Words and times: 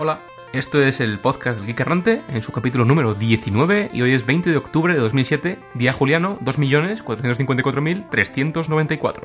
Hola, 0.00 0.20
esto 0.52 0.80
es 0.80 1.00
el 1.00 1.18
podcast 1.18 1.58
del 1.58 1.66
Geek 1.66 1.80
Errante 1.80 2.20
en 2.32 2.40
su 2.44 2.52
capítulo 2.52 2.84
número 2.84 3.14
19 3.14 3.90
y 3.92 4.02
hoy 4.02 4.12
es 4.12 4.24
20 4.24 4.48
de 4.48 4.56
octubre 4.56 4.94
de 4.94 5.00
2007, 5.00 5.58
día 5.74 5.92
juliano 5.92 6.38
2.454.394. 6.38 9.22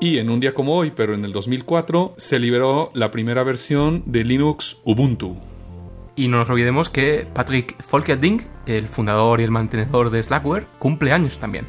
Y 0.00 0.16
en 0.16 0.30
un 0.30 0.40
día 0.40 0.54
como 0.54 0.74
hoy, 0.74 0.92
pero 0.96 1.14
en 1.14 1.26
el 1.26 1.32
2004, 1.32 2.14
se 2.16 2.38
liberó 2.38 2.90
la 2.94 3.10
primera 3.10 3.42
versión 3.42 4.04
de 4.06 4.24
Linux 4.24 4.78
Ubuntu. 4.84 5.36
Y 6.16 6.28
no 6.28 6.38
nos 6.38 6.48
olvidemos 6.48 6.88
que 6.88 7.26
Patrick 7.30 7.76
Folkerding, 7.82 8.46
el 8.64 8.88
fundador 8.88 9.42
y 9.42 9.44
el 9.44 9.50
mantenedor 9.50 10.08
de 10.08 10.22
Slackware, 10.22 10.64
cumple 10.78 11.12
años 11.12 11.38
también. 11.38 11.66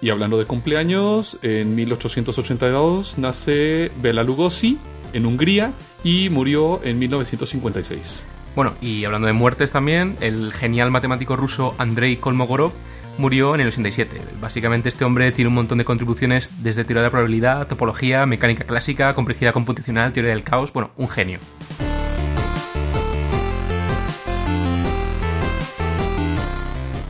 Y 0.00 0.10
hablando 0.10 0.38
de 0.38 0.46
cumpleaños, 0.46 1.38
en 1.42 1.76
1882 1.76 3.18
nace 3.18 3.92
Bela 4.02 4.24
Lugosi 4.24 4.76
en 5.14 5.24
Hungría 5.24 5.72
y 6.02 6.28
murió 6.28 6.80
en 6.84 6.98
1956. 6.98 8.24
Bueno, 8.54 8.74
y 8.80 9.04
hablando 9.04 9.26
de 9.26 9.32
muertes 9.32 9.70
también, 9.70 10.16
el 10.20 10.52
genial 10.52 10.90
matemático 10.90 11.34
ruso 11.34 11.74
Andrei 11.78 12.16
Kolmogorov 12.16 12.72
murió 13.18 13.54
en 13.54 13.60
el 13.60 13.68
87. 13.68 14.20
Básicamente 14.40 14.88
este 14.88 15.04
hombre 15.04 15.32
tiene 15.32 15.48
un 15.48 15.54
montón 15.54 15.78
de 15.78 15.84
contribuciones 15.84 16.50
desde 16.62 16.84
teoría 16.84 17.02
de 17.02 17.06
la 17.06 17.10
probabilidad, 17.10 17.66
topología, 17.66 18.26
mecánica 18.26 18.64
clásica, 18.64 19.14
complejidad 19.14 19.52
computacional, 19.52 20.12
teoría 20.12 20.32
del 20.32 20.44
caos, 20.44 20.72
bueno, 20.72 20.90
un 20.96 21.08
genio. 21.08 21.38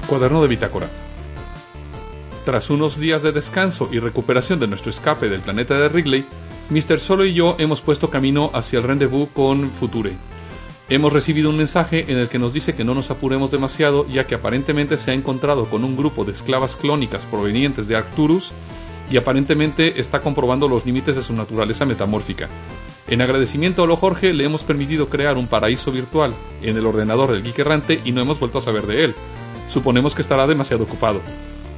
Cuaderno 0.07 0.43
de 0.43 0.49
bitácora. 0.49 0.89
Tras 2.45 2.69
unos 2.69 2.99
días 2.99 3.23
de 3.23 3.33
descanso 3.33 3.89
y 3.91 3.99
recuperación 3.99 4.61
de 4.61 4.67
nuestro 4.67 4.91
escape 4.91 5.31
del 5.31 5.41
planeta 5.41 5.79
de 5.79 5.89
Wrigley, 5.89 6.27
Mr. 6.71 6.99
Solo 6.99 7.27
y 7.27 7.35
yo 7.35 7.57
hemos 7.59 7.83
puesto 7.83 8.09
camino 8.09 8.51
hacia 8.55 8.79
el 8.79 8.85
rendezvous 8.85 9.29
con 9.35 9.71
Future. 9.71 10.13
Hemos 10.89 11.13
recibido 11.13 11.51
un 11.51 11.57
mensaje 11.57 12.11
en 12.11 12.19
el 12.19 12.29
que 12.29 12.39
nos 12.39 12.55
dice 12.55 12.75
que 12.75 12.85
no 12.85 12.95
nos 12.95 13.11
apuremos 13.11 13.51
demasiado 13.51 14.07
ya 14.09 14.27
que 14.27 14.35
aparentemente 14.35 14.97
se 14.97 15.11
ha 15.11 15.15
encontrado 15.15 15.67
con 15.67 15.85
un 15.85 15.97
grupo 15.97 16.25
de 16.25 16.33
esclavas 16.33 16.77
clónicas 16.77 17.23
provenientes 17.27 17.87
de 17.87 17.97
Arcturus 17.97 18.53
y 19.11 19.19
aparentemente 19.19 20.01
está 20.01 20.21
comprobando 20.21 20.67
los 20.67 20.87
límites 20.87 21.17
de 21.17 21.23
su 21.23 21.35
naturaleza 21.35 21.85
metamórfica. 21.85 22.49
En 23.09 23.21
agradecimiento 23.21 23.83
a 23.83 23.87
lo 23.87 23.97
Jorge 23.97 24.33
le 24.33 24.45
hemos 24.45 24.65
permitido 24.65 25.09
crear 25.09 25.37
un 25.37 25.47
paraíso 25.47 25.93
virtual 25.93 26.33
en 26.63 26.77
el 26.79 26.87
ordenador 26.87 27.31
del 27.31 27.43
Geek 27.43 27.59
Errante 27.59 28.01
y 28.05 28.13
no 28.13 28.23
hemos 28.23 28.41
vuelto 28.41 28.59
a 28.59 28.63
saber 28.63 28.87
de 28.87 29.05
él. 29.05 29.15
Suponemos 29.69 30.15
que 30.15 30.23
estará 30.23 30.47
demasiado 30.47 30.85
ocupado. 30.85 31.21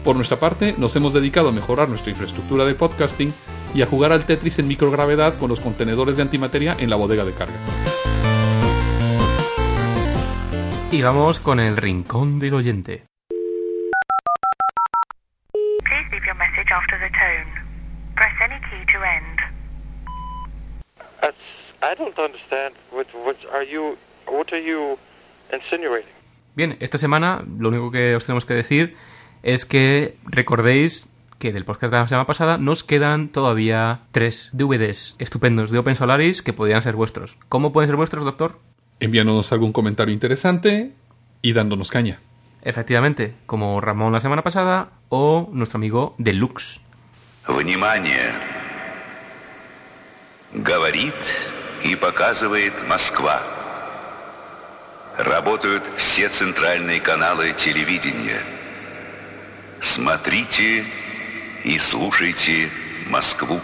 Por 0.06 0.14
nuestra 0.14 0.36
parte, 0.36 0.72
nos 0.78 0.94
hemos 0.94 1.12
dedicado 1.12 1.48
a 1.48 1.52
mejorar 1.52 1.88
nuestra 1.88 2.12
infraestructura 2.12 2.64
de 2.64 2.76
podcasting 2.76 3.34
y 3.74 3.82
a 3.82 3.86
jugar 3.86 4.12
al 4.12 4.24
Tetris 4.24 4.60
en 4.60 4.68
microgravedad 4.68 5.36
con 5.36 5.48
los 5.48 5.58
contenedores 5.58 6.14
de 6.14 6.22
antimateria 6.22 6.76
en 6.78 6.90
la 6.90 6.94
bodega 6.94 7.24
de 7.24 7.32
carga. 7.32 7.56
Y 10.92 11.02
vamos 11.02 11.40
con 11.40 11.58
el 11.58 11.76
rincón 11.76 12.38
del 12.38 12.54
oyente. 12.54 13.02
Please 15.82 16.08
leave 16.12 16.24
your 16.24 16.36
message 16.36 16.70
after 16.72 17.00
the 17.00 17.10
tone. 17.10 17.50
Press 18.14 18.32
any 18.44 18.60
key 18.60 18.86
to 18.92 19.02
end. 19.02 19.40
That's, 21.20 21.36
I 21.82 21.96
don't 21.98 22.16
understand. 22.16 22.76
What, 22.92 23.08
what 23.12 23.36
are 23.52 23.64
you? 23.64 23.96
What 24.28 24.52
are 24.52 24.62
you 24.62 25.00
insinuating? 25.52 26.14
Bien, 26.54 26.76
esta 26.78 26.96
semana 26.96 27.42
lo 27.58 27.70
único 27.70 27.90
que 27.90 28.14
os 28.14 28.24
tenemos 28.24 28.46
que 28.46 28.54
decir 28.54 28.96
es 29.45 29.65
que 29.65 30.17
recordéis 30.25 31.07
que 31.39 31.51
del 31.51 31.65
podcast 31.65 31.91
de 31.91 31.99
la 31.99 32.07
semana 32.07 32.27
pasada 32.27 32.57
nos 32.57 32.83
quedan 32.83 33.29
todavía 33.29 34.01
tres 34.11 34.49
DVDs 34.53 35.15
estupendos 35.17 35.71
de 35.71 35.79
Open 35.79 35.95
Solaris 35.95 36.43
que 36.43 36.53
podrían 36.53 36.83
ser 36.83 36.95
vuestros. 36.95 37.35
¿Cómo 37.49 37.73
pueden 37.73 37.87
ser 37.87 37.95
vuestros, 37.95 38.23
doctor? 38.23 38.59
Enviándonos 38.99 39.51
algún 39.51 39.73
comentario 39.73 40.13
interesante 40.13 40.93
y 41.41 41.53
dándonos 41.53 41.89
caña. 41.89 42.19
Efectivamente, 42.61 43.33
como 43.47 43.81
Ramón 43.81 44.13
la 44.13 44.19
semana 44.19 44.43
pasada 44.43 44.91
o 45.09 45.49
nuestro 45.51 45.77
amigo 45.77 46.15
Deluxe. 46.19 46.79
Внимание! 47.47 48.31
Говорит 50.53 51.15
и 51.83 51.95
показывает 51.95 52.73
Москва. 52.87 53.41
Работают 55.17 55.83
все 55.97 56.29
центральные 56.29 56.99
каналы 56.99 57.53
телевидения. 57.53 58.54
Смотрите 59.79 60.85
и 61.63 61.77
слушайте 61.77 62.69
Москву. 63.09 63.59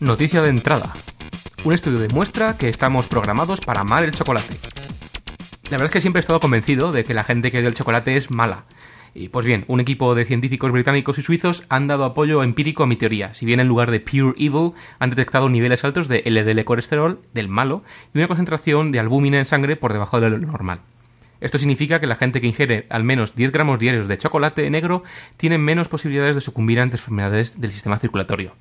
Noticia 0.00 0.42
de 0.42 0.50
entrada. 0.50 0.92
Un 1.64 1.72
estudio 1.72 1.98
demuestra 1.98 2.58
que 2.58 2.68
estamos 2.68 3.06
programados 3.06 3.60
para 3.60 3.80
amar 3.80 4.02
el 4.04 4.12
chocolate. 4.12 4.58
La 5.70 5.78
verdad 5.78 5.86
es 5.86 5.92
que 5.92 6.00
siempre 6.02 6.20
he 6.20 6.20
estado 6.20 6.40
convencido 6.40 6.92
de 6.92 7.04
que 7.04 7.14
la 7.14 7.24
gente 7.24 7.50
que 7.50 7.58
odia 7.58 7.68
el 7.68 7.74
chocolate 7.74 8.14
es 8.16 8.30
mala. 8.30 8.64
y 9.13 9.29
pues 9.29 9.45
bien, 9.45 9.65
un 9.67 9.79
equipo 9.79 10.15
de 10.15 10.25
científicos 10.25 10.71
británicos 10.71 11.17
y 11.17 11.21
suizos 11.21 11.63
han 11.69 11.87
dado 11.87 12.05
apoyo 12.05 12.43
empírico 12.43 12.83
a 12.83 12.87
mi 12.87 12.95
teoría. 12.95 13.33
Si 13.33 13.45
bien 13.45 13.59
en 13.59 13.67
lugar 13.67 13.91
de 13.91 13.99
pure 13.99 14.33
evil 14.37 14.73
han 14.99 15.09
detectado 15.09 15.49
niveles 15.49 15.83
altos 15.83 16.07
de 16.07 16.23
LDL 16.25 16.63
colesterol, 16.63 17.19
del 17.33 17.47
malo, 17.47 17.83
y 18.13 18.17
una 18.19 18.27
concentración 18.27 18.91
de 18.91 18.99
albúmina 18.99 19.39
en 19.39 19.45
sangre 19.45 19.75
por 19.75 19.93
debajo 19.93 20.19
de 20.19 20.29
lo 20.29 20.37
normal. 20.37 20.81
Esto 21.41 21.57
significa 21.57 21.99
que 21.99 22.07
la 22.07 22.15
gente 22.15 22.41
que 22.41 22.47
ingiere 22.47 22.85
al 22.89 23.03
menos 23.03 23.35
10 23.35 23.51
gramos 23.51 23.79
diarios 23.79 24.07
de 24.07 24.17
chocolate 24.17 24.69
negro 24.69 25.03
tiene 25.37 25.57
menos 25.57 25.87
posibilidades 25.87 26.35
de 26.35 26.41
sucumbir 26.41 26.79
ante 26.79 26.97
enfermedades 26.97 27.61
del 27.61 27.71
sistema 27.71 27.97
circulatorio. 27.97 28.55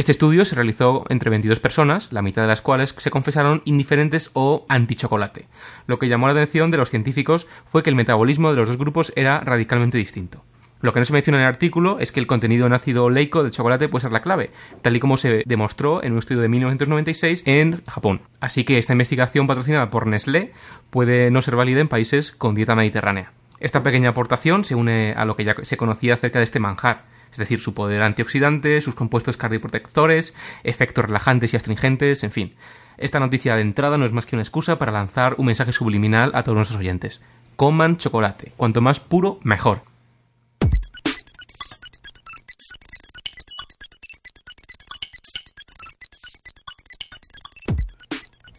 Este 0.00 0.12
estudio 0.12 0.46
se 0.46 0.54
realizó 0.54 1.04
entre 1.10 1.28
22 1.28 1.60
personas, 1.60 2.10
la 2.10 2.22
mitad 2.22 2.40
de 2.40 2.48
las 2.48 2.62
cuales 2.62 2.94
se 2.96 3.10
confesaron 3.10 3.60
indiferentes 3.66 4.30
o 4.32 4.64
antichocolate. 4.66 5.46
Lo 5.86 5.98
que 5.98 6.08
llamó 6.08 6.26
la 6.26 6.32
atención 6.32 6.70
de 6.70 6.78
los 6.78 6.88
científicos 6.88 7.46
fue 7.66 7.82
que 7.82 7.90
el 7.90 7.96
metabolismo 7.96 8.48
de 8.48 8.56
los 8.56 8.66
dos 8.66 8.78
grupos 8.78 9.12
era 9.14 9.40
radicalmente 9.40 9.98
distinto. 9.98 10.42
Lo 10.80 10.94
que 10.94 11.00
no 11.00 11.04
se 11.04 11.12
menciona 11.12 11.36
en 11.36 11.42
el 11.42 11.48
artículo 11.48 11.98
es 11.98 12.12
que 12.12 12.20
el 12.20 12.26
contenido 12.26 12.66
en 12.66 12.72
ácido 12.72 13.04
oleico 13.04 13.42
del 13.42 13.52
chocolate 13.52 13.90
puede 13.90 14.00
ser 14.00 14.12
la 14.12 14.22
clave, 14.22 14.52
tal 14.80 14.96
y 14.96 15.00
como 15.00 15.18
se 15.18 15.42
demostró 15.44 16.02
en 16.02 16.12
un 16.12 16.20
estudio 16.20 16.40
de 16.40 16.48
1996 16.48 17.42
en 17.44 17.84
Japón. 17.84 18.22
Así 18.40 18.64
que 18.64 18.78
esta 18.78 18.94
investigación 18.94 19.46
patrocinada 19.46 19.90
por 19.90 20.06
Nestlé 20.06 20.54
puede 20.88 21.30
no 21.30 21.42
ser 21.42 21.56
válida 21.56 21.82
en 21.82 21.88
países 21.88 22.32
con 22.32 22.54
dieta 22.54 22.74
mediterránea. 22.74 23.32
Esta 23.58 23.82
pequeña 23.82 24.08
aportación 24.08 24.64
se 24.64 24.76
une 24.76 25.12
a 25.14 25.26
lo 25.26 25.36
que 25.36 25.44
ya 25.44 25.56
se 25.62 25.76
conocía 25.76 26.14
acerca 26.14 26.38
de 26.38 26.46
este 26.46 26.58
manjar, 26.58 27.04
es 27.32 27.38
decir, 27.38 27.60
su 27.60 27.74
poder 27.74 28.02
antioxidante, 28.02 28.80
sus 28.80 28.94
compuestos 28.94 29.36
cardioprotectores, 29.36 30.34
efectos 30.64 31.04
relajantes 31.04 31.52
y 31.52 31.56
astringentes, 31.56 32.24
en 32.24 32.30
fin. 32.30 32.54
Esta 32.98 33.20
noticia 33.20 33.56
de 33.56 33.62
entrada 33.62 33.96
no 33.96 34.04
es 34.04 34.12
más 34.12 34.26
que 34.26 34.36
una 34.36 34.42
excusa 34.42 34.78
para 34.78 34.92
lanzar 34.92 35.34
un 35.38 35.46
mensaje 35.46 35.72
subliminal 35.72 36.32
a 36.34 36.42
todos 36.42 36.56
nuestros 36.56 36.80
oyentes. 36.80 37.20
Coman 37.56 37.96
chocolate. 37.96 38.52
Cuanto 38.56 38.80
más 38.80 39.00
puro, 39.00 39.38
mejor. 39.42 39.82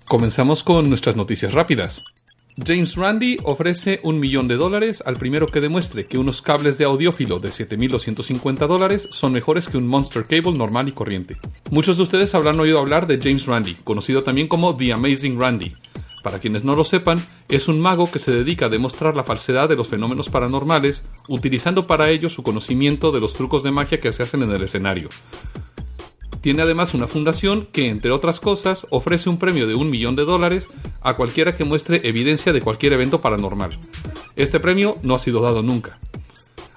Comenzamos 0.07 0.63
con 0.63 0.89
nuestras 0.89 1.15
noticias 1.15 1.53
rápidas. 1.53 2.03
James 2.65 2.95
Randi 2.95 3.37
ofrece 3.43 3.99
un 4.03 4.19
millón 4.19 4.47
de 4.47 4.55
dólares 4.55 5.01
al 5.05 5.15
primero 5.15 5.47
que 5.47 5.61
demuestre 5.61 6.05
que 6.05 6.19
unos 6.19 6.41
cables 6.41 6.77
de 6.77 6.85
audiófilo 6.85 7.39
de 7.39 7.49
7.250 7.49 8.67
dólares 8.67 9.07
son 9.11 9.33
mejores 9.33 9.67
que 9.67 9.77
un 9.77 9.87
Monster 9.87 10.25
Cable 10.25 10.57
normal 10.57 10.87
y 10.87 10.91
corriente. 10.91 11.37
Muchos 11.71 11.97
de 11.97 12.03
ustedes 12.03 12.35
habrán 12.35 12.59
oído 12.59 12.77
hablar 12.77 13.07
de 13.07 13.19
James 13.19 13.47
Randi, 13.47 13.75
conocido 13.83 14.21
también 14.21 14.47
como 14.47 14.75
The 14.77 14.93
Amazing 14.93 15.39
Randy. 15.39 15.73
Para 16.23 16.37
quienes 16.37 16.63
no 16.63 16.75
lo 16.75 16.83
sepan, 16.83 17.25
es 17.49 17.67
un 17.67 17.79
mago 17.79 18.11
que 18.11 18.19
se 18.19 18.31
dedica 18.31 18.67
a 18.67 18.69
demostrar 18.69 19.15
la 19.15 19.23
falsedad 19.23 19.67
de 19.67 19.75
los 19.75 19.87
fenómenos 19.87 20.29
paranormales, 20.29 21.03
utilizando 21.29 21.87
para 21.87 22.11
ello 22.11 22.29
su 22.29 22.43
conocimiento 22.43 23.11
de 23.11 23.21
los 23.21 23.33
trucos 23.33 23.63
de 23.63 23.71
magia 23.71 23.99
que 23.99 24.11
se 24.11 24.21
hacen 24.21 24.43
en 24.43 24.51
el 24.51 24.61
escenario. 24.61 25.09
Tiene 26.41 26.63
además 26.63 26.93
una 26.95 27.07
fundación 27.07 27.67
que, 27.71 27.87
entre 27.87 28.11
otras 28.11 28.39
cosas, 28.39 28.87
ofrece 28.89 29.29
un 29.29 29.37
premio 29.37 29.67
de 29.67 29.75
un 29.75 29.89
millón 29.89 30.15
de 30.15 30.25
dólares 30.25 30.69
a 31.01 31.15
cualquiera 31.15 31.55
que 31.55 31.65
muestre 31.65 32.01
evidencia 32.03 32.51
de 32.51 32.61
cualquier 32.61 32.93
evento 32.93 33.21
paranormal. 33.21 33.77
Este 34.35 34.59
premio 34.59 34.97
no 35.03 35.13
ha 35.13 35.19
sido 35.19 35.41
dado 35.41 35.61
nunca. 35.61 35.99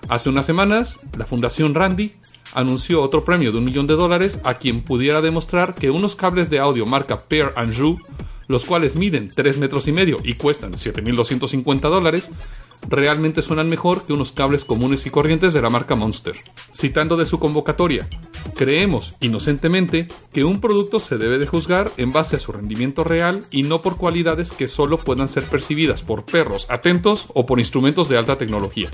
Hace 0.08 0.28
unas 0.28 0.44
semanas, 0.44 1.00
la 1.16 1.24
Fundación 1.24 1.74
Randy 1.74 2.12
anunció 2.52 3.00
otro 3.00 3.24
premio 3.24 3.52
de 3.52 3.58
un 3.58 3.64
millón 3.64 3.86
de 3.86 3.94
dólares 3.94 4.38
a 4.44 4.54
quien 4.54 4.82
pudiera 4.82 5.22
demostrar 5.22 5.74
que 5.74 5.90
unos 5.90 6.14
cables 6.14 6.50
de 6.50 6.58
audio 6.58 6.84
marca 6.84 7.26
Pair 7.26 7.52
Anjou, 7.56 7.98
los 8.46 8.66
cuales 8.66 8.96
miden 8.96 9.30
3 9.34 9.58
metros 9.58 9.88
y 9.88 9.92
medio 9.92 10.18
y 10.22 10.34
cuestan 10.34 10.72
7.250 10.72 11.80
dólares, 11.80 12.30
realmente 12.88 13.42
suenan 13.42 13.68
mejor 13.68 14.04
que 14.04 14.12
unos 14.12 14.32
cables 14.32 14.64
comunes 14.64 15.06
y 15.06 15.10
corrientes 15.10 15.52
de 15.52 15.62
la 15.62 15.70
marca 15.70 15.94
Monster. 15.94 16.36
Citando 16.72 17.16
de 17.16 17.26
su 17.26 17.38
convocatoria, 17.38 18.08
creemos 18.54 19.14
inocentemente 19.20 20.08
que 20.32 20.44
un 20.44 20.60
producto 20.60 21.00
se 21.00 21.18
debe 21.18 21.38
de 21.38 21.46
juzgar 21.46 21.90
en 21.96 22.12
base 22.12 22.36
a 22.36 22.38
su 22.38 22.52
rendimiento 22.52 23.04
real 23.04 23.44
y 23.50 23.62
no 23.62 23.82
por 23.82 23.96
cualidades 23.96 24.52
que 24.52 24.68
solo 24.68 24.98
puedan 24.98 25.28
ser 25.28 25.44
percibidas 25.44 26.02
por 26.02 26.24
perros 26.24 26.66
atentos 26.68 27.28
o 27.34 27.46
por 27.46 27.58
instrumentos 27.58 28.08
de 28.08 28.18
alta 28.18 28.36
tecnología. 28.36 28.90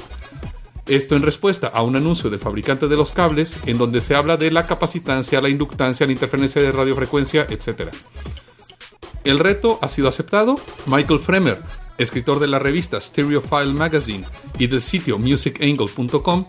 Esto 0.87 1.15
en 1.15 1.23
respuesta 1.23 1.69
a 1.69 1.83
un 1.83 1.97
anuncio 1.97 2.31
del 2.31 2.41
fabricante 2.41 2.89
de 2.89 2.97
los 2.97 3.13
cables 3.13 3.57
en 3.67 3.79
donde 3.79 4.01
se 4.01 4.15
habla 4.15 4.37
de 4.37 4.51
la 4.51 4.67
capacitancia, 4.67 5.41
la 5.41 5.49
inductancia, 5.49 6.07
la 6.07 6.13
interferencia 6.13 6.61
de 6.61 6.73
radiofrecuencia, 6.73 7.47
etc. 7.49 7.93
El 9.23 9.39
reto 9.39 9.79
ha 9.83 9.89
sido 9.89 10.09
aceptado. 10.09 10.57
Michael 10.87 11.21
Fremer, 11.21 11.63
escritor 12.03 12.39
de 12.39 12.47
la 12.47 12.59
revista 12.59 13.01
Stereophile 13.01 13.73
Magazine 13.73 14.25
y 14.59 14.67
del 14.67 14.83
sitio 14.83 15.19
musicangle.com, 15.19 16.47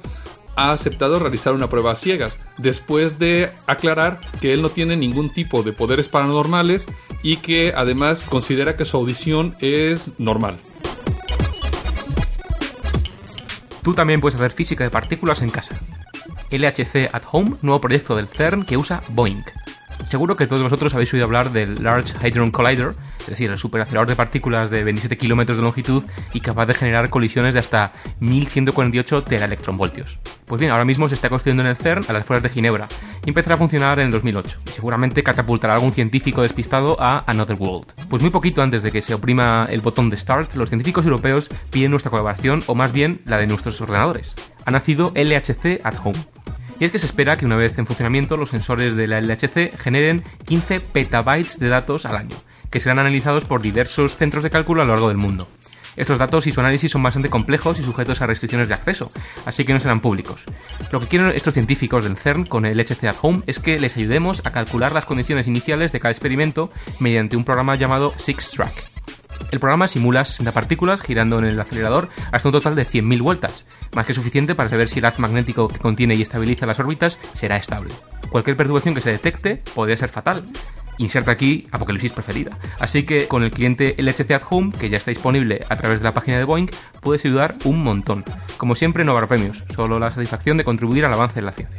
ha 0.55 0.71
aceptado 0.71 1.19
realizar 1.19 1.53
una 1.53 1.69
prueba 1.69 1.91
a 1.91 1.95
ciegas, 1.95 2.37
después 2.57 3.19
de 3.19 3.51
aclarar 3.67 4.19
que 4.41 4.53
él 4.53 4.61
no 4.61 4.69
tiene 4.69 4.97
ningún 4.97 5.33
tipo 5.33 5.63
de 5.63 5.73
poderes 5.73 6.09
paranormales 6.09 6.87
y 7.23 7.37
que 7.37 7.73
además 7.75 8.21
considera 8.21 8.75
que 8.75 8.85
su 8.85 8.97
audición 8.97 9.55
es 9.61 10.11
normal. 10.19 10.59
Tú 13.81 13.93
también 13.93 14.21
puedes 14.21 14.35
hacer 14.35 14.51
física 14.51 14.83
de 14.83 14.89
partículas 14.89 15.41
en 15.41 15.49
casa. 15.49 15.79
LHC 16.51 17.09
at 17.13 17.23
Home, 17.31 17.55
nuevo 17.61 17.81
proyecto 17.81 18.15
del 18.15 18.27
CERN 18.27 18.65
que 18.65 18.77
usa 18.77 19.01
Boeing. 19.09 19.43
Seguro 20.05 20.35
que 20.35 20.47
todos 20.47 20.63
vosotros 20.63 20.93
habéis 20.93 21.13
oído 21.13 21.25
hablar 21.25 21.51
del 21.51 21.83
Large 21.83 22.13
Hadron 22.25 22.51
Collider, 22.51 22.95
es 23.19 23.27
decir, 23.27 23.49
el 23.49 23.57
superacelerador 23.57 24.09
de 24.09 24.15
partículas 24.15 24.69
de 24.69 24.83
27 24.83 25.17
kilómetros 25.17 25.57
de 25.57 25.63
longitud 25.63 26.03
y 26.33 26.41
capaz 26.41 26.65
de 26.65 26.73
generar 26.73 27.09
colisiones 27.09 27.53
de 27.53 27.59
hasta 27.59 27.93
1148 28.19 29.23
teraelectronvoltios. 29.23 30.19
Pues 30.45 30.59
bien, 30.59 30.71
ahora 30.71 30.85
mismo 30.85 31.07
se 31.07 31.15
está 31.15 31.29
construyendo 31.29 31.63
en 31.63 31.69
el 31.69 31.77
CERN 31.77 32.03
a 32.07 32.13
las 32.13 32.23
afueras 32.23 32.43
de 32.43 32.49
Ginebra 32.49 32.87
y 33.25 33.29
empezará 33.29 33.55
a 33.55 33.57
funcionar 33.57 33.99
en 33.99 34.07
el 34.07 34.11
2008 34.11 34.59
y 34.67 34.69
seguramente 34.71 35.23
catapultará 35.23 35.73
a 35.73 35.75
algún 35.77 35.93
científico 35.93 36.41
despistado 36.41 36.97
a 36.99 37.23
Another 37.27 37.55
World. 37.57 37.93
Pues 38.09 38.21
muy 38.21 38.31
poquito 38.31 38.61
antes 38.61 38.83
de 38.83 38.91
que 38.91 39.01
se 39.01 39.13
oprima 39.13 39.67
el 39.69 39.81
botón 39.81 40.09
de 40.09 40.17
Start, 40.17 40.55
los 40.55 40.69
científicos 40.69 41.05
europeos 41.05 41.49
piden 41.69 41.91
nuestra 41.91 42.11
colaboración 42.11 42.63
o 42.67 42.75
más 42.75 42.91
bien 42.91 43.21
la 43.25 43.37
de 43.37 43.47
nuestros 43.47 43.79
ordenadores. 43.79 44.35
Ha 44.65 44.71
nacido 44.71 45.13
LHC 45.15 45.79
at 45.83 45.95
Home 46.03 46.19
y 46.81 46.85
es 46.85 46.91
que 46.91 46.97
se 46.97 47.05
espera 47.05 47.37
que 47.37 47.45
una 47.45 47.55
vez 47.55 47.77
en 47.77 47.85
funcionamiento 47.85 48.37
los 48.37 48.49
sensores 48.49 48.95
de 48.95 49.05
la 49.05 49.21
LHC 49.21 49.77
generen 49.77 50.23
15 50.45 50.79
petabytes 50.79 51.59
de 51.59 51.69
datos 51.69 52.07
al 52.07 52.15
año, 52.15 52.35
que 52.71 52.79
serán 52.79 52.97
analizados 52.97 53.45
por 53.45 53.61
diversos 53.61 54.15
centros 54.15 54.43
de 54.43 54.49
cálculo 54.49 54.81
a 54.81 54.85
lo 54.85 54.93
largo 54.93 55.09
del 55.09 55.19
mundo. 55.19 55.47
Estos 55.95 56.17
datos 56.17 56.47
y 56.47 56.51
su 56.51 56.59
análisis 56.59 56.91
son 56.91 57.03
bastante 57.03 57.29
complejos 57.29 57.77
y 57.77 57.83
sujetos 57.83 58.23
a 58.23 58.25
restricciones 58.25 58.67
de 58.67 58.73
acceso, 58.73 59.11
así 59.45 59.63
que 59.63 59.73
no 59.73 59.79
serán 59.79 60.01
públicos. 60.01 60.43
Lo 60.91 60.99
que 60.99 61.07
quieren 61.07 61.29
estos 61.35 61.53
científicos 61.53 62.03
del 62.03 62.17
CERN 62.17 62.45
con 62.45 62.65
el 62.65 62.75
LHC 62.75 63.03
at 63.03 63.15
Home 63.21 63.43
es 63.45 63.59
que 63.59 63.79
les 63.79 63.95
ayudemos 63.95 64.41
a 64.43 64.51
calcular 64.51 64.91
las 64.91 65.05
condiciones 65.05 65.45
iniciales 65.45 65.91
de 65.91 65.99
cada 65.99 66.11
experimento 66.11 66.71
mediante 66.97 67.37
un 67.37 67.43
programa 67.43 67.75
llamado 67.75 68.11
Six 68.17 68.49
Track. 68.49 68.90
El 69.51 69.59
programa 69.59 69.87
simula 69.87 70.23
60 70.25 70.51
partículas 70.51 71.01
girando 71.01 71.39
en 71.39 71.45
el 71.45 71.59
acelerador 71.59 72.09
hasta 72.31 72.49
un 72.49 72.53
total 72.53 72.75
de 72.75 72.85
100.000 72.85 73.21
vueltas, 73.21 73.65
más 73.95 74.05
que 74.05 74.13
suficiente 74.13 74.55
para 74.55 74.69
saber 74.69 74.87
si 74.87 74.99
el 74.99 75.05
haz 75.05 75.19
magnético 75.19 75.67
que 75.67 75.79
contiene 75.79 76.15
y 76.15 76.21
estabiliza 76.21 76.65
las 76.65 76.79
órbitas 76.79 77.17
será 77.33 77.57
estable. 77.57 77.93
Cualquier 78.29 78.55
perturbación 78.55 78.95
que 78.95 79.01
se 79.01 79.11
detecte 79.11 79.61
podría 79.73 79.97
ser 79.97 80.09
fatal. 80.09 80.45
Inserta 80.97 81.31
aquí 81.31 81.67
Apocalipsis 81.71 82.11
preferida. 82.11 82.57
Así 82.79 83.03
que 83.03 83.27
con 83.27 83.43
el 83.43 83.51
cliente 83.51 83.95
LHC 83.97 84.31
at 84.31 84.43
Home, 84.49 84.71
que 84.71 84.89
ya 84.89 84.97
está 84.97 85.11
disponible 85.11 85.65
a 85.67 85.75
través 85.75 85.99
de 85.99 86.03
la 86.03 86.13
página 86.13 86.37
de 86.37 86.43
Boeing, 86.43 86.69
puedes 87.01 87.25
ayudar 87.25 87.57
un 87.63 87.83
montón. 87.83 88.23
Como 88.57 88.75
siempre, 88.75 89.03
no 89.03 89.13
habrá 89.13 89.27
premios, 89.27 89.63
solo 89.75 89.99
la 89.99 90.11
satisfacción 90.11 90.57
de 90.57 90.63
contribuir 90.63 91.05
al 91.05 91.13
avance 91.13 91.35
de 91.35 91.41
la 91.41 91.51
ciencia. 91.51 91.77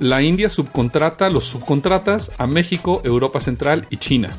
La 0.00 0.20
India 0.22 0.50
subcontrata 0.50 1.30
los 1.30 1.44
subcontratas 1.46 2.32
a 2.36 2.46
México, 2.46 3.00
Europa 3.04 3.40
Central 3.40 3.86
y 3.90 3.96
China. 3.96 4.36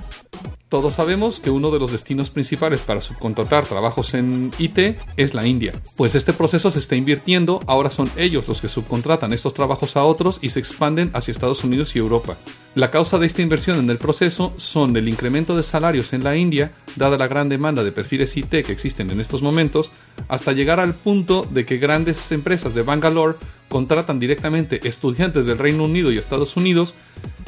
Todos 0.76 0.96
sabemos 0.96 1.40
que 1.40 1.52
uno 1.52 1.72
de 1.72 1.80
los 1.80 1.94
destinos 1.94 2.32
principales 2.32 2.82
para 2.82 3.00
subcontratar 3.00 3.66
trabajos 3.66 4.14
en 4.14 4.52
IT 4.60 4.98
es 5.16 5.34
la 5.34 5.48
India, 5.48 5.72
pues 5.96 6.16
este 6.16 6.34
proceso 6.34 6.70
se 6.70 6.80
está 6.80 6.98
invirtiendo, 6.98 7.62
ahora 7.66 7.90
son 7.90 8.12
ellos 8.18 8.46
los 8.50 8.60
que 8.60 8.68
subcontratan 8.68 9.32
estos 9.32 9.54
trabajos 9.54 9.96
a 9.96 10.04
otros 10.04 10.38
y 10.42 10.50
se 10.50 10.60
expanden 10.60 11.12
hacia 11.14 11.32
Estados 11.32 11.64
Unidos 11.64 11.96
y 11.96 12.00
Europa. 12.00 12.36
La 12.76 12.92
causa 12.92 13.18
de 13.18 13.26
esta 13.26 13.42
inversión 13.42 13.80
en 13.80 13.90
el 13.90 13.98
proceso 13.98 14.52
son 14.58 14.98
el 14.98 15.08
incremento 15.08 15.56
de 15.56 15.64
salarios 15.64 16.12
en 16.12 16.26
la 16.26 16.36
India, 16.36 16.74
dada 16.98 17.18
la 17.18 17.30
gran 17.30 17.48
demanda 17.48 17.86
de 17.86 17.94
perfiles 17.94 18.36
IT 18.36 18.50
que 18.50 18.74
existen 18.74 19.10
en 19.12 19.22
estos 19.22 19.42
momentos, 19.42 19.92
hasta 20.28 20.52
llegar 20.52 20.82
al 20.82 20.94
punto 20.94 21.48
de 21.50 21.66
que 21.66 21.78
grandes 21.78 22.34
empresas 22.34 22.74
de 22.74 22.82
Bangalore 22.82 23.38
contratan 23.76 24.22
directamente 24.22 24.88
estudiantes 24.88 25.46
del 25.46 25.58
Reino 25.58 25.84
Unido 25.84 26.10
y 26.10 26.18
Estados 26.18 26.56
Unidos, 26.56 26.96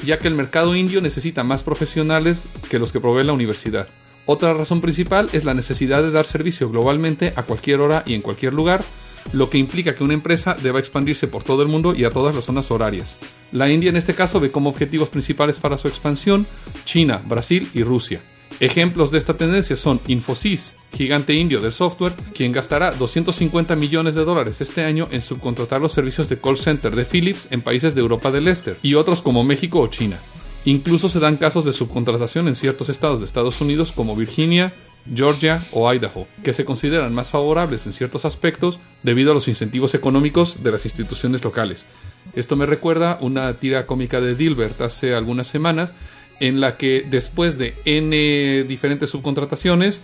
ya 0.06 0.20
que 0.20 0.28
el 0.28 0.36
mercado 0.36 0.76
indio 0.76 1.00
necesita 1.00 1.46
más 1.46 1.64
profesionales 1.64 2.50
que 2.70 2.80
los 2.80 2.92
que 2.92 3.00
provee 3.00 3.24
la 3.24 3.32
universidad. 3.32 3.88
Otra 4.26 4.54
razón 4.54 4.82
principal 4.82 5.30
es 5.32 5.46
la 5.46 5.54
necesidad 5.54 6.04
de 6.04 6.12
dar 6.12 6.26
servicio 6.26 6.70
globalmente 6.70 7.32
a 7.38 7.44
cualquier 7.44 7.80
hora 7.80 8.04
y 8.06 8.14
en 8.14 8.22
cualquier 8.22 8.54
lugar, 8.54 8.84
lo 9.32 9.50
que 9.50 9.58
implica 9.58 9.96
que 9.96 10.04
una 10.04 10.16
empresa 10.16 10.54
deba 10.62 10.80
expandirse 10.80 11.30
por 11.30 11.46
todo 11.46 11.62
el 11.62 11.70
mundo 11.70 11.96
y 11.96 12.04
a 12.04 12.10
todas 12.10 12.36
las 12.36 12.44
zonas 12.44 12.72
horarias. 12.72 13.18
La 13.54 13.70
India 13.70 13.90
en 13.90 13.96
este 13.96 14.14
caso 14.14 14.42
ve 14.42 14.52
como 14.52 14.70
objetivos 14.70 15.08
principales 15.08 15.62
para 15.62 15.78
su 15.78 15.88
expansión 15.88 16.46
China, 16.84 17.22
Brasil 17.26 17.70
y 17.74 17.84
Rusia. 17.84 18.20
Ejemplos 18.60 19.12
de 19.12 19.20
esta 19.20 19.38
tendencia 19.38 19.78
son 19.78 20.02
Infosys, 20.08 20.76
gigante 20.94 21.34
indio 21.34 21.62
del 21.62 21.72
software, 21.72 22.14
quien 22.34 22.52
gastará 22.52 22.92
250 22.92 23.76
millones 23.76 24.16
de 24.16 24.26
dólares 24.26 24.62
este 24.62 24.84
año 24.84 25.08
en 25.12 25.22
subcontratar 25.22 25.82
los 25.82 25.94
servicios 25.94 26.30
de 26.30 26.40
call 26.40 26.58
center 26.58 26.96
de 26.96 27.06
Philips 27.06 27.48
en 27.52 27.62
países 27.62 27.96
de 27.96 28.02
Europa 28.02 28.32
del 28.32 28.48
Este, 28.48 28.76
y 28.82 28.96
otros 28.96 29.22
como 29.22 29.44
México 29.44 29.80
o 29.80 29.88
China. 29.88 30.20
Incluso 30.66 31.08
se 31.08 31.20
dan 31.20 31.38
casos 31.38 31.66
de 31.66 31.74
subcontratación 31.74 32.48
en 32.48 32.56
ciertos 32.56 32.90
estados 32.90 33.20
de 33.20 33.26
Estados 33.26 33.62
Unidos 33.62 33.92
como 33.92 34.16
Virginia, 34.16 34.74
Georgia 35.14 35.66
o 35.72 35.92
Idaho, 35.94 36.28
que 36.44 36.54
se 36.54 36.66
consideran 36.66 37.14
más 37.14 37.30
favorables 37.30 37.86
en 37.86 37.94
ciertos 37.94 38.26
aspectos 38.26 38.80
debido 39.04 39.32
a 39.32 39.34
los 39.34 39.48
incentivos 39.48 39.96
económicos 39.96 40.64
de 40.64 40.72
las 40.72 40.86
instituciones 40.86 41.44
locales. 41.44 41.86
Esto 42.34 42.56
me 42.56 42.66
recuerda 42.66 43.18
una 43.22 43.56
tira 43.58 43.86
cómica 43.86 44.20
de 44.20 44.36
Dilbert 44.36 44.82
hace 44.82 45.14
algunas 45.14 45.48
semanas, 45.48 45.94
en 46.40 46.60
la 46.60 46.78
que 46.78 47.06
después 47.10 47.58
de 47.58 47.76
N 47.86 48.64
diferentes 48.66 49.10
subcontrataciones, 49.10 50.02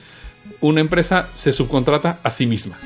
una 0.61 0.81
empresa 0.81 1.29
se 1.33 1.51
subcontrata 1.51 2.19
a 2.23 2.29
sí 2.29 2.45
misma. 2.45 2.77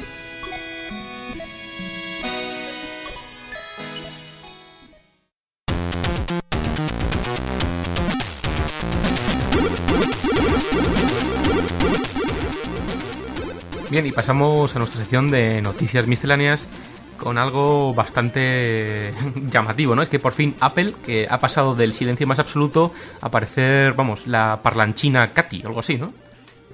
Bien, 13.89 14.05
y 14.05 14.11
pasamos 14.11 14.75
a 14.75 14.79
nuestra 14.79 14.99
sección 14.99 15.31
de 15.31 15.61
noticias 15.61 16.05
misceláneas 16.07 16.67
con 17.17 17.37
algo 17.37 17.93
bastante 17.93 19.13
llamativo, 19.49 19.95
¿no? 19.95 20.01
Es 20.01 20.09
que 20.09 20.19
por 20.19 20.33
fin 20.33 20.55
Apple, 20.59 20.93
que 21.05 21.25
ha 21.29 21.39
pasado 21.39 21.73
del 21.73 21.93
silencio 21.93 22.27
más 22.27 22.37
absoluto 22.37 22.91
a 23.21 23.31
parecer, 23.31 23.93
vamos, 23.93 24.27
la 24.27 24.61
parlanchina 24.61 25.33
Katy, 25.33 25.63
algo 25.63 25.79
así, 25.79 25.97
¿no? 25.97 26.11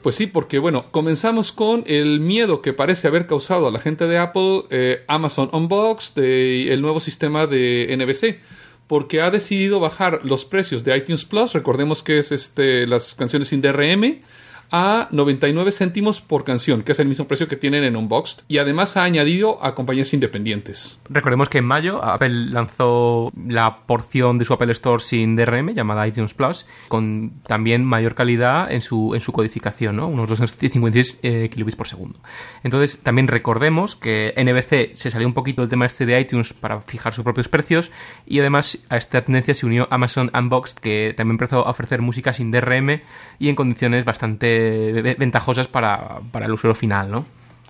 Pues 0.04 0.18
sí, 0.18 0.28
porque 0.28 0.60
bueno, 0.60 0.92
comenzamos 0.92 1.54
con 1.54 1.86
el 1.88 2.20
miedo 2.20 2.62
que 2.62 2.74
parece 2.74 3.08
haber 3.08 3.26
causado 3.26 3.70
a 3.70 3.72
la 3.72 3.80
gente 3.80 4.06
de 4.06 4.18
Apple 4.18 4.66
eh, 4.70 5.06
Amazon 5.08 5.50
Unboxed, 5.54 6.22
el 6.22 6.82
nuevo 6.82 7.00
sistema 7.00 7.48
de 7.48 7.88
NBC 7.98 8.42
porque 8.88 9.22
ha 9.22 9.32
decidido 9.32 9.80
bajar 9.80 10.20
los 10.24 10.44
precios 10.44 10.84
de 10.84 10.96
iTunes 10.98 11.24
Plus, 11.24 11.54
recordemos 11.54 12.04
que 12.04 12.20
es 12.20 12.34
este 12.34 12.86
las 12.86 13.16
canciones 13.16 13.48
sin 13.48 13.62
DRM, 13.62 14.22
a 14.72 15.08
99 15.12 15.72
céntimos 15.72 16.22
por 16.22 16.44
canción, 16.44 16.84
que 16.84 16.94
es 16.94 17.00
el 17.00 17.08
mismo 17.08 17.28
precio 17.28 17.48
que 17.48 17.56
tienen 17.56 17.84
en 17.84 17.96
Unboxed, 17.96 18.44
y 18.48 18.58
además 18.58 18.98
ha 18.98 19.04
añadido 19.04 19.64
a 19.64 19.76
compañías 19.76 20.14
independientes. 20.14 21.00
Recordemos 21.10 21.50
que 21.50 21.60
en 21.60 21.66
mayo 21.66 22.04
Apple 22.04 22.30
lanzó 22.30 23.32
la 23.48 23.86
porción 23.86 24.38
de 24.38 24.46
su 24.46 24.54
Apple 24.54 24.72
Store 24.72 25.02
sin 25.02 25.36
DRM 25.36 25.74
llamada 25.74 26.08
iTunes 26.08 26.34
Plus, 26.34 26.66
con 26.88 27.34
también 27.46 27.86
mayor 27.86 28.16
calidad 28.16 28.72
en 28.72 28.82
su, 28.82 29.16
en 29.16 29.22
su 29.22 29.32
codificación, 29.32 29.96
¿no? 29.96 30.08
unos 30.08 30.30
256 30.30 31.20
eh, 31.24 31.50
kilobits 31.52 31.76
por 31.76 31.88
segundo. 31.88 32.20
Entonces, 32.64 33.02
también 33.02 33.28
recordemos 33.28 33.96
que 33.96 34.34
NBC 34.38 34.96
se 34.96 35.12
salió 35.12 35.28
un 35.28 35.34
poquito 35.34 35.62
del 35.62 35.70
tema 35.70 35.86
este 35.86 36.06
de 36.06 36.20
iTunes 36.20 36.54
para 36.54 36.82
fijar 36.82 37.14
sus 37.14 37.24
propios 37.24 37.48
precios, 37.48 37.92
y 38.26 38.40
además 38.40 38.80
a 38.90 38.98
esta 38.98 39.22
tendencia 39.22 39.54
se 39.54 39.66
unió 39.66 39.88
Amazon 39.92 40.32
Unboxed, 40.34 40.80
que 40.80 41.14
también 41.16 41.36
empezó 41.36 41.66
a 41.66 41.72
ofrecer 41.72 42.02
música 42.02 42.34
sin 42.34 42.52
DRM 42.52 43.02
y 43.40 43.50
en 43.50 43.56
condiciones 43.56 44.06
bastante 44.06 44.53
ventajosas 45.18 45.68
para, 45.68 46.22
para 46.32 46.46
el 46.46 46.54
usuario 46.54 46.76
final, 46.76 47.12
¿no? 47.12 47.26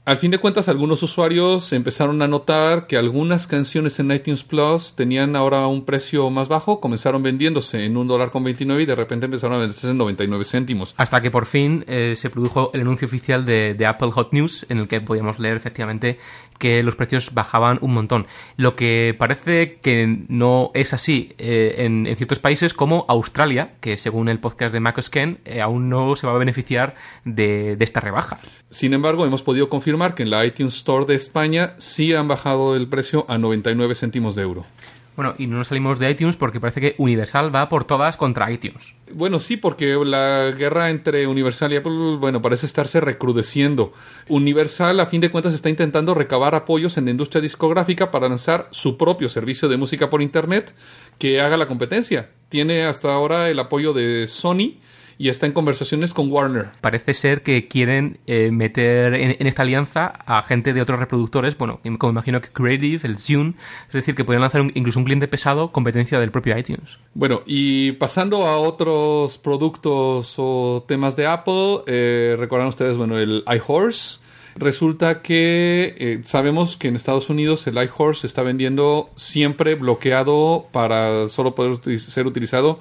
Al 0.05 0.17
fin 0.17 0.31
de 0.31 0.37
cuentas, 0.37 0.67
algunos 0.67 1.01
usuarios 1.01 1.71
empezaron 1.71 2.21
a 2.21 2.27
notar 2.27 2.87
que 2.87 2.97
algunas 2.97 3.47
canciones 3.47 3.99
en 3.99 4.11
iTunes 4.11 4.43
Plus 4.43 4.97
tenían 4.97 5.37
ahora 5.37 5.65
un 5.67 5.85
precio 5.85 6.29
más 6.29 6.49
bajo, 6.49 6.81
comenzaron 6.81 7.23
vendiéndose 7.23 7.85
en 7.85 7.95
un 7.95 8.09
dólar 8.09 8.29
con 8.29 8.43
29 8.43 8.83
y 8.83 8.85
de 8.85 8.95
repente 8.95 9.27
empezaron 9.27 9.55
a 9.55 9.59
venderse 9.59 9.89
en 9.89 9.97
99 9.97 10.43
céntimos. 10.43 10.93
Hasta 10.97 11.21
que 11.21 11.31
por 11.31 11.45
fin 11.45 11.85
eh, 11.87 12.15
se 12.17 12.29
produjo 12.29 12.69
el 12.73 12.81
anuncio 12.81 13.07
oficial 13.07 13.45
de, 13.45 13.75
de, 13.75 13.85
Apple 13.85 14.11
Hot 14.11 14.33
News, 14.33 14.65
en 14.67 14.79
el 14.79 14.89
que 14.89 14.99
podíamos 14.99 15.39
leer 15.39 15.55
efectivamente 15.55 16.19
que 16.59 16.83
los 16.83 16.95
precios 16.95 17.33
bajaban 17.33 17.77
un 17.81 17.93
montón. 17.93 18.27
Lo 18.57 18.75
que 18.75 19.15
parece 19.17 19.79
que 19.81 20.23
no 20.27 20.71
es 20.73 20.93
así 20.93 21.33
eh, 21.37 21.75
en, 21.79 22.05
ciertos 22.17 22.39
países 22.39 22.73
como 22.73 23.05
Australia, 23.07 23.73
que 23.81 23.97
según 23.97 24.29
el 24.29 24.39
podcast 24.39 24.73
de 24.73 24.79
Mac 24.79 24.99
eh, 25.13 25.61
aún 25.61 25.89
no 25.89 26.15
se 26.15 26.27
va 26.27 26.33
a 26.33 26.37
beneficiar 26.37 26.95
de, 27.25 27.75
de 27.75 27.83
esta 27.85 27.99
rebaja. 27.99 28.39
Sin 28.69 28.93
embargo, 28.93 29.25
hemos 29.25 29.43
podido 29.43 29.69
confirmar 29.69 30.15
que 30.15 30.23
en 30.23 30.29
la 30.29 30.45
iTunes 30.45 30.75
Store 30.75 31.05
de 31.05 31.15
España 31.15 31.75
sí 31.77 32.13
han 32.13 32.27
bajado 32.27 32.75
el 32.75 32.87
precio 32.87 33.25
a 33.27 33.37
99 33.37 33.95
céntimos 33.95 34.35
de 34.35 34.43
euro. 34.43 34.65
Bueno, 35.15 35.35
y 35.37 35.47
no 35.47 35.57
nos 35.57 35.67
salimos 35.67 35.99
de 35.99 36.09
iTunes 36.09 36.35
porque 36.35 36.59
parece 36.59 36.81
que 36.81 36.95
Universal 36.97 37.53
va 37.53 37.69
por 37.69 37.85
todas 37.85 38.17
contra 38.17 38.51
iTunes. 38.51 38.95
Bueno, 39.13 39.39
sí, 39.39 39.57
porque 39.57 39.95
la 40.03 40.51
guerra 40.57 40.89
entre 40.89 41.27
Universal 41.27 41.71
y 41.73 41.75
Apple, 41.75 42.17
bueno, 42.19 42.41
parece 42.41 42.65
estarse 42.65 42.99
recrudeciendo. 42.99 43.93
Universal, 44.27 44.99
a 44.99 45.05
fin 45.05 45.21
de 45.21 45.29
cuentas, 45.29 45.53
está 45.53 45.69
intentando 45.69 46.15
recabar 46.15 46.55
apoyos 46.55 46.97
en 46.97 47.05
la 47.05 47.11
industria 47.11 47.41
discográfica 47.41 48.09
para 48.09 48.27
lanzar 48.27 48.67
su 48.71 48.97
propio 48.97 49.29
servicio 49.29 49.69
de 49.69 49.77
música 49.77 50.09
por 50.09 50.21
Internet 50.21 50.73
que 51.19 51.41
haga 51.41 51.57
la 51.57 51.67
competencia. 51.67 52.31
Tiene 52.49 52.85
hasta 52.85 53.13
ahora 53.13 53.49
el 53.49 53.59
apoyo 53.59 53.93
de 53.93 54.27
Sony 54.27 54.79
y 55.17 55.29
está 55.29 55.45
en 55.45 55.51
conversaciones 55.53 56.13
con 56.13 56.31
Warner. 56.31 56.67
Parece 56.81 57.13
ser 57.13 57.43
que 57.43 57.67
quieren 57.67 58.17
eh, 58.27 58.51
meter 58.51 59.13
en, 59.13 59.35
en 59.39 59.47
esta 59.47 59.61
alianza 59.63 60.07
a 60.25 60.41
gente 60.43 60.73
de 60.73 60.81
otros 60.81 60.99
reproductores, 60.99 61.57
bueno, 61.57 61.79
como 61.97 62.11
imagino 62.11 62.41
que 62.41 62.49
Creative, 62.49 63.01
el 63.07 63.17
Zune, 63.17 63.53
es 63.87 63.93
decir, 63.93 64.15
que 64.15 64.23
podrían 64.23 64.41
lanzar 64.41 64.61
un- 64.61 64.71
incluso 64.75 64.99
un 64.99 65.05
cliente 65.05 65.27
pesado 65.27 65.71
competencia 65.71 66.19
del 66.19 66.31
propio 66.31 66.57
iTunes. 66.57 66.97
Bueno, 67.13 67.41
y 67.45 67.93
pasando 67.93 68.45
a 68.47 68.57
otros 68.57 69.37
productos 69.37 70.35
o 70.37 70.83
temas 70.87 71.15
de 71.15 71.27
Apple, 71.27 71.81
eh, 71.87 72.35
recordarán 72.37 72.69
ustedes, 72.69 72.97
bueno, 72.97 73.17
el 73.17 73.43
iHorse. 73.47 74.21
Resulta 74.55 75.23
que 75.23 75.95
eh, 75.97 76.19
sabemos 76.25 76.77
que 76.77 76.87
en 76.87 76.95
Estados 76.95 77.31
Unidos 77.31 77.65
el 77.65 77.73
iHorse 77.75 78.21
se 78.21 78.27
está 78.27 78.43
vendiendo 78.43 79.09
siempre 79.15 79.73
bloqueado 79.73 80.67
para 80.71 81.27
solo 81.27 81.55
poder 81.55 81.77
ser 81.99 82.27
utilizado 82.27 82.79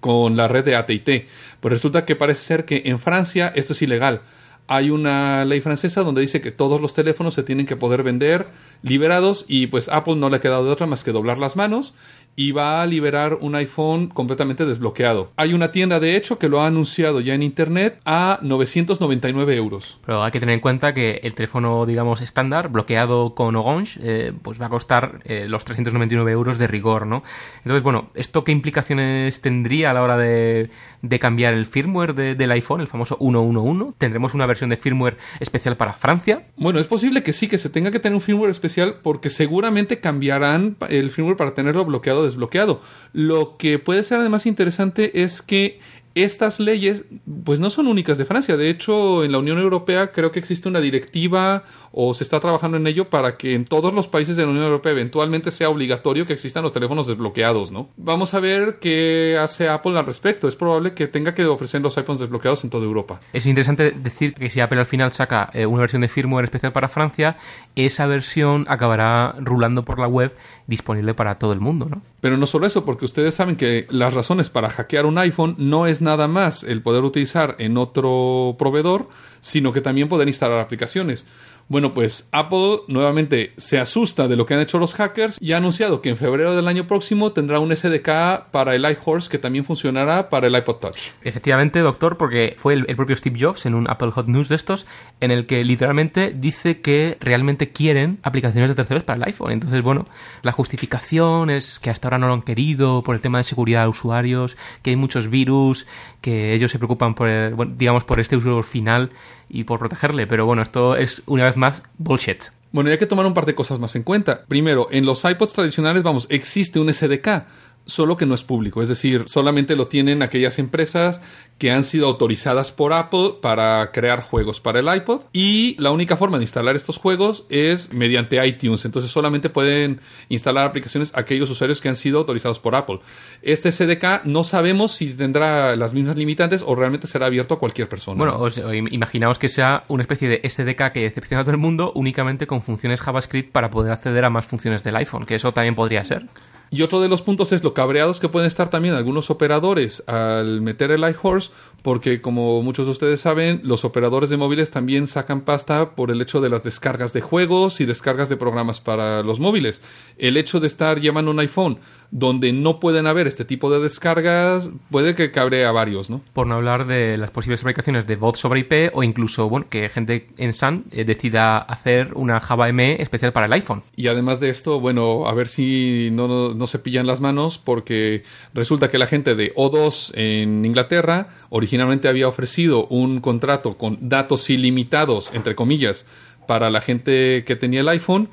con 0.00 0.36
la 0.36 0.48
red 0.48 0.64
de 0.64 0.76
AT&T. 0.76 1.26
Pues 1.60 1.72
resulta 1.72 2.04
que 2.04 2.16
parece 2.16 2.42
ser 2.42 2.64
que 2.64 2.82
en 2.86 2.98
Francia 2.98 3.52
esto 3.54 3.72
es 3.72 3.82
ilegal. 3.82 4.22
Hay 4.70 4.90
una 4.90 5.46
ley 5.46 5.62
francesa 5.62 6.02
donde 6.02 6.20
dice 6.20 6.42
que 6.42 6.50
todos 6.50 6.80
los 6.82 6.92
teléfonos 6.92 7.32
se 7.32 7.42
tienen 7.42 7.64
que 7.64 7.76
poder 7.76 8.02
vender 8.02 8.48
liberados 8.82 9.46
y 9.48 9.68
pues 9.68 9.88
Apple 9.88 10.16
no 10.16 10.28
le 10.28 10.36
ha 10.36 10.40
quedado 10.40 10.66
de 10.66 10.70
otra 10.70 10.86
más 10.86 11.04
que 11.04 11.12
doblar 11.12 11.38
las 11.38 11.56
manos 11.56 11.94
y 12.36 12.52
va 12.52 12.82
a 12.82 12.86
liberar 12.86 13.38
un 13.40 13.54
iPhone 13.56 14.08
completamente 14.08 14.64
desbloqueado. 14.64 15.32
Hay 15.36 15.54
una 15.54 15.72
tienda 15.72 15.98
de 15.98 16.14
hecho 16.16 16.38
que 16.38 16.48
lo 16.48 16.60
ha 16.60 16.66
anunciado 16.68 17.20
ya 17.20 17.34
en 17.34 17.42
internet 17.42 18.00
a 18.04 18.38
999 18.42 19.56
euros. 19.56 19.98
Pero 20.06 20.22
hay 20.22 20.30
que 20.30 20.38
tener 20.40 20.54
en 20.54 20.60
cuenta 20.60 20.94
que 20.94 21.20
el 21.24 21.34
teléfono, 21.34 21.84
digamos, 21.86 22.20
estándar, 22.20 22.68
bloqueado 22.68 23.34
con 23.34 23.56
Orange, 23.56 23.98
eh, 24.02 24.32
pues 24.42 24.60
va 24.60 24.66
a 24.66 24.68
costar 24.68 25.20
eh, 25.24 25.46
los 25.48 25.64
399 25.64 26.30
euros 26.30 26.58
de 26.58 26.66
rigor, 26.68 27.06
¿no? 27.06 27.24
Entonces, 27.58 27.82
bueno, 27.82 28.10
¿esto 28.14 28.44
qué 28.44 28.52
implicaciones 28.52 29.40
tendría 29.40 29.90
a 29.90 29.94
la 29.94 30.02
hora 30.02 30.16
de, 30.16 30.70
de 31.02 31.18
cambiar 31.18 31.54
el 31.54 31.66
firmware 31.66 32.14
de- 32.14 32.34
del 32.36 32.52
iPhone, 32.52 32.80
el 32.80 32.86
famoso 32.88 33.16
111? 33.20 33.94
¿Tendremos 33.98 34.34
una 34.34 34.46
versión 34.46 34.70
de 34.70 34.76
firmware 34.76 35.16
especial 35.40 35.76
para 35.76 35.94
Francia? 35.94 36.46
Bueno, 36.56 36.78
es 36.78 36.86
posible 36.86 37.22
que 37.24 37.32
sí, 37.32 37.48
que 37.48 37.58
se 37.58 37.68
tenga 37.68 37.90
que 37.90 37.98
tener 37.98 38.14
un 38.14 38.20
firmware 38.20 38.50
especial 38.50 38.96
porque 39.02 39.28
seguramente 39.30 39.98
cambiarán 40.00 40.76
el 40.88 41.10
firmware 41.10 41.36
para 41.36 41.54
tenerlo 41.54 41.84
bloqueado 41.84 42.27
desbloqueado. 42.28 42.80
Lo 43.12 43.56
que 43.56 43.78
puede 43.78 44.02
ser 44.02 44.20
además 44.20 44.46
interesante 44.46 45.22
es 45.22 45.42
que 45.42 45.80
estas 46.14 46.58
leyes 46.58 47.04
pues 47.44 47.60
no 47.60 47.70
son 47.70 47.86
únicas 47.86 48.18
de 48.18 48.24
Francia. 48.24 48.56
De 48.56 48.70
hecho, 48.70 49.24
en 49.24 49.32
la 49.32 49.38
Unión 49.38 49.58
Europea 49.58 50.12
creo 50.12 50.32
que 50.32 50.38
existe 50.38 50.68
una 50.68 50.80
directiva 50.80 51.64
o 51.92 52.14
se 52.14 52.24
está 52.24 52.40
trabajando 52.40 52.76
en 52.76 52.86
ello 52.86 53.08
para 53.08 53.36
que 53.36 53.54
en 53.54 53.64
todos 53.64 53.92
los 53.92 54.08
países 54.08 54.36
de 54.36 54.44
la 54.44 54.50
Unión 54.50 54.64
Europea 54.64 54.92
eventualmente 54.92 55.50
sea 55.50 55.68
obligatorio 55.68 56.26
que 56.26 56.32
existan 56.32 56.62
los 56.62 56.72
teléfonos 56.72 57.06
desbloqueados, 57.06 57.70
¿no? 57.70 57.88
Vamos 57.96 58.34
a 58.34 58.40
ver 58.40 58.78
qué 58.80 59.38
hace 59.40 59.68
Apple 59.68 59.98
al 59.98 60.06
respecto. 60.06 60.48
Es 60.48 60.56
probable 60.56 60.94
que 60.94 61.06
tenga 61.06 61.34
que 61.34 61.44
ofrecer 61.46 61.80
los 61.80 61.96
iPhones 61.96 62.20
desbloqueados 62.20 62.64
en 62.64 62.70
toda 62.70 62.84
Europa. 62.84 63.20
Es 63.32 63.46
interesante 63.46 63.90
decir 63.92 64.34
que 64.34 64.50
si 64.50 64.60
Apple 64.60 64.80
al 64.80 64.86
final 64.86 65.12
saca 65.12 65.50
eh, 65.52 65.66
una 65.66 65.80
versión 65.80 66.02
de 66.02 66.08
firmware 66.08 66.44
especial 66.44 66.72
para 66.72 66.88
Francia, 66.88 67.36
esa 67.76 68.06
versión 68.06 68.66
acabará 68.68 69.34
rulando 69.38 69.84
por 69.84 69.98
la 69.98 70.08
web 70.08 70.34
disponible 70.66 71.14
para 71.14 71.38
todo 71.38 71.52
el 71.52 71.60
mundo, 71.60 71.86
¿no? 71.90 72.02
Pero 72.20 72.36
no 72.36 72.46
solo 72.46 72.66
eso, 72.66 72.84
porque 72.84 73.04
ustedes 73.04 73.34
saben 73.34 73.56
que 73.56 73.86
las 73.90 74.12
razones 74.12 74.50
para 74.50 74.70
hackear 74.70 75.06
un 75.06 75.18
iPhone 75.18 75.54
no 75.58 75.86
es 75.86 76.02
nada 76.02 76.28
más 76.28 76.64
el 76.64 76.82
poder 76.82 77.04
utilizar 77.04 77.56
en 77.58 77.78
otro 77.78 78.56
proveedor, 78.58 79.08
sino 79.40 79.72
que 79.72 79.80
también 79.80 80.08
poder 80.08 80.28
instalar 80.28 80.58
aplicaciones. 80.58 81.26
Bueno, 81.68 81.92
pues 81.92 82.28
Apple 82.32 82.78
nuevamente 82.88 83.52
se 83.58 83.78
asusta 83.78 84.26
de 84.26 84.36
lo 84.36 84.46
que 84.46 84.54
han 84.54 84.60
hecho 84.60 84.78
los 84.78 84.94
hackers 84.94 85.36
y 85.40 85.52
ha 85.52 85.58
anunciado 85.58 86.00
que 86.00 86.08
en 86.08 86.16
febrero 86.16 86.56
del 86.56 86.66
año 86.66 86.86
próximo 86.86 87.32
tendrá 87.32 87.58
un 87.60 87.76
SDK 87.76 88.48
para 88.50 88.74
el 88.74 88.86
iHorse 88.90 89.28
que 89.28 89.36
también 89.38 89.66
funcionará 89.66 90.30
para 90.30 90.46
el 90.46 90.56
iPod 90.56 90.76
Touch. 90.76 91.10
Efectivamente, 91.22 91.80
doctor, 91.80 92.16
porque 92.16 92.54
fue 92.56 92.72
el, 92.72 92.86
propio 92.96 93.16
Steve 93.16 93.38
Jobs 93.38 93.66
en 93.66 93.74
un 93.74 93.88
Apple 93.90 94.10
Hot 94.12 94.28
News 94.28 94.48
de 94.48 94.56
estos, 94.56 94.86
en 95.20 95.30
el 95.30 95.44
que 95.44 95.62
literalmente 95.62 96.32
dice 96.34 96.80
que 96.80 97.18
realmente 97.20 97.70
quieren 97.70 98.18
aplicaciones 98.22 98.70
de 98.70 98.74
terceros 98.74 99.02
para 99.04 99.18
el 99.18 99.24
iPhone. 99.24 99.52
Entonces, 99.52 99.82
bueno, 99.82 100.06
la 100.42 100.52
justificación 100.52 101.50
es 101.50 101.78
que 101.78 101.90
hasta 101.90 102.08
ahora 102.08 102.18
no 102.18 102.28
lo 102.28 102.32
han 102.32 102.42
querido 102.42 103.02
por 103.02 103.14
el 103.14 103.20
tema 103.20 103.38
de 103.38 103.44
seguridad 103.44 103.82
de 103.82 103.88
usuarios, 103.88 104.56
que 104.82 104.90
hay 104.90 104.96
muchos 104.96 105.28
virus, 105.28 105.86
que 106.22 106.54
ellos 106.54 106.70
se 106.72 106.78
preocupan 106.78 107.14
por, 107.14 107.28
el- 107.28 107.54
bueno, 107.54 107.74
digamos, 107.76 108.04
por 108.04 108.20
este 108.20 108.36
usuario 108.36 108.62
final 108.62 109.10
y 109.48 109.64
por 109.64 109.78
protegerle. 109.78 110.26
Pero 110.26 110.46
bueno, 110.46 110.62
esto 110.62 110.96
es 110.96 111.22
una 111.26 111.44
vez 111.44 111.56
más 111.56 111.82
bullshit. 111.98 112.44
Bueno, 112.70 112.90
hay 112.90 112.98
que 112.98 113.06
tomar 113.06 113.24
un 113.24 113.34
par 113.34 113.46
de 113.46 113.54
cosas 113.54 113.78
más 113.78 113.96
en 113.96 114.02
cuenta. 114.02 114.44
Primero, 114.46 114.88
en 114.90 115.06
los 115.06 115.24
iPods 115.24 115.54
tradicionales, 115.54 116.02
vamos, 116.02 116.26
existe 116.28 116.78
un 116.78 116.92
SDK, 116.92 117.44
solo 117.88 118.16
que 118.16 118.26
no 118.26 118.34
es 118.36 118.44
público. 118.44 118.82
Es 118.82 118.88
decir, 118.88 119.24
solamente 119.26 119.74
lo 119.74 119.88
tienen 119.88 120.22
aquellas 120.22 120.60
empresas 120.60 121.20
que 121.58 121.72
han 121.72 121.82
sido 121.82 122.06
autorizadas 122.06 122.70
por 122.70 122.92
Apple 122.92 123.32
para 123.42 123.90
crear 123.90 124.20
juegos 124.22 124.60
para 124.60 124.78
el 124.78 124.94
iPod. 124.94 125.22
Y 125.32 125.74
la 125.80 125.90
única 125.90 126.16
forma 126.16 126.36
de 126.38 126.44
instalar 126.44 126.76
estos 126.76 126.98
juegos 126.98 127.46
es 127.48 127.92
mediante 127.92 128.46
iTunes. 128.46 128.84
Entonces 128.84 129.10
solamente 129.10 129.48
pueden 129.50 130.00
instalar 130.28 130.64
aplicaciones 130.66 131.12
aquellos 131.16 131.50
usuarios 131.50 131.80
que 131.80 131.88
han 131.88 131.96
sido 131.96 132.18
autorizados 132.18 132.60
por 132.60 132.76
Apple. 132.76 133.00
Este 133.42 133.72
SDK 133.72 134.24
no 134.24 134.44
sabemos 134.44 134.92
si 134.92 135.14
tendrá 135.14 135.74
las 135.74 135.94
mismas 135.94 136.14
limitantes 136.16 136.62
o 136.64 136.74
realmente 136.74 137.06
será 137.08 137.26
abierto 137.26 137.54
a 137.54 137.58
cualquier 137.58 137.88
persona. 137.88 138.18
Bueno, 138.18 138.38
os- 138.38 138.58
im- 138.58 138.92
imaginaos 138.92 139.38
que 139.38 139.48
sea 139.48 139.84
una 139.88 140.02
especie 140.02 140.28
de 140.28 140.40
SDK 140.44 140.92
que 140.92 141.00
decepciona 141.02 141.40
a 141.40 141.44
todo 141.44 141.52
el 141.52 141.58
mundo 141.58 141.90
únicamente 141.94 142.46
con 142.46 142.60
funciones 142.62 143.00
JavaScript 143.00 143.50
para 143.50 143.70
poder 143.70 143.92
acceder 143.92 144.24
a 144.26 144.30
más 144.30 144.44
funciones 144.46 144.84
del 144.84 144.94
iPhone, 144.96 145.24
que 145.24 145.34
eso 145.36 145.52
también 145.52 145.74
podría 145.74 146.04
ser. 146.04 146.26
Y 146.70 146.82
otro 146.82 147.00
de 147.00 147.08
los 147.08 147.22
puntos 147.22 147.52
es 147.52 147.64
lo 147.64 147.74
cabreados 147.74 148.20
que 148.20 148.28
pueden 148.28 148.46
estar 148.46 148.68
también 148.68 148.94
algunos 148.94 149.30
operadores 149.30 150.02
al 150.06 150.60
meter 150.60 150.90
el 150.90 151.08
iHorse, 151.08 151.50
porque 151.82 152.20
como 152.20 152.62
muchos 152.62 152.86
de 152.86 152.92
ustedes 152.92 153.20
saben, 153.20 153.60
los 153.62 153.84
operadores 153.84 154.30
de 154.30 154.36
móviles 154.36 154.70
también 154.70 155.06
sacan 155.06 155.42
pasta 155.42 155.94
por 155.94 156.10
el 156.10 156.20
hecho 156.20 156.40
de 156.40 156.48
las 156.48 156.64
descargas 156.64 157.12
de 157.12 157.20
juegos 157.20 157.80
y 157.80 157.86
descargas 157.86 158.28
de 158.28 158.36
programas 158.36 158.80
para 158.80 159.22
los 159.22 159.40
móviles. 159.40 159.82
El 160.18 160.36
hecho 160.36 160.60
de 160.60 160.66
estar 160.66 161.00
llevando 161.00 161.30
un 161.30 161.40
iPhone 161.40 161.78
donde 162.10 162.52
no 162.52 162.80
pueden 162.80 163.06
haber 163.06 163.26
este 163.26 163.44
tipo 163.44 163.70
de 163.70 163.80
descargas 163.80 164.70
puede 164.90 165.14
que 165.14 165.30
cabre 165.30 165.64
a 165.64 165.72
varios, 165.72 166.10
¿no? 166.10 166.22
Por 166.32 166.46
no 166.46 166.54
hablar 166.54 166.86
de 166.86 167.16
las 167.16 167.30
posibles 167.30 167.60
aplicaciones 167.60 168.06
de 168.06 168.16
voz 168.16 168.38
sobre 168.38 168.60
IP 168.60 168.90
o 168.94 169.02
incluso, 169.02 169.48
bueno, 169.48 169.66
que 169.68 169.88
gente 169.88 170.28
en 170.36 170.52
Sun 170.54 170.84
eh, 170.90 171.04
decida 171.04 171.58
hacer 171.58 172.12
una 172.14 172.40
Java 172.40 172.72
ME 172.72 173.00
especial 173.00 173.32
para 173.32 173.46
el 173.46 173.52
iPhone. 173.52 173.82
Y 173.94 174.08
además 174.08 174.40
de 174.40 174.50
esto, 174.50 174.80
bueno, 174.80 175.28
a 175.28 175.34
ver 175.34 175.48
si 175.48 176.08
no, 176.12 176.28
no, 176.28 176.54
no 176.54 176.66
se 176.66 176.78
pillan 176.78 177.06
las 177.06 177.20
manos, 177.20 177.58
porque 177.58 178.22
resulta 178.54 178.90
que 178.90 178.98
la 178.98 179.06
gente 179.06 179.34
de 179.34 179.54
O2 179.54 180.12
en 180.14 180.64
Inglaterra 180.64 181.28
originalmente 181.50 181.67
había 182.08 182.28
ofrecido 182.28 182.86
un 182.86 183.20
contrato 183.20 183.76
con 183.76 184.08
datos 184.08 184.50
ilimitados, 184.50 185.30
entre 185.32 185.54
comillas, 185.54 186.06
para 186.46 186.70
la 186.70 186.80
gente 186.80 187.44
que 187.44 187.56
tenía 187.56 187.80
el 187.80 187.88
iPhone. 187.88 188.30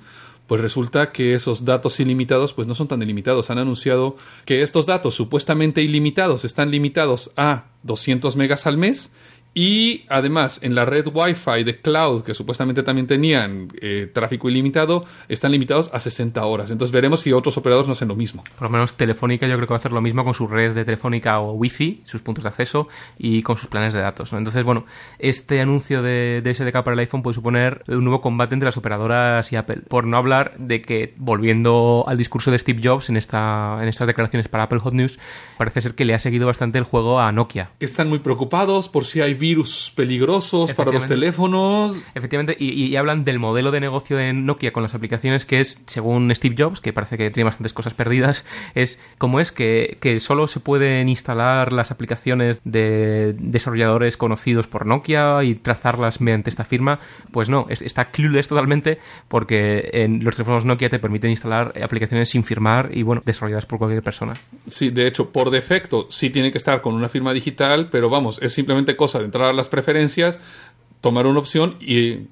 Pues 0.48 0.62
resulta 0.62 1.12
que 1.12 1.34
esos 1.34 1.66
datos 1.66 2.00
ilimitados 2.00 2.54
pues 2.54 2.68
no 2.68 2.76
son 2.76 2.88
tan 2.88 3.02
ilimitados. 3.02 3.50
Han 3.50 3.58
anunciado 3.58 4.16
que 4.46 4.62
estos 4.62 4.86
datos 4.86 5.16
supuestamente 5.16 5.82
ilimitados 5.82 6.46
están 6.46 6.70
limitados 6.70 7.32
a 7.36 7.66
200 7.82 8.36
megas 8.36 8.68
al 8.68 8.78
mes 8.78 9.12
y 9.58 10.04
además, 10.10 10.60
en 10.64 10.76
la 10.76 10.84
red 10.84 11.08
Wi-Fi 11.08 11.64
de 11.64 11.80
cloud, 11.80 12.24
que 12.24 12.34
supuestamente 12.34 12.84
también 12.84 13.08
tenían 13.08 13.70
eh, 13.82 14.12
tráfico 14.14 14.50
ilimitado, 14.50 15.06
están 15.30 15.54
limitados 15.54 15.90
a 15.94 16.02
60 16.02 16.46
horas. 16.46 16.72
Entonces 16.72 16.92
veremos 16.92 17.22
si 17.22 17.32
otros 17.32 17.56
operadores 17.56 17.88
no 17.88 17.94
hacen 17.94 18.10
lo 18.10 18.18
mismo. 18.18 18.44
Por 18.58 18.64
lo 18.64 18.70
menos 18.70 18.96
Telefónica 18.96 19.48
yo 19.48 19.56
creo 19.56 19.66
que 19.66 19.72
va 19.72 19.78
a 19.78 19.80
hacer 19.80 19.94
lo 19.94 20.02
mismo 20.02 20.26
con 20.26 20.34
su 20.34 20.46
red 20.48 20.76
de 20.76 20.84
Telefónica 20.84 21.40
o 21.40 21.54
Wi-Fi, 21.54 22.02
sus 22.04 22.22
puntos 22.22 22.44
de 22.44 22.50
acceso 22.50 22.90
y 23.18 23.44
con 23.44 23.56
sus 23.56 23.70
planes 23.70 23.94
de 23.94 24.02
datos. 24.02 24.34
¿no? 24.34 24.40
Entonces, 24.40 24.62
bueno, 24.66 24.86
este 25.20 25.62
anuncio 25.62 26.02
de, 26.02 26.42
de 26.44 26.54
SDK 26.54 26.84
para 26.84 26.92
el 26.92 27.00
iPhone 27.00 27.24
puede 27.24 27.36
suponer 27.36 27.86
un 27.88 28.04
nuevo 28.04 28.20
combate 28.20 28.56
entre 28.56 28.68
las 28.68 28.76
operadoras 28.76 29.54
y 29.54 29.56
Apple. 29.56 29.84
Por 29.88 30.06
no 30.06 30.18
hablar 30.18 30.56
de 30.58 30.82
que, 30.82 31.14
volviendo 31.16 32.04
al 32.08 32.18
discurso 32.18 32.52
de 32.52 32.60
Steve 32.60 32.82
Jobs 32.84 33.10
en, 33.10 33.16
esta, 33.16 33.78
en 33.82 33.88
estas 33.88 34.06
declaraciones 34.06 34.50
para 34.50 34.64
Apple 34.64 34.80
Hot 34.80 34.94
News, 34.94 35.18
parece 35.58 35.80
ser 35.80 35.96
que 35.96 36.04
le 36.04 36.14
ha 36.14 36.20
seguido 36.20 36.46
bastante 36.46 36.78
el 36.78 36.84
juego 36.84 37.22
a 37.22 37.32
Nokia. 37.32 37.70
Que 37.80 37.86
están 37.86 38.10
muy 38.10 38.20
preocupados 38.20 38.90
por 38.90 39.06
si 39.06 39.22
hay 39.22 39.34
virus 39.46 39.92
peligrosos 39.96 40.74
para 40.74 40.92
los 40.92 41.08
teléfonos. 41.08 42.02
Efectivamente, 42.16 42.56
y, 42.60 42.72
y 42.86 42.96
hablan 42.96 43.24
del 43.24 43.38
modelo 43.40 43.70
de 43.72 43.80
negocio 43.80 44.18
de 44.18 44.34
Nokia 44.34 44.72
con 44.74 44.82
las 44.84 44.96
aplicaciones 44.96 45.46
que 45.46 45.60
es, 45.60 45.84
según 45.86 46.34
Steve 46.34 46.56
Jobs, 46.58 46.80
que 46.82 46.94
parece 46.94 47.18
que 47.18 47.30
tiene 47.30 47.46
bastantes 47.46 47.74
cosas 47.74 47.94
perdidas, 47.94 48.44
es 48.74 49.00
como 49.18 49.40
es 49.40 49.52
que, 49.52 49.98
que 50.02 50.20
solo 50.20 50.48
se 50.48 50.60
pueden 50.60 51.10
instalar 51.10 51.72
las 51.74 51.92
aplicaciones 51.92 52.60
de 52.64 53.36
desarrolladores 53.38 54.18
conocidos 54.18 54.68
por 54.68 54.86
Nokia 54.86 55.44
y 55.44 55.56
trazarlas 55.56 56.22
mediante 56.22 56.50
esta 56.50 56.64
firma. 56.66 57.00
Pues 57.32 57.48
no, 57.50 57.68
es- 57.70 57.82
está 57.82 58.06
clueless 58.06 58.48
totalmente 58.48 58.98
porque 59.28 59.90
en 59.94 60.24
los 60.24 60.36
teléfonos 60.36 60.66
Nokia 60.66 60.90
te 60.90 61.00
permiten 61.00 61.30
instalar 61.32 61.74
aplicaciones 61.84 62.30
sin 62.30 62.44
firmar 62.44 62.90
y, 62.94 63.04
bueno, 63.04 63.22
desarrolladas 63.26 63.66
por 63.66 63.78
cualquier 63.80 64.02
persona. 64.04 64.34
Sí, 64.68 64.90
de 64.90 65.08
hecho, 65.08 65.30
por 65.32 65.52
defecto 65.52 66.08
sí 66.10 66.30
tiene 66.30 66.52
que 66.52 66.58
estar 66.58 66.82
con 66.82 66.94
una 66.96 67.10
firma 67.10 67.34
digital, 67.34 67.90
pero 67.92 68.10
vamos, 68.10 68.40
es 68.42 68.54
simplemente 68.54 68.96
cosa 68.96 69.20
de 69.20 69.26
entrar 69.36 69.50
a 69.50 69.54
las 69.54 69.68
preferencias, 69.68 70.40
tomar 71.02 71.28
una 71.28 71.40
opción 71.40 71.76
y 71.82 72.28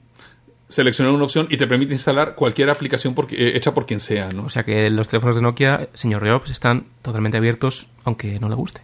seleccionar 0.70 1.14
una 1.14 1.26
opción 1.26 1.48
y 1.50 1.58
te 1.58 1.68
permite 1.68 1.92
instalar 1.94 2.34
cualquier 2.36 2.70
aplicación 2.70 3.14
por- 3.14 3.28
eh, 3.34 3.56
hecha 3.58 3.74
por 3.74 3.86
quien 3.86 4.00
sea, 4.00 4.30
¿no? 4.30 4.46
O 4.46 4.50
sea 4.50 4.64
que 4.64 4.90
los 4.90 5.10
teléfonos 5.10 5.36
de 5.36 5.42
Nokia, 5.42 5.90
señor 5.94 6.26
Jobs, 6.28 6.50
están 6.50 6.86
totalmente 7.02 7.38
abiertos, 7.38 7.88
aunque 8.06 8.40
no 8.40 8.48
le 8.48 8.56
guste. 8.56 8.82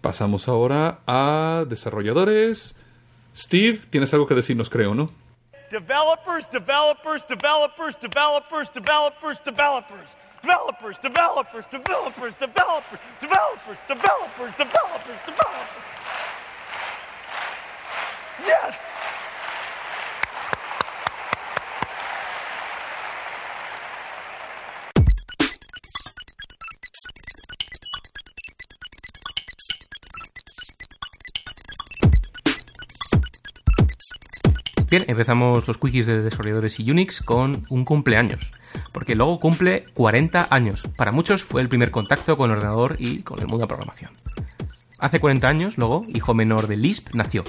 Pasamos 0.00 0.48
ahora 0.48 1.00
a 1.06 1.64
desarrolladores. 1.68 2.76
Steve, 3.36 3.78
tienes 3.90 4.12
algo 4.14 4.26
que 4.26 4.34
decirnos, 4.34 4.68
creo, 4.70 4.94
¿no? 4.94 5.10
Developers, 5.70 6.50
developers, 6.50 7.22
developers, 7.28 7.96
developers, 8.00 8.72
developers, 8.74 9.38
developers. 9.44 10.10
Developers, 10.42 10.98
developers, 11.00 11.66
developers, 11.70 12.34
developers, 12.40 12.98
developers, 13.20 13.78
developers, 13.88 14.56
developers, 14.58 15.20
developers. 15.28 15.82
Yes! 18.40 18.76
Bien, 34.92 35.06
empezamos 35.08 35.66
los 35.66 35.78
quickies 35.78 36.06
de 36.06 36.20
desarrolladores 36.20 36.78
y 36.78 36.90
Unix 36.90 37.22
con 37.22 37.56
un 37.70 37.84
cumpleaños. 37.86 38.52
Porque 38.92 39.14
luego 39.14 39.40
cumple 39.40 39.86
40 39.94 40.48
años. 40.50 40.82
Para 40.96 41.12
muchos 41.12 41.42
fue 41.42 41.62
el 41.62 41.70
primer 41.70 41.90
contacto 41.90 42.36
con 42.36 42.50
el 42.50 42.58
ordenador 42.58 42.96
y 42.98 43.22
con 43.22 43.38
el 43.40 43.46
mundo 43.46 43.58
de 43.58 43.62
la 43.64 43.68
programación. 43.68 44.10
Hace 44.98 45.18
40 45.18 45.48
años, 45.48 45.78
luego, 45.78 46.04
hijo 46.08 46.34
menor 46.34 46.66
de 46.66 46.76
Lisp, 46.76 47.14
nació. 47.14 47.42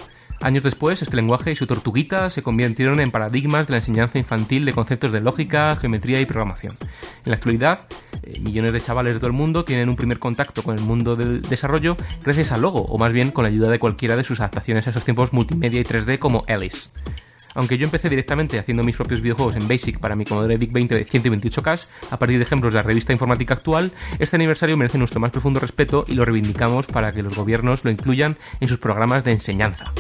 Años 0.44 0.64
después, 0.64 1.02
este 1.02 1.16
lenguaje 1.16 1.54
y 1.54 1.56
su 1.56 1.66
tortuguita 1.66 2.30
se 2.30 2.44
convirtieron 2.44 3.00
en 3.00 3.12
paradigmas 3.12 3.66
de 3.66 3.72
la 3.72 3.78
enseñanza 3.78 4.18
infantil 4.18 4.66
de 4.66 4.74
conceptos 4.74 5.14
de 5.14 5.22
lógica, 5.22 5.74
geometría 5.78 6.20
y 6.20 6.26
programación. 6.26 6.76
En 7.24 7.32
la 7.32 7.36
actualidad, 7.36 7.86
eh, 8.24 8.42
millones 8.42 8.74
de 8.74 8.82
chavales 8.82 9.14
de 9.14 9.22
todo 9.22 9.28
el 9.28 9.38
mundo 9.38 9.64
tienen 9.64 9.88
un 9.88 9.96
primer 9.96 10.20
contacto 10.20 10.62
con 10.62 10.78
el 10.78 10.84
mundo 10.84 11.16
del 11.16 11.44
desarrollo 11.44 11.96
gracias 12.26 12.52
a 12.52 12.58
Logo, 12.58 12.82
o 12.82 12.98
más 12.98 13.14
bien 13.14 13.32
con 13.32 13.46
la 13.46 13.52
ayuda 13.52 13.70
de 13.70 13.80
cualquiera 13.80 14.18
de 14.18 14.26
sus 14.26 14.42
adaptaciones 14.42 14.86
a 14.86 14.90
esos 14.90 15.06
tiempos 15.06 15.32
multimedia 15.32 15.80
y 15.80 15.86
3D 15.86 16.20
como 16.20 16.44
Alice. 16.50 16.90
Aunque 17.56 17.78
yo 17.78 17.86
empecé 17.86 18.10
directamente 18.10 18.60
haciendo 18.60 18.84
mis 18.84 18.98
propios 18.98 19.22
videojuegos 19.22 19.56
en 19.56 19.68
Basic 19.68 20.00
para 20.00 20.16
mi 20.16 20.26
Commodore 20.26 20.58
VIC 20.58 20.74
20 20.74 20.96
de 20.96 21.08
128K, 21.08 21.86
a 22.12 22.18
partir 22.18 22.38
de 22.38 22.44
ejemplos 22.44 22.74
de 22.74 22.80
la 22.80 22.84
revista 22.84 23.14
informática 23.14 23.54
actual, 23.54 23.94
este 24.20 24.36
aniversario 24.36 24.76
merece 24.76 24.98
nuestro 24.98 25.22
más 25.22 25.32
profundo 25.32 25.62
respeto 25.62 26.04
y 26.08 26.16
lo 26.16 26.26
reivindicamos 26.26 26.86
para 26.88 27.14
que 27.14 27.24
los 27.24 27.36
gobiernos 27.36 27.86
lo 27.86 27.92
incluyan 27.92 28.38
en 28.60 28.68
sus 28.68 28.80
programas 28.80 29.24
de 29.24 29.32
enseñanza. 29.32 29.94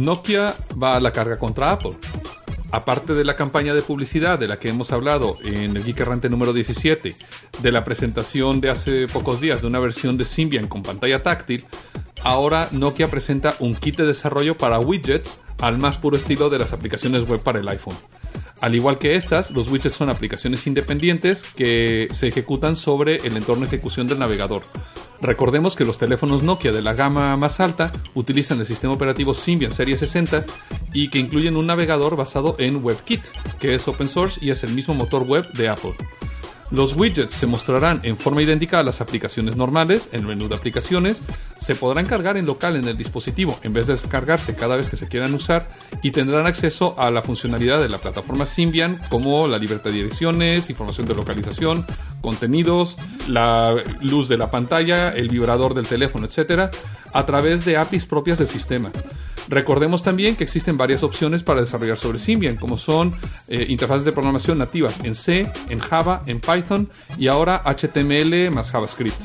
Nokia 0.00 0.54
va 0.82 0.96
a 0.96 1.00
la 1.00 1.12
carga 1.12 1.38
contra 1.38 1.72
Apple. 1.72 1.96
Aparte 2.72 3.14
de 3.14 3.24
la 3.24 3.34
campaña 3.34 3.74
de 3.74 3.82
publicidad 3.82 4.38
de 4.38 4.48
la 4.48 4.58
que 4.58 4.68
hemos 4.68 4.92
hablado 4.92 5.36
en 5.42 5.76
el 5.76 5.84
Geek 5.84 6.00
Errante 6.00 6.30
número 6.30 6.52
17, 6.52 7.16
de 7.60 7.72
la 7.72 7.84
presentación 7.84 8.60
de 8.60 8.70
hace 8.70 9.06
pocos 9.08 9.40
días 9.40 9.60
de 9.60 9.66
una 9.66 9.78
versión 9.78 10.16
de 10.16 10.24
Symbian 10.24 10.68
con 10.68 10.82
pantalla 10.82 11.22
táctil, 11.22 11.64
ahora 12.22 12.68
Nokia 12.70 13.10
presenta 13.10 13.56
un 13.58 13.74
kit 13.74 13.96
de 13.96 14.06
desarrollo 14.06 14.56
para 14.56 14.78
widgets 14.78 15.42
al 15.60 15.78
más 15.78 15.98
puro 15.98 16.16
estilo 16.16 16.48
de 16.48 16.60
las 16.60 16.72
aplicaciones 16.72 17.28
web 17.28 17.42
para 17.42 17.58
el 17.58 17.68
iPhone. 17.68 17.96
Al 18.60 18.74
igual 18.74 18.98
que 18.98 19.16
estas, 19.16 19.50
los 19.50 19.68
widgets 19.68 19.94
son 19.94 20.10
aplicaciones 20.10 20.66
independientes 20.66 21.42
que 21.56 22.08
se 22.10 22.28
ejecutan 22.28 22.76
sobre 22.76 23.16
el 23.16 23.36
entorno 23.36 23.62
de 23.62 23.68
ejecución 23.68 24.06
del 24.06 24.18
navegador. 24.18 24.62
Recordemos 25.22 25.76
que 25.76 25.84
los 25.84 25.98
teléfonos 25.98 26.42
Nokia 26.42 26.72
de 26.72 26.82
la 26.82 26.94
gama 26.94 27.36
más 27.36 27.60
alta 27.60 27.90
utilizan 28.14 28.60
el 28.60 28.66
sistema 28.66 28.92
operativo 28.92 29.34
Symbian 29.34 29.72
Serie 29.72 29.96
60 29.96 30.44
y 30.92 31.08
que 31.08 31.18
incluyen 31.18 31.56
un 31.56 31.66
navegador 31.66 32.16
basado 32.16 32.56
en 32.58 32.84
WebKit, 32.84 33.22
que 33.58 33.74
es 33.74 33.88
open 33.88 34.08
source 34.08 34.38
y 34.44 34.50
es 34.50 34.62
el 34.62 34.72
mismo 34.72 34.94
motor 34.94 35.22
web 35.22 35.50
de 35.52 35.68
Apple. 35.68 35.94
Los 36.70 36.94
widgets 36.94 37.34
se 37.34 37.46
mostrarán 37.46 38.00
en 38.04 38.16
forma 38.16 38.42
idéntica 38.42 38.78
a 38.78 38.82
las 38.84 39.00
aplicaciones 39.00 39.56
normales 39.56 40.08
en 40.12 40.20
el 40.20 40.26
menú 40.26 40.48
de 40.48 40.54
aplicaciones, 40.54 41.20
se 41.56 41.74
podrán 41.74 42.06
cargar 42.06 42.36
en 42.36 42.46
local 42.46 42.76
en 42.76 42.86
el 42.86 42.96
dispositivo 42.96 43.58
en 43.62 43.72
vez 43.72 43.88
de 43.88 43.94
descargarse 43.94 44.54
cada 44.54 44.76
vez 44.76 44.88
que 44.88 44.96
se 44.96 45.08
quieran 45.08 45.34
usar 45.34 45.68
y 46.02 46.12
tendrán 46.12 46.46
acceso 46.46 46.94
a 46.98 47.10
la 47.10 47.22
funcionalidad 47.22 47.80
de 47.80 47.88
la 47.88 47.98
plataforma 47.98 48.46
Symbian 48.46 48.98
como 49.08 49.48
la 49.48 49.58
libertad 49.58 49.90
de 49.90 49.96
direcciones, 49.96 50.70
información 50.70 51.06
de 51.06 51.14
localización, 51.14 51.86
contenidos, 52.20 52.96
la 53.26 53.74
luz 54.00 54.28
de 54.28 54.38
la 54.38 54.50
pantalla, 54.50 55.10
el 55.10 55.28
vibrador 55.28 55.74
del 55.74 55.86
teléfono, 55.86 56.26
etc., 56.26 56.72
a 57.12 57.26
través 57.26 57.64
de 57.64 57.76
APIs 57.76 58.06
propias 58.06 58.38
del 58.38 58.48
sistema. 58.48 58.92
Recordemos 59.50 60.04
también 60.04 60.36
que 60.36 60.44
existen 60.44 60.76
varias 60.76 61.02
opciones 61.02 61.42
para 61.42 61.58
desarrollar 61.58 61.98
sobre 61.98 62.20
Symbian, 62.20 62.54
como 62.54 62.76
son 62.76 63.16
eh, 63.48 63.66
interfaces 63.68 64.04
de 64.04 64.12
programación 64.12 64.58
nativas 64.58 65.00
en 65.02 65.16
C, 65.16 65.50
en 65.68 65.80
Java, 65.80 66.22
en 66.26 66.40
Python 66.40 66.88
y 67.18 67.26
ahora 67.26 67.60
HTML 67.64 68.52
más 68.52 68.70
JavaScript. 68.70 69.20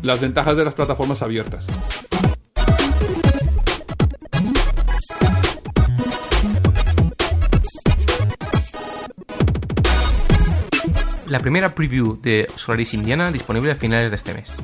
Las 0.00 0.22
ventajas 0.22 0.56
de 0.56 0.64
las 0.64 0.72
plataformas 0.72 1.20
abiertas. 1.20 1.66
La 11.28 11.40
primera 11.40 11.74
preview 11.74 12.18
de 12.22 12.46
Solaris 12.56 12.94
Indiana 12.94 13.30
disponible 13.30 13.72
a 13.72 13.76
finales 13.76 14.10
de 14.12 14.16
este 14.16 14.32
mes. 14.32 14.56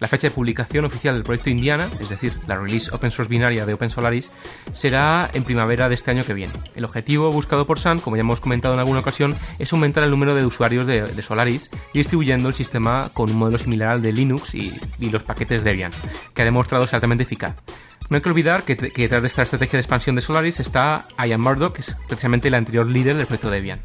La 0.00 0.08
fecha 0.08 0.28
de 0.28 0.34
publicación 0.34 0.84
oficial 0.84 1.14
del 1.14 1.24
proyecto 1.24 1.50
Indiana, 1.50 1.88
es 1.98 2.08
decir, 2.08 2.34
la 2.46 2.56
release 2.56 2.90
open 2.94 3.10
source 3.10 3.28
binaria 3.28 3.66
de 3.66 3.74
Open 3.74 3.90
Solaris, 3.90 4.30
será 4.72 5.28
en 5.32 5.44
primavera 5.44 5.88
de 5.88 5.94
este 5.94 6.10
año 6.10 6.24
que 6.24 6.34
viene. 6.34 6.52
El 6.76 6.84
objetivo 6.84 7.32
buscado 7.32 7.66
por 7.66 7.78
Sun, 7.78 7.98
como 7.98 8.16
ya 8.16 8.20
hemos 8.20 8.40
comentado 8.40 8.74
en 8.74 8.80
alguna 8.80 9.00
ocasión, 9.00 9.34
es 9.58 9.72
aumentar 9.72 10.04
el 10.04 10.10
número 10.10 10.34
de 10.34 10.46
usuarios 10.46 10.86
de, 10.86 11.02
de 11.02 11.22
Solaris 11.22 11.70
y 11.92 11.98
distribuyendo 11.98 12.48
el 12.48 12.54
sistema 12.54 13.10
con 13.12 13.30
un 13.30 13.36
modelo 13.36 13.58
similar 13.58 13.90
al 13.90 14.02
de 14.02 14.12
Linux 14.12 14.54
y, 14.54 14.78
los 15.10 15.22
paquetes 15.22 15.64
Debian, 15.64 15.92
que 16.34 16.42
ha 16.42 16.44
demostrado 16.44 16.86
ser 16.86 16.96
altamente 16.96 17.24
eficaz. 17.24 17.56
No 18.08 18.16
hay 18.16 18.22
que 18.22 18.28
olvidar 18.28 18.62
que, 18.62 18.76
que 18.76 19.02
detrás 19.02 19.22
de 19.22 19.28
esta 19.28 19.42
estrategia 19.42 19.78
de 19.78 19.80
expansión 19.80 20.16
de 20.16 20.22
Solaris 20.22 20.60
está 20.60 21.06
Ian 21.18 21.40
Murdoch, 21.40 21.74
que 21.74 21.80
es 21.80 21.94
precisamente 22.06 22.48
el 22.48 22.54
anterior 22.54 22.86
líder 22.86 23.16
del 23.16 23.26
proyecto 23.26 23.50
Debian 23.50 23.80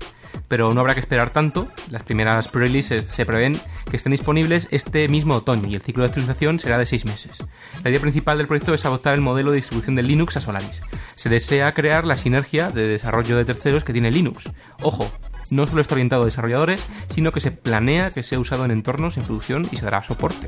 pero 0.48 0.74
no 0.74 0.82
habrá 0.82 0.94
que 0.94 1.00
esperar 1.00 1.30
tanto. 1.30 1.68
Las 1.90 2.04
primeras 2.04 2.48
pre-releases 2.48 3.06
se 3.06 3.26
prevén 3.26 3.60
que 3.90 3.98
estén 3.98 4.12
disponibles 4.12 4.68
este 4.72 5.08
mismo 5.08 5.36
otoño 5.36 5.68
y 5.68 5.76
el 5.76 5.82
ciclo 5.82 6.04
de 6.04 6.08
actualización 6.08 6.60
será 6.60 6.78
de 6.78 6.86
6 6.86 7.06
meses. 7.06 7.44
La 7.84 7.90
idea 7.90 8.02
principal 8.02 8.38
del 8.38 8.48
proyecto 8.48 8.74
es 8.74 8.86
adoptar 8.86 9.14
el 9.14 9.22
modelo 9.22 9.52
de 9.52 9.58
distribución 9.58 9.96
de 9.96 10.04
Linux 10.04 10.38
a 10.38 10.42
Solaris. 10.42 10.82
Se 11.16 11.30
desea 11.30 11.74
crear 11.74 12.06
la 12.06 12.18
sinergia 12.18 12.70
de 12.70 12.88
desarrollo 12.88 13.38
de 13.38 13.46
terceros 13.46 13.84
que 13.84 13.94
tiene 13.94 14.12
Linux. 14.12 14.50
Ojo, 14.82 15.12
no 15.50 15.68
solo 15.68 15.82
está 15.82 15.96
orientado 15.96 16.24
a 16.24 16.26
desarrolladores, 16.26 16.84
sino 17.14 17.32
que 17.32 17.40
se 17.40 17.52
planea 17.52 18.12
que 18.12 18.24
sea 18.24 18.40
usado 18.40 18.66
en 18.66 18.72
entornos 18.72 19.18
en 19.18 19.24
producción 19.24 19.68
y 19.72 19.78
se 19.78 19.86
dará 19.86 20.04
soporte. 20.04 20.48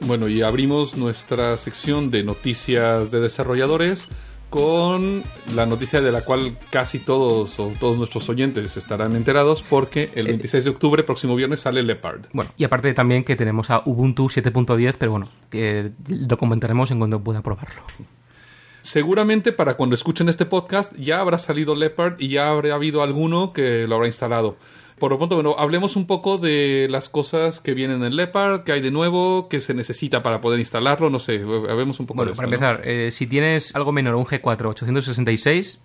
Bueno, 0.00 0.28
y 0.28 0.42
abrimos 0.42 0.96
nuestra 0.96 1.56
sección 1.56 2.10
de 2.10 2.24
noticias 2.24 3.10
de 3.10 3.20
desarrolladores 3.20 4.08
con 4.50 5.22
la 5.54 5.64
noticia 5.64 6.00
de 6.00 6.10
la 6.10 6.22
cual 6.22 6.58
casi 6.70 6.98
todos 6.98 7.60
o 7.60 7.72
todos 7.78 7.96
nuestros 7.96 8.28
oyentes 8.28 8.76
estarán 8.76 9.14
enterados 9.14 9.62
porque 9.62 10.10
el 10.14 10.26
26 10.26 10.64
de 10.64 10.70
octubre, 10.70 11.02
próximo 11.04 11.36
viernes, 11.36 11.60
sale 11.60 11.82
Leopard. 11.84 12.22
Bueno, 12.32 12.50
y 12.56 12.64
aparte 12.64 12.92
también 12.92 13.22
que 13.22 13.36
tenemos 13.36 13.70
a 13.70 13.82
Ubuntu 13.84 14.26
7.10, 14.26 14.96
pero 14.98 15.12
bueno, 15.12 15.30
que 15.48 15.92
lo 16.08 16.36
comentaremos 16.36 16.90
en 16.90 16.98
cuando 16.98 17.22
pueda 17.22 17.42
probarlo. 17.42 17.82
Seguramente 18.82 19.52
para 19.52 19.74
cuando 19.74 19.94
escuchen 19.94 20.28
este 20.28 20.46
podcast 20.46 20.92
ya 20.96 21.20
habrá 21.20 21.38
salido 21.38 21.74
Leopard 21.74 22.16
y 22.18 22.28
ya 22.28 22.48
habrá 22.48 22.74
habido 22.74 23.02
alguno 23.02 23.52
que 23.52 23.86
lo 23.86 23.94
habrá 23.94 24.08
instalado. 24.08 24.56
Por 25.00 25.10
lo 25.10 25.16
pronto, 25.18 25.34
bueno, 25.34 25.56
hablemos 25.58 25.96
un 25.96 26.06
poco 26.06 26.36
de 26.36 26.86
las 26.90 27.08
cosas 27.08 27.58
que 27.58 27.72
vienen 27.72 28.04
en 28.04 28.14
Leopard, 28.14 28.64
que 28.64 28.72
hay 28.72 28.82
de 28.82 28.90
nuevo, 28.90 29.48
que 29.48 29.60
se 29.60 29.72
necesita 29.72 30.22
para 30.22 30.42
poder 30.42 30.60
instalarlo, 30.60 31.08
no 31.08 31.18
sé, 31.18 31.36
hablemos 31.36 31.98
un 32.00 32.06
poco 32.06 32.18
Bueno, 32.18 32.32
de 32.32 32.36
para 32.36 32.48
esto, 32.48 32.60
¿no? 32.60 32.68
empezar, 32.68 32.86
eh, 32.86 33.10
si 33.10 33.26
tienes 33.26 33.74
algo 33.74 33.92
menor 33.92 34.14
un 34.14 34.26
G4 34.26 34.66
866, 34.66 35.80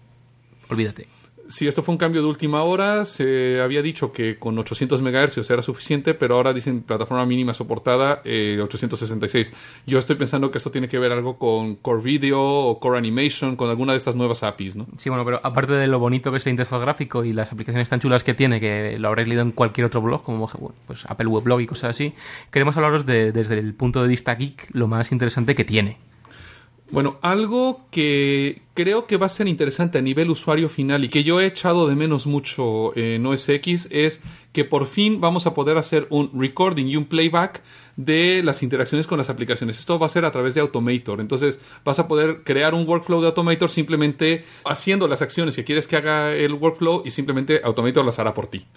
olvídate. 0.70 1.15
Sí, 1.48 1.68
esto 1.68 1.84
fue 1.84 1.94
un 1.94 1.98
cambio 1.98 2.22
de 2.22 2.28
última 2.28 2.64
hora. 2.64 3.06
Se 3.06 3.62
había 3.62 3.82
dicho 3.82 4.12
que 4.12 4.38
con 4.40 4.58
800 4.58 5.02
MHz 5.02 5.50
era 5.50 5.62
suficiente, 5.62 6.14
pero 6.14 6.36
ahora 6.36 6.54
dicen 6.54 6.82
plataforma 6.82 7.26
mínima 7.26 7.54
soportada 7.54 8.22
eh, 8.26 8.60
866. 8.62 9.54
Yo 9.86 10.00
estoy 10.00 10.16
pensando 10.16 10.50
que 10.50 10.58
esto 10.58 10.72
tiene 10.72 10.88
que 10.88 10.98
ver 10.98 11.12
algo 11.12 11.38
con 11.38 11.76
Core 11.76 12.02
Video 12.02 12.42
o 12.42 12.80
Core 12.80 12.98
Animation, 12.98 13.56
con 13.56 13.70
alguna 13.70 13.94
de 13.94 13.98
estas 13.98 14.16
nuevas 14.16 14.44
APIs, 14.44 14.76
¿no? 14.76 14.88
Sí, 14.98 15.10
bueno, 15.10 15.24
pero 15.24 15.40
aparte 15.44 15.74
de 15.74 15.88
lo 15.88 16.00
bonito 16.00 16.32
que 16.32 16.38
es 16.38 16.46
el 16.48 16.52
interfaz 16.52 16.82
gráfico 16.82 17.24
y 17.24 17.34
las 17.34 17.52
aplicaciones 17.52 17.90
tan 17.90 18.00
chulas 18.00 18.24
que 18.24 18.34
tiene, 18.34 18.60
que 18.60 18.98
lo 18.98 19.08
habréis 19.10 19.28
leído 19.28 19.44
en 19.44 19.52
cualquier 19.52 19.86
otro 19.86 20.02
blog, 20.02 20.24
como 20.24 20.50
pues 20.88 21.06
Apple 21.08 21.28
Weblog 21.28 21.62
y 21.62 21.68
cosas 21.68 21.92
así, 21.92 22.14
queremos 22.52 22.76
hablaros 22.76 23.06
de, 23.06 23.32
desde 23.32 23.60
el 23.60 23.76
punto 23.76 24.02
de 24.02 24.08
vista 24.08 24.34
geek 24.36 24.70
lo 24.72 24.88
más 24.88 25.12
interesante 25.12 25.54
que 25.54 25.64
tiene. 25.64 25.98
Bueno, 26.92 27.18
algo 27.24 27.88
que 27.90 28.62
creo 28.76 29.08
que 29.08 29.18
va 29.18 29.26
a 29.26 29.30
ser 29.30 29.48
interesante 29.48 29.98
a 29.98 30.02
nivel 30.02 30.30
usuario 30.30 30.70
final 30.70 31.04
y 31.04 31.10
que 31.10 31.24
yo 31.24 31.42
he 31.42 31.48
echado 31.48 31.88
de 31.88 31.96
menos 31.96 32.28
mucho 32.28 32.96
en 32.96 33.26
OS 33.26 33.50
X 33.50 33.88
es 33.90 34.22
que 34.54 34.66
por 34.66 34.86
fin 34.86 35.20
vamos 35.20 35.48
a 35.48 35.56
poder 35.56 35.78
hacer 35.80 36.06
un 36.12 36.30
recording 36.40 36.86
y 36.86 36.96
un 36.96 37.06
playback 37.06 37.64
de 37.96 38.44
las 38.44 38.62
interacciones 38.62 39.08
con 39.08 39.18
las 39.18 39.32
aplicaciones. 39.32 39.80
Esto 39.80 39.98
va 39.98 40.06
a 40.06 40.10
ser 40.10 40.26
a 40.26 40.32
través 40.32 40.54
de 40.54 40.62
Automator. 40.62 41.22
Entonces 41.22 41.60
vas 41.84 41.98
a 41.98 42.08
poder 42.08 42.44
crear 42.44 42.76
un 42.76 42.88
workflow 42.88 43.20
de 43.20 43.28
Automator 43.28 43.72
simplemente 43.72 44.46
haciendo 44.64 45.08
las 45.08 45.24
acciones 45.24 45.56
que 45.56 45.64
quieres 45.64 45.88
que 45.88 45.98
haga 45.98 46.34
el 46.36 46.54
workflow 46.54 47.02
y 47.04 47.10
simplemente 47.10 47.62
Automator 47.64 48.06
las 48.06 48.20
hará 48.20 48.36
por 48.36 48.46
ti. 48.46 48.68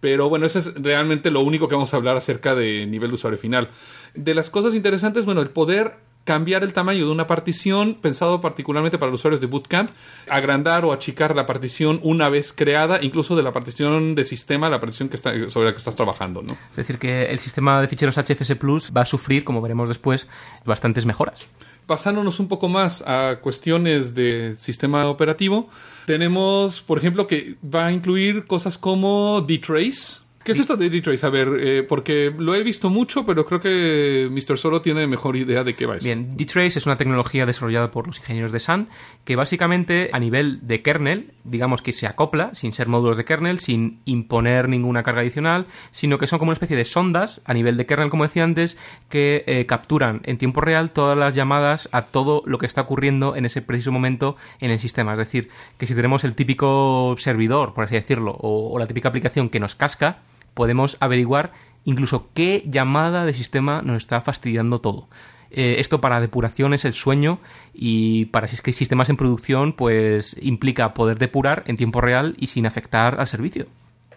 Pero 0.00 0.30
bueno, 0.30 0.46
eso 0.46 0.58
es 0.58 0.74
realmente 0.74 1.30
lo 1.30 1.42
único 1.42 1.68
que 1.68 1.74
vamos 1.74 1.92
a 1.92 1.98
hablar 1.98 2.16
acerca 2.16 2.54
de 2.54 2.86
nivel 2.86 3.10
de 3.10 3.14
usuario 3.14 3.38
final. 3.38 3.68
De 4.14 4.34
las 4.34 4.48
cosas 4.48 4.74
interesantes, 4.74 5.26
bueno, 5.26 5.42
el 5.42 5.50
poder 5.50 5.96
cambiar 6.24 6.64
el 6.64 6.72
tamaño 6.72 7.06
de 7.06 7.12
una 7.12 7.26
partición 7.26 7.94
pensado 7.94 8.40
particularmente 8.40 8.98
para 8.98 9.10
los 9.10 9.20
usuarios 9.20 9.40
de 9.40 9.46
Bootcamp, 9.46 9.90
agrandar 10.28 10.84
o 10.84 10.92
achicar 10.92 11.36
la 11.36 11.46
partición 11.46 12.00
una 12.02 12.28
vez 12.28 12.52
creada, 12.52 13.02
incluso 13.02 13.36
de 13.36 13.42
la 13.42 13.52
partición 13.52 14.14
de 14.14 14.24
sistema, 14.24 14.68
la 14.68 14.80
partición 14.80 15.08
que 15.08 15.16
está, 15.16 15.32
sobre 15.50 15.66
la 15.66 15.72
que 15.72 15.78
estás 15.78 15.96
trabajando, 15.96 16.42
¿no? 16.42 16.56
Es 16.70 16.76
decir, 16.76 16.98
que 16.98 17.26
el 17.26 17.38
sistema 17.38 17.80
de 17.80 17.88
ficheros 17.88 18.16
HFS 18.16 18.56
Plus 18.56 18.92
va 18.96 19.02
a 19.02 19.06
sufrir, 19.06 19.44
como 19.44 19.60
veremos 19.60 19.88
después, 19.88 20.26
bastantes 20.64 21.04
mejoras. 21.06 21.46
Pasándonos 21.86 22.40
un 22.40 22.48
poco 22.48 22.68
más 22.68 23.02
a 23.06 23.40
cuestiones 23.42 24.14
de 24.14 24.54
sistema 24.58 25.06
operativo, 25.06 25.68
tenemos, 26.06 26.80
por 26.80 26.96
ejemplo, 26.96 27.26
que 27.26 27.56
va 27.62 27.86
a 27.86 27.92
incluir 27.92 28.46
cosas 28.46 28.78
como 28.78 29.42
dtrace. 29.42 30.23
¿Qué 30.44 30.52
es 30.52 30.58
esto 30.58 30.76
de 30.76 30.90
dtrace? 30.90 31.24
A 31.24 31.30
ver, 31.30 31.48
eh, 31.58 31.82
porque 31.82 32.30
lo 32.36 32.54
he 32.54 32.62
visto 32.62 32.90
mucho, 32.90 33.24
pero 33.24 33.46
creo 33.46 33.60
que 33.60 34.28
Mr. 34.30 34.58
Solo 34.58 34.82
tiene 34.82 35.06
mejor 35.06 35.36
idea 35.36 35.64
de 35.64 35.74
qué 35.74 35.86
va 35.86 35.96
eso. 35.96 36.04
Bien, 36.04 36.36
dtrace 36.36 36.78
es 36.78 36.84
una 36.84 36.98
tecnología 36.98 37.46
desarrollada 37.46 37.90
por 37.90 38.06
los 38.06 38.18
ingenieros 38.18 38.52
de 38.52 38.60
Sun 38.60 38.88
que 39.24 39.36
básicamente 39.36 40.10
a 40.12 40.18
nivel 40.18 40.66
de 40.66 40.82
kernel, 40.82 41.32
digamos 41.44 41.80
que 41.80 41.92
se 41.92 42.06
acopla 42.06 42.54
sin 42.54 42.74
ser 42.74 42.88
módulos 42.88 43.16
de 43.16 43.24
kernel, 43.24 43.58
sin 43.58 44.00
imponer 44.04 44.68
ninguna 44.68 45.02
carga 45.02 45.22
adicional, 45.22 45.66
sino 45.92 46.18
que 46.18 46.26
son 46.26 46.38
como 46.38 46.50
una 46.50 46.54
especie 46.54 46.76
de 46.76 46.84
sondas 46.84 47.40
a 47.46 47.54
nivel 47.54 47.78
de 47.78 47.86
kernel, 47.86 48.10
como 48.10 48.24
decía 48.24 48.44
antes, 48.44 48.76
que 49.08 49.44
eh, 49.46 49.64
capturan 49.64 50.20
en 50.24 50.36
tiempo 50.36 50.60
real 50.60 50.90
todas 50.90 51.16
las 51.16 51.34
llamadas 51.34 51.88
a 51.92 52.02
todo 52.02 52.42
lo 52.44 52.58
que 52.58 52.66
está 52.66 52.82
ocurriendo 52.82 53.34
en 53.34 53.46
ese 53.46 53.62
preciso 53.62 53.92
momento 53.92 54.36
en 54.60 54.70
el 54.70 54.78
sistema. 54.78 55.12
Es 55.12 55.18
decir, 55.18 55.48
que 55.78 55.86
si 55.86 55.94
tenemos 55.94 56.22
el 56.24 56.34
típico 56.34 57.16
servidor, 57.18 57.72
por 57.72 57.84
así 57.84 57.94
decirlo, 57.94 58.32
o, 58.32 58.74
o 58.74 58.78
la 58.78 58.86
típica 58.86 59.08
aplicación 59.08 59.48
que 59.48 59.58
nos 59.58 59.74
casca, 59.74 60.18
podemos 60.54 60.96
averiguar 61.00 61.52
incluso 61.84 62.28
qué 62.34 62.64
llamada 62.66 63.24
de 63.24 63.34
sistema 63.34 63.82
nos 63.82 63.98
está 63.98 64.20
fastidiando 64.22 64.80
todo. 64.80 65.08
Eh, 65.50 65.76
esto 65.78 66.00
para 66.00 66.20
depuración 66.20 66.74
es 66.74 66.84
el 66.84 66.94
sueño 66.94 67.38
y 67.72 68.24
para 68.26 68.48
si- 68.48 68.72
sistemas 68.72 69.08
en 69.08 69.16
producción 69.16 69.72
pues 69.72 70.36
implica 70.40 70.94
poder 70.94 71.18
depurar 71.18 71.62
en 71.66 71.76
tiempo 71.76 72.00
real 72.00 72.34
y 72.38 72.48
sin 72.48 72.66
afectar 72.66 73.20
al 73.20 73.28
servicio. 73.28 73.66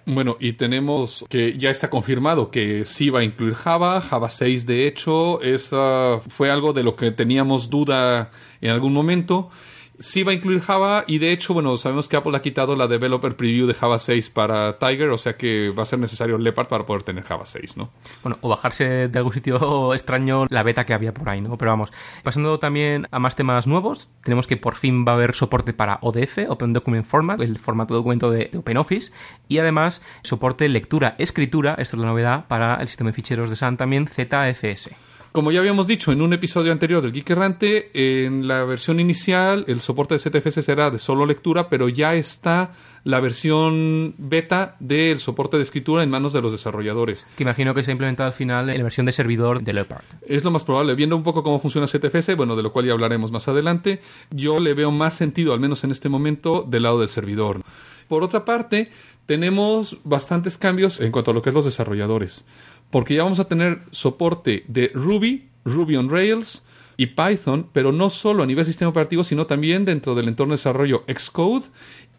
Bueno, 0.09 0.37
y 0.39 0.53
tenemos 0.53 1.25
que 1.29 1.57
ya 1.57 1.69
está 1.69 1.89
confirmado 1.89 2.49
que 2.49 2.85
sí 2.85 3.09
va 3.09 3.19
a 3.19 3.23
incluir 3.25 3.53
Java, 3.55 3.99
Java 3.99 4.29
6 4.29 4.65
de 4.65 4.87
hecho, 4.87 5.41
esa 5.41 6.21
fue 6.29 6.49
algo 6.49 6.71
de 6.71 6.81
lo 6.83 6.95
que 6.95 7.11
teníamos 7.11 7.69
duda 7.69 8.31
en 8.61 8.71
algún 8.71 8.93
momento. 8.93 9.49
Sí 9.99 10.21
va 10.21 10.31
a 10.31 10.35
incluir 10.35 10.61
Java 10.61 11.05
y 11.07 11.17
de 11.17 11.31
hecho, 11.31 11.55
bueno, 11.55 11.75
sabemos 11.77 12.07
que 12.07 12.15
Apple 12.15 12.35
ha 12.37 12.41
quitado 12.41 12.75
la 12.75 12.87
developer 12.87 13.35
preview 13.35 13.65
de 13.65 13.73
Java 13.73 13.97
6 13.97 14.29
para 14.29 14.77
Tiger, 14.77 15.09
o 15.09 15.17
sea 15.17 15.37
que 15.37 15.69
va 15.69 15.83
a 15.83 15.85
ser 15.87 15.97
necesario 15.97 16.37
Leopard 16.37 16.67
para 16.67 16.85
poder 16.85 17.01
tener 17.01 17.23
Java 17.23 17.45
6, 17.45 17.77
¿no? 17.77 17.89
Bueno, 18.21 18.37
o 18.41 18.49
bajarse 18.49 19.07
de 19.07 19.17
algún 19.17 19.33
sitio 19.33 19.93
extraño 19.95 20.45
la 20.49 20.61
beta 20.61 20.85
que 20.85 20.93
había 20.93 21.13
por 21.13 21.29
ahí, 21.29 21.41
¿no? 21.41 21.57
Pero 21.57 21.71
vamos, 21.71 21.91
pasando 22.21 22.59
también 22.59 23.07
a 23.09 23.17
más 23.17 23.35
temas 23.35 23.65
nuevos, 23.65 24.09
tenemos 24.23 24.45
que 24.45 24.57
por 24.57 24.75
fin 24.75 25.03
va 25.03 25.13
a 25.13 25.15
haber 25.15 25.33
soporte 25.33 25.73
para 25.73 25.97
ODF, 26.01 26.49
Open 26.49 26.73
Document 26.73 27.05
Format, 27.05 27.41
el 27.41 27.57
formato 27.57 27.95
de 27.95 27.97
documento 27.97 28.29
de, 28.29 28.49
de 28.51 28.57
OpenOffice, 28.59 29.11
y 29.47 29.57
además 29.57 30.03
soporte 30.21 30.69
lectura-escritura, 30.69 31.75
esto 31.79 31.95
es 31.95 32.01
la 32.01 32.07
novedad, 32.07 32.45
para 32.47 32.75
el 32.75 32.87
sistema 32.87 33.09
de 33.09 33.15
ficheros 33.15 33.49
de 33.49 33.55
Sun 33.55 33.77
también, 33.77 34.07
ZFS. 34.07 34.91
Como 35.37 35.51
ya 35.51 35.59
habíamos 35.59 35.85
dicho 35.85 36.11
en 36.11 36.23
un 36.23 36.33
episodio 36.33 36.71
anterior 36.71 37.03
del 37.03 37.11
Geek 37.11 37.29
Errante, 37.29 37.91
en 37.93 38.47
la 38.47 38.63
versión 38.63 38.99
inicial 38.99 39.65
el 39.67 39.81
soporte 39.81 40.15
de 40.15 40.19
ZFS 40.19 40.65
será 40.65 40.89
de 40.89 40.97
solo 40.97 41.27
lectura, 41.27 41.69
pero 41.69 41.89
ya 41.89 42.15
está 42.15 42.71
la 43.03 43.19
versión 43.19 44.15
beta 44.17 44.77
del 44.79 45.19
soporte 45.19 45.57
de 45.57 45.61
escritura 45.61 46.01
en 46.01 46.09
manos 46.09 46.33
de 46.33 46.41
los 46.41 46.51
desarrolladores. 46.51 47.27
Que 47.37 47.43
imagino 47.43 47.75
que 47.75 47.83
se 47.83 47.91
ha 47.91 47.93
implementado 47.93 48.25
al 48.25 48.33
final 48.33 48.71
en 48.71 48.77
la 48.77 48.83
versión 48.83 49.05
de 49.05 49.11
servidor 49.11 49.61
de 49.61 49.73
Leopard. 49.73 50.05
Es 50.27 50.43
lo 50.43 50.49
más 50.49 50.63
probable. 50.63 50.95
Viendo 50.95 51.15
un 51.15 51.21
poco 51.21 51.43
cómo 51.43 51.59
funciona 51.59 51.85
ZFS, 51.85 52.35
bueno, 52.35 52.55
de 52.55 52.63
lo 52.63 52.73
cual 52.73 52.87
ya 52.87 52.93
hablaremos 52.93 53.31
más 53.31 53.47
adelante, 53.47 54.01
yo 54.31 54.59
le 54.59 54.73
veo 54.73 54.89
más 54.89 55.13
sentido, 55.13 55.53
al 55.53 55.59
menos 55.59 55.83
en 55.83 55.91
este 55.91 56.09
momento, 56.09 56.65
del 56.67 56.81
lado 56.81 56.99
del 56.99 57.09
servidor. 57.09 57.61
Por 58.07 58.23
otra 58.23 58.45
parte, 58.45 58.91
tenemos 59.25 59.97
bastantes 60.03 60.57
cambios 60.57 60.99
en 60.99 61.11
cuanto 61.11 61.31
a 61.31 61.33
lo 61.33 61.41
que 61.41 61.49
es 61.49 61.55
los 61.55 61.65
desarrolladores. 61.65 62.45
Porque 62.89 63.15
ya 63.15 63.23
vamos 63.23 63.39
a 63.39 63.47
tener 63.47 63.81
soporte 63.91 64.63
de 64.67 64.91
Ruby, 64.93 65.49
Ruby 65.65 65.97
on 65.97 66.09
Rails 66.09 66.65
y 66.97 67.07
Python, 67.07 67.69
pero 67.71 67.91
no 67.91 68.09
solo 68.09 68.43
a 68.43 68.45
nivel 68.47 68.65
sistema 68.65 68.89
operativo, 68.89 69.23
sino 69.23 69.45
también 69.45 69.85
dentro 69.85 70.15
del 70.15 70.27
entorno 70.27 70.53
de 70.53 70.57
desarrollo 70.57 71.03
Xcode. 71.07 71.67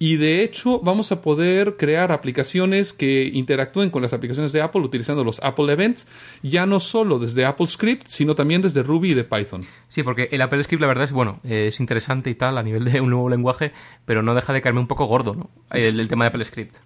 Y 0.01 0.17
de 0.17 0.45
hecho, 0.45 0.79
vamos 0.79 1.11
a 1.11 1.23
poder 1.23 1.77
crear 1.77 2.13
aplicaciones 2.13 2.93
que 2.93 3.29
interactúen 3.35 3.91
con 3.91 4.01
las 4.01 4.13
aplicaciones 4.13 4.53
de 4.53 4.63
Apple 4.63 4.83
utilizando 4.83 5.25
los 5.25 5.43
Apple 5.43 5.73
Events, 5.73 6.07
ya 6.45 6.67
no 6.67 6.79
solo 6.79 7.19
desde 7.19 7.45
Apple 7.45 7.67
Script, 7.67 8.07
sino 8.07 8.37
también 8.37 8.63
desde 8.63 8.85
Ruby 8.85 9.11
y 9.11 9.15
de 9.15 9.25
Python. 9.25 9.67
Sí, 9.89 10.05
porque 10.05 10.29
el 10.31 10.41
Apple 10.41 10.63
Script 10.63 10.81
la 10.81 10.87
verdad 10.87 11.03
es, 11.03 11.11
bueno, 11.11 11.41
es 11.43 11.81
interesante 11.81 12.31
y 12.31 12.37
tal 12.37 12.59
a 12.59 12.63
nivel 12.63 12.85
de 12.85 13.01
un 13.01 13.11
nuevo 13.11 13.29
lenguaje, 13.29 13.73
pero 14.05 14.23
no 14.23 14.37
deja 14.37 14.53
de 14.53 14.63
caerme 14.63 14.79
un 14.79 14.87
poco 14.87 15.07
gordo, 15.07 15.35
¿no? 15.35 15.51
El, 15.73 15.99
el 15.99 16.07
tema 16.07 16.25
de 16.25 16.29
Apple 16.29 16.45
Script. 16.45 16.77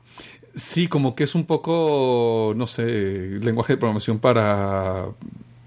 Sí, 0.55 0.89
como 0.89 1.15
que 1.15 1.25
es 1.25 1.35
un 1.35 1.45
poco, 1.45 2.55
no 2.57 2.67
sé, 2.67 3.39
lenguaje 3.43 3.75
de 3.75 3.77
programación 3.77 4.19
para... 4.21 5.09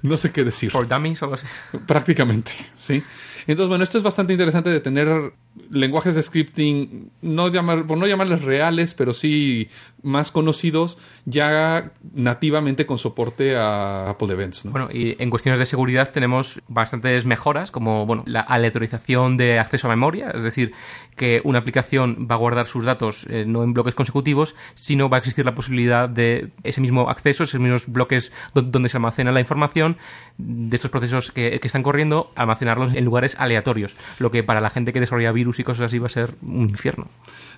No 0.06 0.18
sé 0.18 0.32
qué 0.32 0.44
decir. 0.44 0.72
For 0.72 0.88
Dummies 0.88 1.22
o 1.22 1.26
algo 1.26 1.36
así. 1.36 1.46
Prácticamente, 1.88 2.52
sí. 2.76 3.04
Entonces, 3.48 3.70
bueno, 3.70 3.84
esto 3.84 3.98
es 3.98 4.04
bastante 4.04 4.34
interesante 4.34 4.72
de 4.72 4.80
tener 4.80 5.34
lenguajes 5.70 6.16
de 6.16 6.24
scripting, 6.24 7.12
no 7.22 7.50
llamar, 7.50 7.86
por 7.86 7.98
no 7.98 8.08
llamarles 8.08 8.42
reales, 8.42 8.96
pero 8.96 9.14
sí 9.14 9.70
más 10.02 10.32
conocidos, 10.32 10.98
ya 11.26 11.92
nativamente 12.14 12.86
con 12.86 12.98
soporte 12.98 13.56
a 13.56 14.10
Apple 14.10 14.34
Events. 14.34 14.66
¿no? 14.66 14.72
Bueno, 14.72 14.90
y 14.92 15.16
en 15.22 15.30
cuestiones 15.30 15.60
de 15.60 15.68
seguridad 15.68 16.12
tenemos 16.12 16.60
bastantes 16.68 17.26
mejoras, 17.26 17.70
como 17.70 18.06
bueno, 18.06 18.24
la 18.26 18.40
aleatorización 18.40 19.38
de 19.38 19.60
acceso 19.60 19.88
a 19.88 19.92
memoria, 19.92 20.32
es 20.32 20.42
decir, 20.42 20.74
que 21.16 21.42
una 21.44 21.60
aplicación 21.60 22.28
va 22.30 22.36
a 22.36 22.38
guardar 22.38 22.68
sus 22.68 22.86
datos 22.86 23.26
eh, 23.30 23.46
no 23.48 23.64
en 23.64 23.74
bloques 23.74 23.96
consecutivos, 23.96 24.56
sino 24.76 25.10
va 25.10 25.18
a 25.18 25.20
existir 25.20 25.46
la 25.46 25.56
posibilidad 25.56 26.10
de 26.10 26.50
ese 26.64 26.82
mismo 26.82 27.10
acceso, 27.10 27.44
esos 27.44 27.60
mismos 27.62 27.84
bloques 27.88 28.32
do- 28.54 28.62
donde 28.62 28.90
se 28.90 28.98
almacena 28.98 29.32
la 29.32 29.40
información 29.40 29.98
de 30.38 30.76
estos 30.76 30.92
procesos 30.92 31.32
que, 31.32 31.60
que 31.60 31.68
están 31.68 31.84
corriendo, 31.84 32.32
almacenarlos 32.36 32.94
en 32.94 33.06
lugares 33.06 33.36
aleatorios, 33.40 33.96
lo 34.20 34.32
que 34.32 34.44
para 34.44 34.60
la 34.62 34.70
gente 34.70 34.92
que 34.92 35.00
desarrolla 35.00 35.32
virus 35.32 35.60
y 35.60 35.64
cosas 35.64 35.86
así 35.86 36.00
va 36.00 36.08
a 36.08 36.10
ser 36.10 36.36
un 36.42 36.70
infierno. 36.70 37.08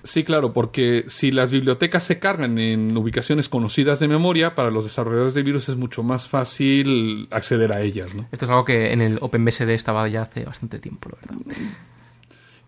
Sí, 0.04 0.22
claro, 0.22 0.52
porque 0.52 1.04
si 1.08 1.32
las 1.32 1.50
bibliotecas 1.50 2.04
se 2.04 2.20
cargan 2.20 2.58
en 2.58 2.96
ubicaciones 2.96 3.48
conocidas 3.48 3.98
de 3.98 4.06
memoria, 4.08 4.54
para 4.54 4.70
los 4.70 4.84
desarrolladores 4.84 5.34
de 5.34 5.42
virus 5.42 5.68
es 5.68 5.76
mucho 5.76 6.02
más 6.04 6.28
fácil 6.28 7.26
acceder 7.32 7.72
a 7.72 7.80
ellas, 7.80 8.14
¿no? 8.14 8.26
Esto 8.30 8.44
es 8.44 8.50
algo 8.50 8.64
que 8.64 8.92
en 8.92 9.00
el 9.00 9.18
OpenBSD 9.20 9.70
estaba 9.70 10.06
ya 10.08 10.22
hace 10.22 10.44
bastante 10.44 10.78
tiempo, 10.78 11.10
la 11.10 11.18
verdad. 11.20 11.56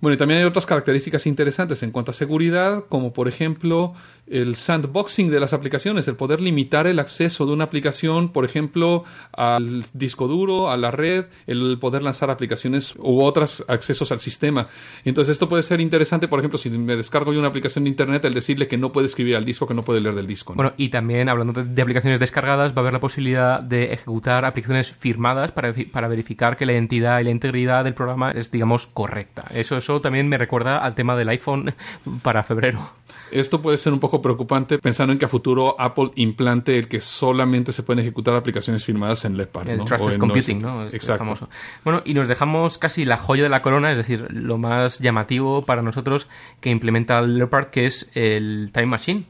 Bueno, 0.00 0.14
y 0.14 0.18
también 0.18 0.40
hay 0.40 0.46
otras 0.46 0.66
características 0.66 1.26
interesantes 1.26 1.82
en 1.82 1.90
cuanto 1.90 2.10
a 2.10 2.14
seguridad, 2.14 2.86
como 2.88 3.12
por 3.12 3.28
ejemplo 3.28 3.94
el 4.30 4.54
sandboxing 4.54 5.28
de 5.28 5.40
las 5.40 5.52
aplicaciones, 5.52 6.06
el 6.08 6.14
poder 6.14 6.40
limitar 6.40 6.86
el 6.86 7.00
acceso 7.00 7.46
de 7.46 7.52
una 7.52 7.64
aplicación, 7.64 8.32
por 8.32 8.44
ejemplo, 8.44 9.04
al 9.32 9.84
disco 9.92 10.28
duro, 10.28 10.70
a 10.70 10.76
la 10.76 10.92
red, 10.92 11.26
el 11.46 11.78
poder 11.80 12.04
lanzar 12.04 12.30
aplicaciones 12.30 12.94
u 12.96 13.20
otros 13.22 13.64
accesos 13.66 14.12
al 14.12 14.20
sistema. 14.20 14.68
Entonces, 15.04 15.32
esto 15.32 15.48
puede 15.48 15.64
ser 15.64 15.80
interesante, 15.80 16.28
por 16.28 16.38
ejemplo, 16.38 16.58
si 16.58 16.70
me 16.70 16.94
descargo 16.94 17.32
yo 17.32 17.40
una 17.40 17.48
aplicación 17.48 17.84
de 17.84 17.90
internet, 17.90 18.24
el 18.24 18.34
decirle 18.34 18.68
que 18.68 18.78
no 18.78 18.92
puede 18.92 19.06
escribir 19.06 19.34
al 19.34 19.44
disco, 19.44 19.66
que 19.66 19.74
no 19.74 19.82
puede 19.82 20.00
leer 20.00 20.14
del 20.14 20.28
disco. 20.28 20.52
¿no? 20.52 20.56
Bueno, 20.56 20.74
y 20.76 20.90
también 20.90 21.28
hablando 21.28 21.64
de, 21.64 21.82
aplicaciones 21.82 22.20
descargadas, 22.20 22.72
va 22.72 22.76
a 22.76 22.80
haber 22.80 22.92
la 22.92 23.00
posibilidad 23.00 23.60
de 23.60 23.92
ejecutar 23.92 24.44
aplicaciones 24.44 24.92
firmadas 24.92 25.50
para, 25.50 25.74
para 25.90 26.06
verificar 26.06 26.56
que 26.56 26.66
la 26.66 26.72
identidad 26.72 27.18
y 27.18 27.24
la 27.24 27.30
integridad 27.30 27.82
del 27.82 27.94
programa 27.94 28.30
es, 28.30 28.52
digamos, 28.52 28.86
correcta. 28.86 29.46
Eso, 29.52 29.76
eso 29.90 30.00
también 30.00 30.29
me 30.29 30.38
recuerda 30.38 30.79
al 30.79 30.94
tema 30.94 31.16
del 31.16 31.29
iPhone 31.29 31.74
para 32.22 32.42
febrero. 32.42 32.90
Esto 33.31 33.62
puede 33.62 33.79
ser 33.79 33.92
un 33.92 34.00
poco 34.00 34.20
preocupante 34.22 34.79
pensando 34.79 35.12
en 35.12 35.18
que 35.18 35.24
a 35.24 35.29
futuro 35.29 35.76
Apple 35.79 36.11
implante 36.16 36.79
el 36.79 36.88
que 36.88 37.00
solamente 37.00 37.72
se 37.72 37.83
pueden 37.83 38.00
ejecutar 38.00 38.35
aplicaciones 38.35 38.85
firmadas 38.85 39.24
en 39.24 39.37
Leopard. 39.37 39.68
El 39.68 39.79
¿no? 39.79 39.85
Trusted 39.85 40.18
Computing. 40.18 40.61
¿no? 40.61 40.85
Este 40.85 40.96
Exacto. 40.96 41.24
famoso. 41.24 41.48
Bueno, 41.85 42.03
y 42.05 42.14
nos 42.14 42.29
dejamos 42.29 42.79
casi 42.79 43.05
la 43.05 43.18
joya 43.18 43.44
de 43.44 43.48
la 43.48 43.62
corona, 43.62 43.92
es 43.92 43.98
decir, 43.98 44.26
lo 44.31 44.59
más 44.59 44.98
llamativo 44.98 45.64
para 45.64 45.83
nosotros 45.83 46.29
que 46.61 46.70
implementa 46.70 47.20
Leopard, 47.22 47.66
que 47.66 47.87
es 47.87 48.11
el 48.14 48.70
Time 48.72 48.87
Machine. 48.87 49.26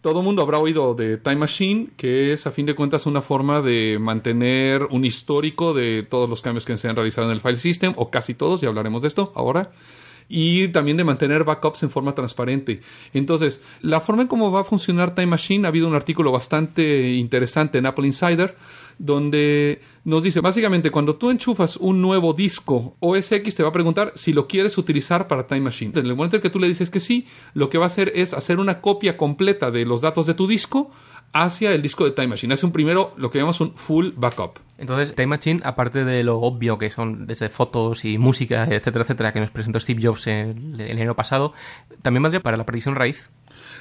Todo 0.00 0.20
el 0.20 0.24
mundo 0.24 0.42
habrá 0.42 0.58
oído 0.58 0.94
de 0.94 1.16
Time 1.16 1.36
Machine, 1.36 1.88
que 1.96 2.32
es 2.32 2.46
a 2.46 2.52
fin 2.52 2.64
de 2.66 2.74
cuentas 2.74 3.06
una 3.06 3.22
forma 3.22 3.60
de 3.60 3.98
mantener 3.98 4.84
un 4.90 5.04
histórico 5.04 5.74
de 5.74 6.04
todos 6.04 6.28
los 6.30 6.42
cambios 6.42 6.64
que 6.64 6.76
se 6.76 6.88
han 6.88 6.94
realizado 6.94 7.26
en 7.26 7.32
el 7.32 7.40
file 7.40 7.56
system, 7.56 7.92
o 7.96 8.10
casi 8.10 8.34
todos, 8.34 8.60
ya 8.60 8.68
hablaremos 8.68 9.02
de 9.02 9.08
esto 9.08 9.32
ahora. 9.34 9.72
Y 10.28 10.68
también 10.68 10.96
de 10.96 11.04
mantener 11.04 11.44
backups 11.44 11.84
en 11.84 11.90
forma 11.90 12.14
transparente. 12.14 12.80
Entonces, 13.14 13.62
la 13.80 14.00
forma 14.00 14.22
en 14.22 14.28
cómo 14.28 14.50
va 14.50 14.62
a 14.62 14.64
funcionar 14.64 15.14
Time 15.14 15.28
Machine, 15.28 15.66
ha 15.66 15.68
habido 15.68 15.86
un 15.88 15.94
artículo 15.94 16.32
bastante 16.32 17.12
interesante 17.12 17.78
en 17.78 17.86
Apple 17.86 18.06
Insider, 18.06 18.56
donde 18.98 19.80
nos 20.04 20.22
dice, 20.22 20.40
básicamente, 20.40 20.90
cuando 20.90 21.16
tú 21.16 21.30
enchufas 21.30 21.76
un 21.76 22.00
nuevo 22.00 22.32
disco, 22.32 22.96
OS 23.00 23.32
X 23.32 23.54
te 23.54 23.62
va 23.62 23.70
a 23.70 23.72
preguntar 23.72 24.12
si 24.14 24.32
lo 24.32 24.46
quieres 24.46 24.78
utilizar 24.78 25.28
para 25.28 25.46
Time 25.46 25.62
Machine. 25.62 25.92
En 25.98 26.06
el 26.06 26.14
momento 26.14 26.36
en 26.36 26.42
que 26.42 26.50
tú 26.50 26.58
le 26.58 26.68
dices 26.68 26.90
que 26.90 27.00
sí, 27.00 27.26
lo 27.54 27.68
que 27.68 27.78
va 27.78 27.84
a 27.84 27.86
hacer 27.86 28.12
es 28.14 28.32
hacer 28.32 28.58
una 28.58 28.80
copia 28.80 29.16
completa 29.16 29.70
de 29.70 29.84
los 29.84 30.00
datos 30.00 30.26
de 30.26 30.34
tu 30.34 30.46
disco 30.46 30.90
hacia 31.32 31.72
el 31.72 31.82
disco 31.82 32.04
de 32.04 32.12
Time 32.12 32.28
Machine. 32.28 32.54
Hace 32.54 32.66
un 32.66 32.72
primero, 32.72 33.12
lo 33.16 33.30
que 33.30 33.38
llamamos 33.38 33.60
un 33.60 33.74
full 33.76 34.10
backup. 34.16 34.58
Entonces, 34.78 35.14
Time 35.14 35.28
Machine, 35.28 35.60
aparte 35.64 36.04
de 36.04 36.22
lo 36.22 36.40
obvio 36.40 36.78
que 36.78 36.90
son 36.90 37.26
desde 37.26 37.48
fotos 37.48 38.04
y 38.04 38.18
música, 38.18 38.64
etcétera, 38.64 39.02
etcétera, 39.02 39.32
que 39.32 39.40
nos 39.40 39.50
presentó 39.50 39.80
Steve 39.80 40.00
Jobs 40.02 40.26
el, 40.26 40.80
enero 40.80 41.14
pasado, 41.14 41.52
también 42.02 42.22
valdría 42.22 42.42
para 42.42 42.56
la 42.56 42.64
partición 42.64 42.94
raíz. 42.94 43.30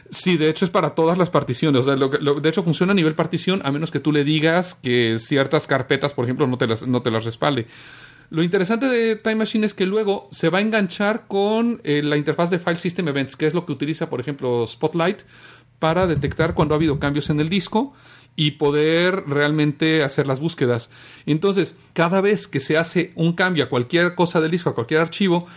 Sí, 0.09 0.37
de 0.37 0.49
hecho 0.49 0.65
es 0.65 0.71
para 0.71 0.95
todas 0.95 1.17
las 1.17 1.29
particiones. 1.29 1.85
De 1.85 2.49
hecho 2.49 2.63
funciona 2.63 2.91
a 2.91 2.95
nivel 2.95 3.15
partición 3.15 3.61
a 3.63 3.71
menos 3.71 3.91
que 3.91 3.99
tú 3.99 4.11
le 4.11 4.23
digas 4.23 4.75
que 4.75 5.17
ciertas 5.19 5.67
carpetas, 5.67 6.13
por 6.13 6.25
ejemplo, 6.25 6.47
no 6.47 6.57
te 6.57 6.67
las, 6.67 6.87
no 6.87 7.01
te 7.01 7.11
las 7.11 7.25
respalde. 7.25 7.67
Lo 8.29 8.43
interesante 8.43 8.87
de 8.87 9.15
Time 9.17 9.35
Machine 9.35 9.65
es 9.65 9.73
que 9.73 9.85
luego 9.85 10.27
se 10.31 10.49
va 10.49 10.57
a 10.57 10.61
enganchar 10.61 11.27
con 11.27 11.79
eh, 11.83 12.01
la 12.03 12.17
interfaz 12.17 12.49
de 12.49 12.59
File 12.59 12.75
System 12.75 13.07
Events, 13.07 13.35
que 13.35 13.45
es 13.45 13.53
lo 13.53 13.65
que 13.65 13.71
utiliza, 13.71 14.09
por 14.09 14.19
ejemplo, 14.19 14.65
Spotlight 14.65 15.21
para 15.79 16.07
detectar 16.07 16.53
cuando 16.53 16.73
ha 16.73 16.77
habido 16.77 16.99
cambios 16.99 17.29
en 17.29 17.39
el 17.39 17.49
disco 17.49 17.93
y 18.35 18.51
poder 18.51 19.23
realmente 19.27 20.03
hacer 20.03 20.27
las 20.27 20.39
búsquedas. 20.39 20.89
Entonces, 21.25 21.75
cada 21.93 22.21
vez 22.21 22.47
que 22.47 22.59
se 22.59 22.77
hace 22.77 23.13
un 23.15 23.33
cambio 23.33 23.63
a 23.63 23.69
cualquier 23.69 24.15
cosa 24.15 24.41
del 24.41 24.51
disco, 24.51 24.69
a 24.69 24.75
cualquier 24.75 25.01
archivo, 25.01 25.47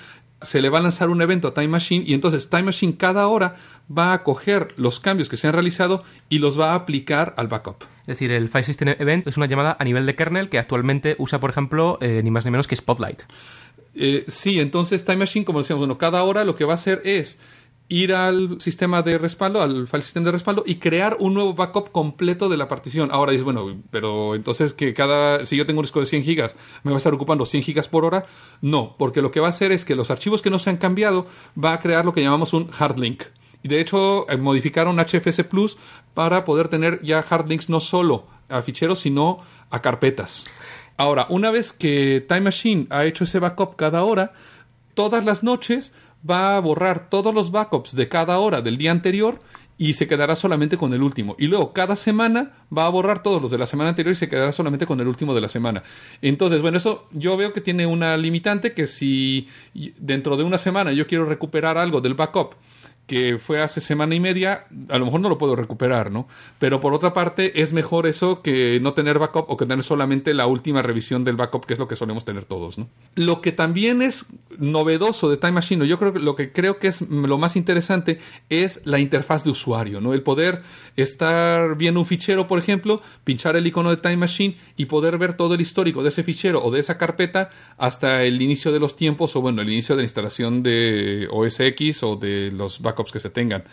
se 0.42 0.62
le 0.62 0.68
va 0.68 0.78
a 0.78 0.82
lanzar 0.82 1.10
un 1.10 1.20
evento 1.20 1.48
a 1.48 1.54
Time 1.54 1.68
Machine 1.68 2.04
y 2.06 2.14
entonces 2.14 2.48
Time 2.48 2.64
Machine 2.64 2.96
cada 2.96 3.26
hora 3.26 3.56
va 3.96 4.12
a 4.12 4.22
coger 4.22 4.68
los 4.76 5.00
cambios 5.00 5.28
que 5.28 5.36
se 5.36 5.48
han 5.48 5.52
realizado 5.52 6.04
y 6.28 6.38
los 6.38 6.58
va 6.58 6.72
a 6.72 6.74
aplicar 6.74 7.34
al 7.36 7.48
backup. 7.48 7.82
Es 8.02 8.06
decir, 8.06 8.30
el 8.30 8.48
File 8.48 8.64
System 8.64 8.88
Event 8.98 9.26
es 9.26 9.36
una 9.36 9.46
llamada 9.46 9.76
a 9.78 9.84
nivel 9.84 10.06
de 10.06 10.14
kernel 10.14 10.48
que 10.48 10.58
actualmente 10.58 11.16
usa, 11.18 11.40
por 11.40 11.50
ejemplo, 11.50 11.98
eh, 12.00 12.20
ni 12.22 12.30
más 12.30 12.44
ni 12.44 12.50
menos 12.50 12.68
que 12.68 12.76
Spotlight. 12.76 13.22
Eh, 13.94 14.24
sí, 14.28 14.60
entonces 14.60 15.04
Time 15.04 15.18
Machine, 15.18 15.44
como 15.44 15.58
decíamos, 15.58 15.80
bueno, 15.80 15.98
cada 15.98 16.22
hora 16.22 16.44
lo 16.44 16.54
que 16.54 16.64
va 16.64 16.72
a 16.72 16.76
hacer 16.76 17.02
es 17.04 17.38
ir 17.88 18.12
al 18.12 18.60
sistema 18.60 19.02
de 19.02 19.16
respaldo, 19.16 19.62
al 19.62 19.88
file 19.88 20.02
system 20.02 20.24
de 20.24 20.32
respaldo 20.32 20.62
y 20.66 20.76
crear 20.76 21.16
un 21.20 21.34
nuevo 21.34 21.54
backup 21.54 21.90
completo 21.90 22.48
de 22.48 22.56
la 22.56 22.68
partición. 22.68 23.10
Ahora 23.12 23.32
dices, 23.32 23.44
bueno, 23.44 23.80
pero 23.90 24.34
entonces 24.34 24.74
que 24.74 24.92
cada, 24.92 25.46
si 25.46 25.56
yo 25.56 25.64
tengo 25.64 25.80
un 25.80 25.84
disco 25.84 26.00
de 26.00 26.06
100 26.06 26.24
gigas, 26.24 26.56
me 26.82 26.90
va 26.90 26.96
a 26.96 26.98
estar 26.98 27.14
ocupando 27.14 27.46
100 27.46 27.62
gigas 27.62 27.88
por 27.88 28.04
hora. 28.04 28.26
No, 28.60 28.94
porque 28.98 29.22
lo 29.22 29.30
que 29.30 29.40
va 29.40 29.46
a 29.46 29.50
hacer 29.50 29.72
es 29.72 29.84
que 29.84 29.94
los 29.94 30.10
archivos 30.10 30.42
que 30.42 30.50
no 30.50 30.58
se 30.58 30.70
han 30.70 30.76
cambiado 30.76 31.26
va 31.62 31.72
a 31.72 31.80
crear 31.80 32.04
lo 32.04 32.12
que 32.12 32.22
llamamos 32.22 32.52
un 32.52 32.70
hard 32.78 32.98
link. 32.98 33.24
Y 33.62 33.68
de 33.68 33.80
hecho, 33.80 34.28
eh, 34.30 34.36
modificaron 34.36 34.98
HFS 34.98 35.44
Plus 35.44 35.78
para 36.14 36.44
poder 36.44 36.68
tener 36.68 37.00
ya 37.02 37.20
hard 37.20 37.48
links 37.48 37.68
no 37.68 37.80
solo 37.80 38.26
a 38.48 38.62
ficheros, 38.62 39.00
sino 39.00 39.40
a 39.70 39.80
carpetas. 39.80 40.46
Ahora, 40.96 41.26
una 41.30 41.50
vez 41.50 41.72
que 41.72 42.24
Time 42.26 42.42
Machine 42.42 42.86
ha 42.90 43.04
hecho 43.04 43.24
ese 43.24 43.38
backup 43.38 43.76
cada 43.76 44.02
hora, 44.04 44.32
todas 44.94 45.24
las 45.24 45.42
noches 45.42 45.92
va 46.28 46.56
a 46.56 46.60
borrar 46.60 47.10
todos 47.10 47.34
los 47.34 47.50
backups 47.50 47.94
de 47.94 48.08
cada 48.08 48.38
hora 48.38 48.62
del 48.62 48.78
día 48.78 48.90
anterior 48.90 49.40
y 49.78 49.92
se 49.92 50.08
quedará 50.08 50.34
solamente 50.34 50.76
con 50.76 50.92
el 50.92 51.02
último. 51.02 51.36
Y 51.38 51.46
luego 51.46 51.72
cada 51.72 51.94
semana 51.94 52.52
va 52.76 52.86
a 52.86 52.88
borrar 52.88 53.22
todos 53.22 53.40
los 53.40 53.50
de 53.50 53.58
la 53.58 53.66
semana 53.66 53.90
anterior 53.90 54.12
y 54.12 54.16
se 54.16 54.28
quedará 54.28 54.52
solamente 54.52 54.86
con 54.86 55.00
el 55.00 55.06
último 55.06 55.34
de 55.34 55.40
la 55.40 55.48
semana. 55.48 55.84
Entonces, 56.20 56.60
bueno, 56.60 56.76
eso 56.78 57.06
yo 57.12 57.36
veo 57.36 57.52
que 57.52 57.60
tiene 57.60 57.86
una 57.86 58.16
limitante 58.16 58.72
que 58.72 58.88
si 58.88 59.46
dentro 59.98 60.36
de 60.36 60.42
una 60.42 60.58
semana 60.58 60.92
yo 60.92 61.06
quiero 61.06 61.24
recuperar 61.24 61.78
algo 61.78 62.00
del 62.00 62.14
backup 62.14 62.56
que 63.08 63.38
fue 63.38 63.62
hace 63.62 63.80
semana 63.80 64.14
y 64.14 64.20
media, 64.20 64.66
a 64.90 64.98
lo 64.98 65.06
mejor 65.06 65.20
no 65.20 65.30
lo 65.30 65.38
puedo 65.38 65.56
recuperar, 65.56 66.12
¿no? 66.12 66.28
Pero 66.58 66.78
por 66.80 66.92
otra 66.92 67.14
parte, 67.14 67.62
es 67.62 67.72
mejor 67.72 68.06
eso 68.06 68.42
que 68.42 68.78
no 68.82 68.92
tener 68.92 69.18
backup 69.18 69.46
o 69.48 69.56
que 69.56 69.64
tener 69.64 69.82
solamente 69.82 70.34
la 70.34 70.46
última 70.46 70.82
revisión 70.82 71.24
del 71.24 71.36
backup, 71.36 71.64
que 71.64 71.72
es 71.72 71.78
lo 71.78 71.88
que 71.88 71.96
solemos 71.96 72.26
tener 72.26 72.44
todos, 72.44 72.76
¿no? 72.76 72.90
Lo 73.14 73.40
que 73.40 73.50
también 73.50 74.02
es 74.02 74.26
novedoso 74.58 75.30
de 75.30 75.38
Time 75.38 75.52
Machine, 75.52 75.88
yo 75.88 75.98
creo 75.98 76.12
que 76.12 76.18
lo 76.18 76.36
que 76.36 76.52
creo 76.52 76.78
que 76.78 76.88
es 76.88 77.00
lo 77.08 77.38
más 77.38 77.56
interesante 77.56 78.18
es 78.50 78.82
la 78.84 78.98
interfaz 78.98 79.42
de 79.44 79.50
usuario, 79.50 80.02
¿no? 80.02 80.12
El 80.12 80.22
poder 80.22 80.60
estar 80.94 81.78
viendo 81.78 82.00
un 82.00 82.06
fichero, 82.06 82.46
por 82.46 82.58
ejemplo, 82.58 83.00
pinchar 83.24 83.56
el 83.56 83.66
icono 83.66 83.88
de 83.88 83.96
Time 83.96 84.18
Machine 84.18 84.56
y 84.76 84.84
poder 84.84 85.16
ver 85.16 85.34
todo 85.34 85.54
el 85.54 85.62
histórico 85.62 86.02
de 86.02 86.10
ese 86.10 86.22
fichero 86.22 86.62
o 86.62 86.70
de 86.70 86.80
esa 86.80 86.98
carpeta 86.98 87.48
hasta 87.78 88.22
el 88.24 88.42
inicio 88.42 88.70
de 88.70 88.80
los 88.80 88.96
tiempos 88.96 89.34
o 89.34 89.40
bueno, 89.40 89.62
el 89.62 89.70
inicio 89.70 89.96
de 89.96 90.02
la 90.02 90.06
instalación 90.06 90.62
de 90.62 91.26
OS 91.30 91.60
X 91.60 92.02
o 92.02 92.16
de 92.16 92.50
los 92.52 92.82
que 93.04 93.20
se 93.20 93.30
tengan. 93.30 93.64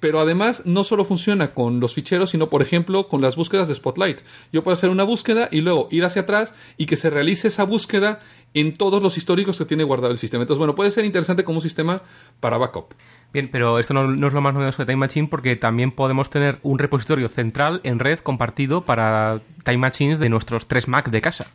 Pero 0.00 0.18
además 0.18 0.62
no 0.64 0.82
solo 0.82 1.04
funciona 1.04 1.52
con 1.52 1.78
los 1.78 1.94
ficheros, 1.94 2.30
sino 2.30 2.48
por 2.48 2.62
ejemplo 2.62 3.06
con 3.06 3.20
las 3.20 3.36
búsquedas 3.36 3.68
de 3.68 3.74
Spotlight. 3.74 4.20
Yo 4.50 4.64
puedo 4.64 4.74
hacer 4.74 4.88
una 4.88 5.04
búsqueda 5.04 5.48
y 5.52 5.60
luego 5.60 5.88
ir 5.90 6.04
hacia 6.04 6.22
atrás 6.22 6.54
y 6.78 6.86
que 6.86 6.96
se 6.96 7.10
realice 7.10 7.48
esa 7.48 7.64
búsqueda 7.64 8.20
en 8.54 8.72
todos 8.72 9.02
los 9.02 9.18
históricos 9.18 9.58
que 9.58 9.66
tiene 9.66 9.84
guardado 9.84 10.12
el 10.12 10.18
sistema. 10.18 10.42
Entonces, 10.42 10.58
bueno, 10.58 10.74
puede 10.74 10.90
ser 10.90 11.04
interesante 11.04 11.44
como 11.44 11.58
un 11.58 11.62
sistema 11.62 12.02
para 12.40 12.56
backup. 12.56 12.94
Bien, 13.32 13.50
pero 13.52 13.78
esto 13.78 13.92
no, 13.92 14.08
no 14.08 14.26
es 14.26 14.32
lo 14.32 14.40
más 14.40 14.54
novedoso 14.54 14.82
de 14.82 14.86
Time 14.86 15.06
Machine 15.06 15.28
porque 15.28 15.54
también 15.54 15.92
podemos 15.92 16.30
tener 16.30 16.58
un 16.62 16.78
repositorio 16.78 17.28
central 17.28 17.80
en 17.84 17.98
red 17.98 18.18
compartido 18.20 18.86
para 18.86 19.42
Time 19.64 19.78
Machines 19.78 20.18
de 20.18 20.30
nuestros 20.30 20.66
tres 20.66 20.88
Mac 20.88 21.10
de 21.10 21.20
casa. 21.20 21.46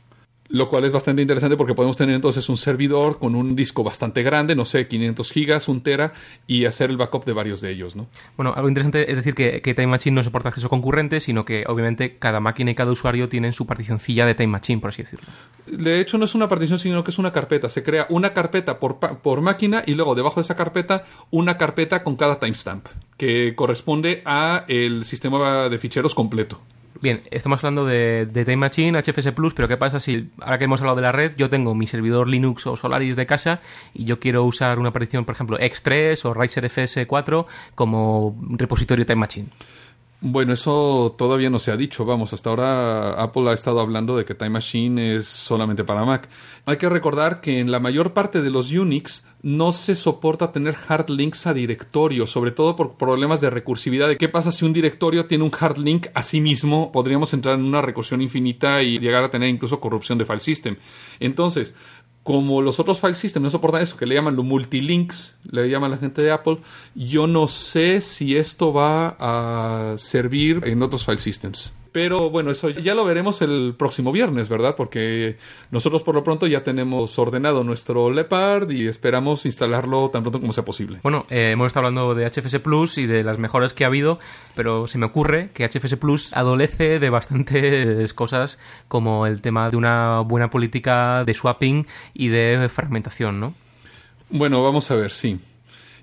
Lo 0.48 0.70
cual 0.70 0.86
es 0.86 0.92
bastante 0.92 1.24
interesante 1.24 1.58
porque 1.58 1.74
podemos 1.74 1.98
tener 1.98 2.14
entonces 2.14 2.48
un 2.50 2.58
servidor 2.58 3.18
con 3.18 3.34
un 3.36 3.56
disco 3.56 3.84
bastante 3.84 4.22
grande, 4.22 4.56
no 4.56 4.64
sé, 4.66 4.88
500 4.88 5.32
gigas, 5.32 5.68
un 5.68 5.82
tera, 5.82 6.14
y 6.46 6.66
hacer 6.66 6.92
el 6.92 6.98
backup 6.98 7.26
de 7.26 7.34
varios 7.34 7.62
de 7.62 7.72
ellos, 7.72 7.96
¿no? 7.96 8.08
Bueno, 8.38 8.54
algo 8.56 8.70
interesante 8.70 9.10
es 9.10 9.18
decir 9.18 9.34
que, 9.34 9.62
que 9.62 9.74
Time 9.74 9.88
Machine 9.88 10.16
no 10.16 10.24
soporta 10.24 10.50
acceso 10.50 10.70
concurrente, 10.70 11.20
sino 11.20 11.46
que 11.46 11.64
obviamente 11.68 12.18
cada 12.18 12.40
máquina 12.40 12.72
y 12.72 12.76
cada 12.76 12.92
usuario 12.92 13.28
tienen 13.28 13.54
su 13.54 13.66
particioncilla 13.66 14.26
de 14.28 14.36
Time 14.36 14.48
Machine, 14.48 14.80
por 14.80 14.92
así 14.92 15.02
decirlo. 15.02 15.28
De 15.66 16.00
hecho, 16.00 16.20
no 16.20 16.26
es 16.26 16.36
una 16.36 16.48
partición, 16.48 16.78
sino 16.78 17.04
que 17.04 17.10
es 17.10 17.18
una 17.18 17.32
carpeta. 17.32 17.68
Se 17.68 17.84
crea 17.84 18.06
una 18.10 18.34
carpeta 18.34 18.80
por, 18.80 19.00
por 19.00 19.42
máquina 19.42 19.84
y 19.86 19.96
luego 19.96 20.14
debajo 20.14 20.36
de 20.36 20.42
esa 20.42 20.56
carpeta 20.56 21.04
una 21.32 21.58
carpeta 21.58 22.04
con 22.04 22.16
cada 22.16 22.40
timestamp, 22.40 22.86
que 23.18 23.56
corresponde 23.56 24.22
a 24.26 24.66
el 24.68 25.06
sistema 25.06 25.70
de 25.70 25.80
ficheros 25.80 26.14
completo. 26.14 26.62
Bien, 27.06 27.22
estamos 27.30 27.64
hablando 27.64 27.86
de, 27.86 28.28
Time 28.34 28.58
Machine, 28.58 29.00
HFS 29.00 29.32
Plus, 29.34 29.54
pero 29.54 29.68
¿qué 29.68 29.78
pasa 29.78 30.00
si, 30.00 30.32
ahora 30.42 30.58
que 30.58 30.64
hemos 30.64 30.82
hablado 30.82 30.96
de 30.96 31.04
la 31.04 31.12
red, 31.12 31.34
yo 31.38 31.52
tengo 31.52 31.76
mi 31.76 31.86
servidor 31.86 32.28
Linux 32.28 32.66
o 32.66 32.76
Solaris 32.78 33.16
de 33.16 33.28
casa 33.28 33.62
y 33.94 34.06
yo 34.06 34.20
quiero 34.20 34.44
usar 34.44 34.80
una 34.80 34.92
partición, 34.92 35.24
por 35.24 35.36
ejemplo, 35.36 35.60
X3 35.60 36.26
o 36.26 36.34
Riser 36.34 36.64
FS4 36.68 37.46
como 37.76 38.36
repositorio 38.50 39.06
Time 39.06 39.18
Machine? 39.18 39.50
Bueno, 40.28 40.54
eso 40.54 41.14
todavía 41.20 41.52
no 41.52 41.60
se 41.60 41.70
ha 41.70 41.78
dicho. 41.78 42.04
Vamos, 42.04 42.34
hasta 42.34 42.50
ahora 42.50 43.12
Apple 43.22 43.48
ha 43.48 43.54
estado 43.54 43.80
hablando 43.80 44.18
de 44.18 44.26
que 44.26 44.34
Time 44.34 44.50
Machine 44.50 45.18
es 45.18 45.28
solamente 45.28 45.84
para 45.84 46.04
Mac. 46.04 46.28
Hay 46.66 46.78
que 46.78 46.90
recordar 46.90 47.42
que 47.42 47.60
en 47.60 47.70
la 47.70 47.80
mayor 47.80 48.14
parte 48.14 48.42
de 48.42 48.50
los 48.50 48.72
Unix 48.72 49.24
no 49.44 49.72
se 49.72 49.94
soporta 49.94 50.52
tener 50.52 50.76
hard 50.88 51.12
links 51.12 51.46
a 51.46 51.54
directorios, 51.54 52.32
sobre 52.32 52.50
todo 52.50 52.76
por 52.76 52.98
problemas 52.98 53.40
de 53.40 53.52
recursividad. 53.52 54.08
¿De 54.08 54.18
qué 54.18 54.28
pasa 54.28 54.52
si 54.52 54.66
un 54.66 54.74
directorio 54.74 55.28
tiene 55.28 55.44
un 55.44 55.52
hard 55.58 55.78
link 55.78 56.08
a 56.16 56.24
sí 56.24 56.42
mismo? 56.42 56.92
Podríamos 56.92 57.32
entrar 57.36 57.54
en 57.54 57.64
una 57.64 57.84
recursión 57.84 58.20
infinita 58.24 58.82
y 58.82 58.98
llegar 58.98 59.24
a 59.24 59.30
tener 59.30 59.50
incluso 59.50 59.80
corrupción 59.80 60.18
de 60.18 60.26
file 60.26 60.40
system. 60.40 60.76
Entonces, 61.20 61.76
como 62.26 62.60
los 62.60 62.80
otros 62.80 63.00
file 63.00 63.14
systems 63.14 63.44
no 63.44 63.50
soportan 63.52 63.84
eso, 63.84 63.98
que 63.98 64.08
le 64.08 64.16
llaman 64.16 64.36
lo 64.36 64.42
multilinks, 64.42 65.38
le 65.52 65.70
llaman 65.70 65.92
la 65.92 65.98
gente 65.98 66.24
de 66.24 66.32
Apple, 66.32 66.58
yo 66.96 67.28
no 67.28 67.48
sé 67.48 68.02
si 68.02 68.36
esto 68.36 68.74
va 68.74 69.16
a 69.20 69.96
servir 70.00 70.64
en 70.66 70.82
otros 70.82 71.06
file 71.06 71.20
systems. 71.20 71.72
Pero 71.96 72.30
bueno, 72.30 72.52
eso 72.52 72.72
ya 72.72 72.94
lo 72.94 73.06
veremos 73.06 73.42
el 73.42 73.74
próximo 73.78 74.12
viernes, 74.12 74.50
¿verdad? 74.50 74.76
Porque 74.76 75.38
nosotros 75.72 76.04
por 76.04 76.14
lo 76.14 76.26
pronto 76.26 76.46
ya 76.46 76.62
tenemos 76.62 77.18
ordenado 77.18 77.64
nuestro 77.64 78.12
Leopard 78.12 78.70
y 78.70 78.86
esperamos 78.86 79.46
instalarlo 79.46 80.10
tan 80.10 80.22
pronto 80.22 80.42
como 80.42 80.52
sea 80.52 80.66
posible. 80.66 81.00
Bueno, 81.04 81.26
eh, 81.30 81.52
hemos 81.52 81.68
estado 81.68 81.88
hablando 81.88 82.14
de 82.14 82.30
HFS 82.30 82.60
Plus 82.60 82.98
y 82.98 83.06
de 83.06 83.24
las 83.24 83.40
mejoras 83.40 83.72
que 83.72 83.86
ha 83.86 83.88
habido, 83.88 84.20
pero 84.56 84.88
se 84.88 84.98
me 84.98 85.06
ocurre 85.06 85.52
que 85.54 85.66
HFS 85.70 85.96
Plus 85.96 86.34
adolece 86.34 87.00
de 87.00 87.10
bastantes 87.10 88.14
cosas 88.14 88.60
como 88.90 89.26
el 89.26 89.40
tema 89.40 89.70
de 89.70 89.78
una 89.78 90.20
buena 90.20 90.50
política 90.50 91.24
de 91.24 91.34
swapping 91.34 91.88
y 92.14 92.28
de 92.28 92.68
fragmentación, 92.68 93.40
¿no? 93.40 93.54
Bueno, 94.30 94.62
vamos 94.62 94.92
a 94.92 94.96
ver, 94.96 95.12
sí. 95.12 95.40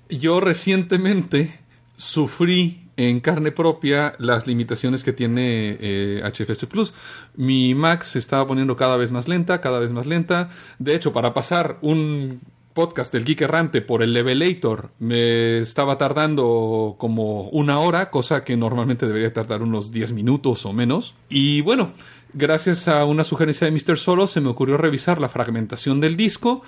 Yo 0.09 0.39
recientemente 0.39 1.59
sufrí 1.97 2.82
en 2.97 3.19
carne 3.19 3.51
propia 3.51 4.13
las 4.19 4.47
limitaciones 4.47 5.03
que 5.03 5.13
tiene 5.13 5.77
eh, 5.79 6.21
HFS 6.23 6.65
Plus. 6.67 6.93
Mi 7.35 7.75
Mac 7.75 8.03
se 8.03 8.19
estaba 8.19 8.47
poniendo 8.47 8.75
cada 8.75 8.97
vez 8.97 9.11
más 9.11 9.27
lenta, 9.27 9.61
cada 9.61 9.79
vez 9.79 9.91
más 9.91 10.05
lenta. 10.05 10.49
De 10.79 10.95
hecho, 10.95 11.13
para 11.13 11.33
pasar 11.33 11.77
un 11.81 12.41
podcast 12.73 13.13
del 13.13 13.23
Geek 13.23 13.41
Errante 13.41 13.81
por 13.81 14.01
el 14.01 14.13
Levelator 14.13 14.89
me 14.99 15.59
estaba 15.59 15.97
tardando 15.97 16.95
como 16.97 17.49
una 17.49 17.79
hora, 17.79 18.09
cosa 18.09 18.43
que 18.43 18.57
normalmente 18.57 19.05
debería 19.05 19.31
tardar 19.31 19.61
unos 19.61 19.91
10 19.91 20.13
minutos 20.13 20.65
o 20.65 20.73
menos. 20.73 21.15
Y 21.29 21.61
bueno, 21.61 21.93
gracias 22.33 22.87
a 22.87 23.05
una 23.05 23.23
sugerencia 23.23 23.69
de 23.69 23.71
Mr. 23.71 23.97
Solo 23.97 24.27
se 24.27 24.41
me 24.41 24.49
ocurrió 24.49 24.77
revisar 24.77 25.21
la 25.21 25.29
fragmentación 25.29 26.01
del 26.01 26.17
disco 26.17 26.63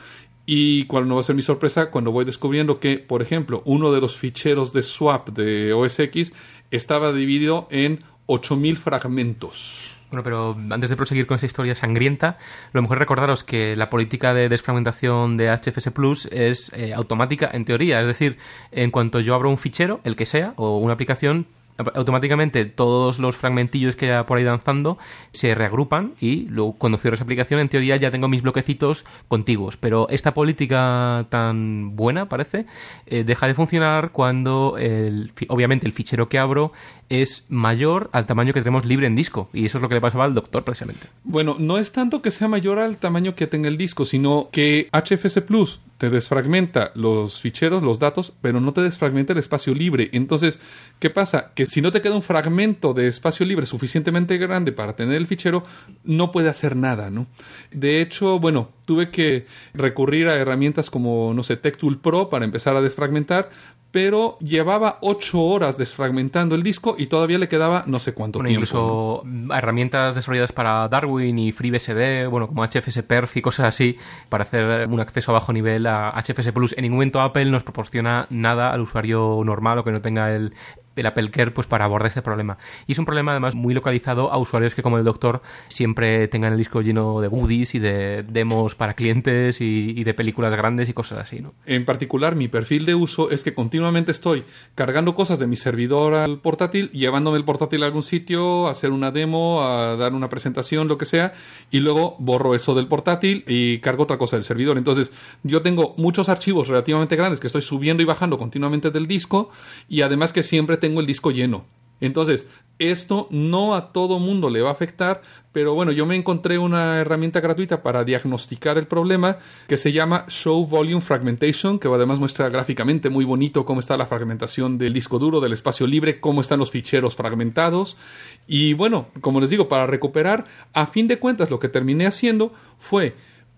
y 0.45 0.85
cuál 0.85 1.07
no 1.07 1.15
va 1.15 1.21
a 1.21 1.23
ser 1.23 1.35
mi 1.35 1.41
sorpresa 1.41 1.89
cuando 1.89 2.11
voy 2.11 2.25
descubriendo 2.25 2.79
que, 2.79 2.97
por 2.97 3.21
ejemplo, 3.21 3.61
uno 3.65 3.91
de 3.91 4.01
los 4.01 4.17
ficheros 4.17 4.73
de 4.73 4.83
swap 4.83 5.29
de 5.29 5.73
OS 5.73 5.99
X 5.99 6.33
estaba 6.71 7.11
dividido 7.13 7.67
en 7.71 8.03
8000 8.27 8.77
fragmentos. 8.77 9.95
Bueno, 10.11 10.23
pero 10.23 10.55
antes 10.71 10.89
de 10.89 10.95
proseguir 10.95 11.25
con 11.25 11.35
esa 11.35 11.47
historia 11.47 11.73
sangrienta, 11.73 12.37
lo 12.73 12.81
mejor 12.81 12.99
recordaros 12.99 13.43
que 13.43 13.75
la 13.75 13.89
política 13.89 14.33
de 14.33 14.49
desfragmentación 14.49 15.35
de 15.35 15.49
HFS 15.49 15.91
Plus 15.91 16.25
es 16.31 16.71
eh, 16.73 16.93
automática 16.93 17.49
en 17.51 17.65
teoría. 17.65 17.99
Es 18.01 18.07
decir, 18.07 18.37
en 18.71 18.91
cuanto 18.91 19.19
yo 19.19 19.33
abro 19.33 19.49
un 19.49 19.57
fichero, 19.57 20.01
el 20.03 20.15
que 20.15 20.25
sea, 20.25 20.53
o 20.57 20.77
una 20.77 20.93
aplicación, 20.93 21.47
automáticamente 21.77 22.65
todos 22.65 23.19
los 23.19 23.35
fragmentillos 23.35 23.95
que 23.95 24.05
haya 24.05 24.25
por 24.25 24.37
ahí 24.37 24.43
danzando 24.43 24.97
se 25.31 25.53
reagrupan 25.55 26.13
y 26.19 26.47
luego 26.47 26.73
cuando 26.73 26.97
cierro 26.97 27.15
esa 27.15 27.23
aplicación 27.23 27.59
en 27.59 27.69
teoría 27.69 27.97
ya 27.97 28.11
tengo 28.11 28.27
mis 28.27 28.41
bloquecitos 28.41 29.05
contiguos. 29.27 29.77
Pero 29.77 30.07
esta 30.09 30.33
política 30.33 31.25
tan 31.29 31.95
buena 31.95 32.29
parece 32.29 32.65
eh, 33.07 33.23
deja 33.23 33.47
de 33.47 33.55
funcionar 33.55 34.11
cuando 34.11 34.77
el, 34.77 35.33
obviamente 35.49 35.85
el 35.85 35.93
fichero 35.93 36.29
que 36.29 36.39
abro 36.39 36.71
es 37.09 37.45
mayor 37.49 38.09
al 38.13 38.25
tamaño 38.25 38.53
que 38.53 38.61
tenemos 38.61 38.85
libre 38.85 39.07
en 39.07 39.15
disco 39.15 39.49
y 39.53 39.65
eso 39.65 39.77
es 39.77 39.81
lo 39.81 39.89
que 39.89 39.95
le 39.95 40.01
pasaba 40.01 40.25
al 40.25 40.33
doctor 40.33 40.63
precisamente 40.63 41.07
Bueno, 41.23 41.55
no 41.59 41.77
es 41.77 41.91
tanto 41.91 42.21
que 42.21 42.31
sea 42.31 42.47
mayor 42.47 42.79
al 42.79 42.97
tamaño 42.97 43.35
que 43.35 43.47
tenga 43.47 43.67
el 43.67 43.77
disco, 43.77 44.05
sino 44.05 44.49
que 44.51 44.89
HFS 44.91 45.41
Plus 45.41 45.79
te 45.97 46.09
desfragmenta 46.09 46.91
los 46.93 47.39
ficheros, 47.39 47.81
los 47.81 47.99
datos, 47.99 48.33
pero 48.41 48.59
no 48.59 48.73
te 48.73 48.81
desfragmenta 48.81 49.33
el 49.33 49.39
espacio 49.39 49.73
libre. 49.73 50.09
Entonces, 50.11 50.59
¿qué 50.99 51.09
pasa? 51.09 51.53
Que 51.55 51.65
si 51.65 51.81
no 51.81 51.91
te 51.91 52.01
queda 52.01 52.15
un 52.15 52.23
fragmento 52.23 52.93
de 52.93 53.07
espacio 53.07 53.45
libre 53.45 53.65
suficientemente 53.65 54.37
grande 54.37 54.73
para 54.73 54.95
tener 54.95 55.15
el 55.15 55.27
fichero, 55.27 55.63
no 56.03 56.31
puede 56.31 56.49
hacer 56.49 56.75
nada, 56.75 57.09
¿no? 57.09 57.27
De 57.71 58.01
hecho, 58.01 58.39
bueno, 58.39 58.71
tuve 58.85 59.09
que 59.09 59.45
recurrir 59.73 60.27
a 60.27 60.35
herramientas 60.35 60.89
como, 60.89 61.33
no 61.33 61.43
sé, 61.43 61.55
TechTool 61.55 61.99
Pro 61.99 62.29
para 62.29 62.45
empezar 62.45 62.75
a 62.75 62.81
desfragmentar, 62.81 63.49
pero 63.95 64.37
llevaba 64.39 64.97
ocho 64.99 65.41
horas 65.41 65.77
desfragmentando 65.77 66.53
el 66.53 66.63
disco 66.63 66.97
y 66.97 67.05
todavía 67.05 67.37
le 67.37 67.47
quedaba 67.47 67.85
no 67.87 67.97
sé 67.99 68.13
cuánto 68.13 68.39
bueno, 68.39 68.49
tiempo. 68.49 69.21
incluso 69.23 69.55
herramientas 69.55 70.15
desarrolladas 70.15 70.51
para 70.51 70.89
Darwin 70.89 71.39
y 71.39 71.53
FreeBSD, 71.53 72.27
bueno, 72.29 72.49
como 72.49 72.65
HFS 72.65 73.03
Perf 73.03 73.37
y 73.37 73.41
cosas 73.41 73.67
así, 73.67 73.97
para 74.27 74.43
hacer 74.43 74.89
un 74.89 74.99
acceso 74.99 75.31
a 75.31 75.35
bajo 75.35 75.53
nivel 75.53 75.87
a 75.87 76.11
HFS 76.21 76.51
Plus. 76.51 76.73
En 76.77 76.81
ningún 76.81 76.97
momento 76.97 77.21
Apple 77.21 77.45
nos 77.45 77.63
proporciona 77.63 78.27
nada 78.29 78.73
al 78.73 78.81
usuario 78.81 79.41
normal 79.45 79.77
o 79.77 79.85
que 79.85 79.93
no 79.93 80.01
tenga 80.01 80.35
el, 80.35 80.51
el 80.95 81.05
Apple 81.05 81.29
Care 81.31 81.51
pues 81.51 81.67
para 81.67 81.85
abordar 81.85 82.07
este 82.07 82.21
problema. 82.21 82.57
Y 82.87 82.93
es 82.93 82.99
un 82.99 83.05
problema 83.05 83.31
además 83.31 83.55
muy 83.55 83.73
localizado 83.73 84.31
a 84.31 84.37
usuarios 84.37 84.75
que 84.75 84.83
como 84.83 84.97
el 84.97 85.03
doctor 85.03 85.41
siempre 85.67 86.27
tengan 86.27 86.53
el 86.53 86.57
disco 86.57 86.81
lleno 86.81 87.21
de 87.21 87.27
goodies 87.27 87.75
y 87.75 87.79
de 87.79 88.23
demos 88.23 88.75
para 88.75 88.93
clientes 88.93 89.61
y, 89.61 89.93
y 89.95 90.03
de 90.03 90.13
películas 90.13 90.51
grandes 90.55 90.89
y 90.89 90.93
cosas 90.93 91.19
así, 91.19 91.39
¿no? 91.39 91.53
En 91.65 91.85
particular, 91.85 92.35
mi 92.35 92.47
perfil 92.47 92.85
de 92.85 92.95
uso 92.95 93.31
es 93.31 93.43
que 93.43 93.53
continuamente 93.53 94.11
estoy 94.11 94.45
cargando 94.75 95.15
cosas 95.15 95.39
de 95.39 95.47
mi 95.47 95.55
servidor 95.55 96.13
al 96.13 96.39
portátil, 96.39 96.91
llevándome 96.91 97.37
el 97.37 97.45
portátil 97.45 97.83
a 97.83 97.85
algún 97.87 98.03
sitio, 98.03 98.67
a 98.67 98.71
hacer 98.71 98.91
una 98.91 99.11
demo, 99.11 99.63
a 99.63 99.95
dar 99.95 100.13
una 100.13 100.29
presentación, 100.29 100.87
lo 100.87 100.97
que 100.97 101.05
sea, 101.05 101.33
y 101.71 101.79
luego 101.79 102.15
borro 102.19 102.55
eso 102.55 102.75
del 102.75 102.87
portátil 102.87 103.43
y 103.47 103.79
cargo 103.79 104.03
otra 104.03 104.17
cosa 104.17 104.35
del 104.35 104.43
servidor. 104.43 104.77
Entonces, 104.77 105.11
yo 105.43 105.61
tengo 105.61 105.93
muchos 105.97 106.29
archivos 106.29 106.67
relativamente 106.67 107.15
grandes 107.15 107.39
que 107.39 107.47
estoy 107.47 107.61
subiendo 107.61 108.03
y 108.03 108.05
bajando 108.05 108.37
continuamente 108.37 108.91
del 108.91 109.07
disco, 109.07 109.49
y 109.87 110.01
además 110.01 110.33
que 110.33 110.43
siempre 110.43 110.77
tengo 110.85 111.01
el 111.01 111.07
disco 111.07 111.31
lleno. 111.31 111.65
Entonces, 111.99 112.47
esto 112.77 113.27
no 113.31 113.73
a 113.73 113.91
todo 113.91 114.19
mundo 114.19 114.51
le 114.51 114.61
va 114.61 114.69
a 114.69 114.73
afectar, 114.73 115.21
pero 115.51 115.73
bueno, 115.73 115.91
yo 115.91 116.05
me 116.05 116.15
encontré 116.15 116.59
una 116.59 116.99
herramienta 116.99 117.39
gratuita 117.39 117.81
para 117.81 118.03
diagnosticar 118.03 118.77
el 118.77 118.85
problema 118.85 119.39
que 119.67 119.79
se 119.79 119.91
llama 119.91 120.25
Show 120.27 120.67
Volume 120.67 121.01
Fragmentation, 121.01 121.79
que 121.79 121.87
además 121.87 122.19
muestra 122.19 122.49
gráficamente 122.49 123.09
muy 123.09 123.25
bonito 123.25 123.65
cómo 123.65 123.79
está 123.79 123.97
la 123.97 124.05
fragmentación 124.05 124.77
del 124.77 124.93
disco 124.93 125.17
duro, 125.17 125.39
del 125.39 125.53
espacio 125.53 125.87
libre, 125.87 126.19
cómo 126.19 126.41
están 126.41 126.59
los 126.59 126.69
ficheros 126.69 127.15
fragmentados. 127.15 127.97
Y 128.45 128.73
bueno, 128.73 129.07
como 129.21 129.41
les 129.41 129.49
digo, 129.49 129.67
para 129.67 129.87
recuperar, 129.87 130.45
a 130.73 130.85
fin 130.85 131.07
de 131.07 131.17
cuentas, 131.17 131.49
lo 131.49 131.59
que 131.59 131.69
terminé 131.69 132.05
haciendo 132.05 132.53
fue 132.77 133.15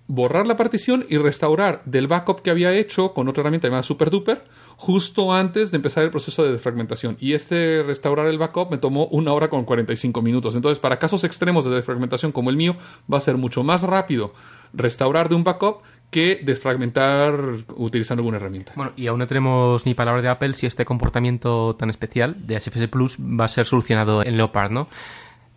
borrar 0.08 0.48
la 0.48 0.56
partición 0.56 1.06
y 1.10 1.18
restaurar 1.18 1.82
del 1.86 2.08
backup 2.08 2.42
que 2.42 2.50
había 2.50 2.74
hecho 2.74 3.14
con 3.14 3.28
otra 3.28 3.42
herramienta 3.42 3.68
llamada 3.68 3.84
SuperDuper 3.84 4.46
justo 4.78 5.34
antes 5.34 5.72
de 5.72 5.78
empezar 5.78 6.04
el 6.04 6.12
proceso 6.12 6.44
de 6.44 6.52
desfragmentación. 6.52 7.18
Y 7.20 7.34
este 7.34 7.84
restaurar 7.84 8.28
el 8.28 8.38
backup 8.38 8.72
me 8.72 8.78
tomó 8.78 9.08
una 9.08 9.34
hora 9.34 9.50
con 9.50 9.66
45 9.66 10.22
minutos. 10.22 10.56
Entonces, 10.56 10.80
para 10.80 11.00
casos 11.00 11.24
extremos 11.24 11.66
de 11.66 11.72
desfragmentación 11.72 12.32
como 12.32 12.52
el 12.52 12.56
mío, 12.56 12.78
va 13.12 13.18
a 13.18 13.22
ser 13.22 13.38
mucho 13.38 13.64
más 13.64 13.82
rápido 13.82 14.34
restaurar 14.74 15.30
de 15.30 15.36
un 15.36 15.44
backup 15.44 15.82
que 16.12 16.40
desfragmentar 16.44 17.36
utilizando 17.76 18.22
alguna 18.22 18.38
herramienta. 18.38 18.72
Bueno, 18.76 18.94
y 18.96 19.08
aún 19.08 19.20
no 19.20 19.28
tenemos 19.28 19.86
ni 19.86 19.94
palabra 19.94 20.22
de 20.22 20.30
Apple 20.30 20.54
si 20.54 20.68
este 20.68 20.86
comportamiento 20.86 21.76
tan 21.76 21.90
especial 21.90 22.48
de 22.48 22.60
HFS 22.60 22.88
Plus 22.88 23.18
va 23.20 23.46
a 23.46 23.50
ser 23.50 23.66
solucionado 23.66 24.24
en 24.24 24.38
Leopard, 24.38 24.72
¿no? 24.72 24.88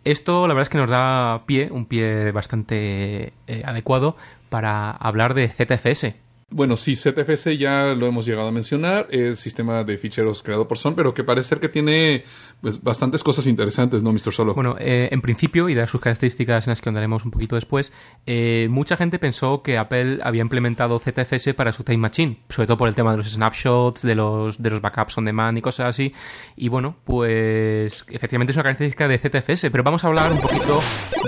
Esto 0.03 0.47
la 0.47 0.55
verdad 0.55 0.63
es 0.63 0.69
que 0.69 0.77
nos 0.79 0.89
da 0.89 1.43
pie, 1.45 1.69
un 1.71 1.85
pie 1.85 2.31
bastante 2.31 3.33
eh, 3.45 3.61
adecuado 3.63 4.17
para 4.49 4.91
hablar 4.91 5.35
de 5.35 5.47
ZFS. 5.47 6.15
Bueno, 6.53 6.75
sí, 6.75 6.97
ZFS 6.97 7.57
ya 7.57 7.95
lo 7.95 8.07
hemos 8.07 8.25
llegado 8.25 8.49
a 8.49 8.51
mencionar, 8.51 9.07
es 9.09 9.39
sistema 9.39 9.85
de 9.85 9.97
ficheros 9.97 10.43
creado 10.43 10.67
por 10.67 10.77
Son, 10.77 10.95
pero 10.95 11.13
que 11.13 11.23
parece 11.23 11.47
ser 11.47 11.61
que 11.61 11.69
tiene 11.69 12.25
pues, 12.61 12.81
bastantes 12.83 13.23
cosas 13.23 13.47
interesantes, 13.47 14.03
¿no, 14.03 14.11
Mr. 14.11 14.31
Solo? 14.31 14.53
Bueno, 14.53 14.75
eh, 14.79 15.09
en 15.11 15.21
principio, 15.21 15.67
y 15.67 15.73
de 15.73 15.87
sus 15.87 15.99
características 15.99 16.67
en 16.67 16.71
las 16.71 16.81
que 16.81 16.89
andaremos 16.89 17.25
un 17.25 17.31
poquito 17.31 17.55
después, 17.55 17.91
eh, 18.25 18.67
mucha 18.69 18.97
gente 18.97 19.19
pensó 19.19 19.63
que 19.63 19.77
Apple 19.77 20.19
había 20.23 20.41
implementado 20.41 20.99
ZFS 20.99 21.53
para 21.55 21.73
su 21.73 21.83
Time 21.83 21.97
Machine, 21.97 22.37
sobre 22.49 22.67
todo 22.67 22.77
por 22.77 22.87
el 22.87 22.95
tema 22.95 23.11
de 23.11 23.17
los 23.17 23.31
snapshots, 23.31 24.03
de 24.03 24.15
los, 24.15 24.61
de 24.61 24.69
los 24.69 24.81
backups 24.81 25.17
on 25.17 25.25
demand 25.25 25.57
y 25.57 25.61
cosas 25.61 25.89
así. 25.89 26.13
Y 26.55 26.69
bueno, 26.69 26.95
pues 27.03 28.05
efectivamente 28.09 28.51
es 28.51 28.57
una 28.57 28.63
característica 28.63 29.07
de 29.07 29.17
ZFS, 29.17 29.69
pero 29.71 29.83
vamos 29.83 30.03
a 30.03 30.07
hablar 30.07 30.31
un 30.31 30.39
poquito 30.39 30.81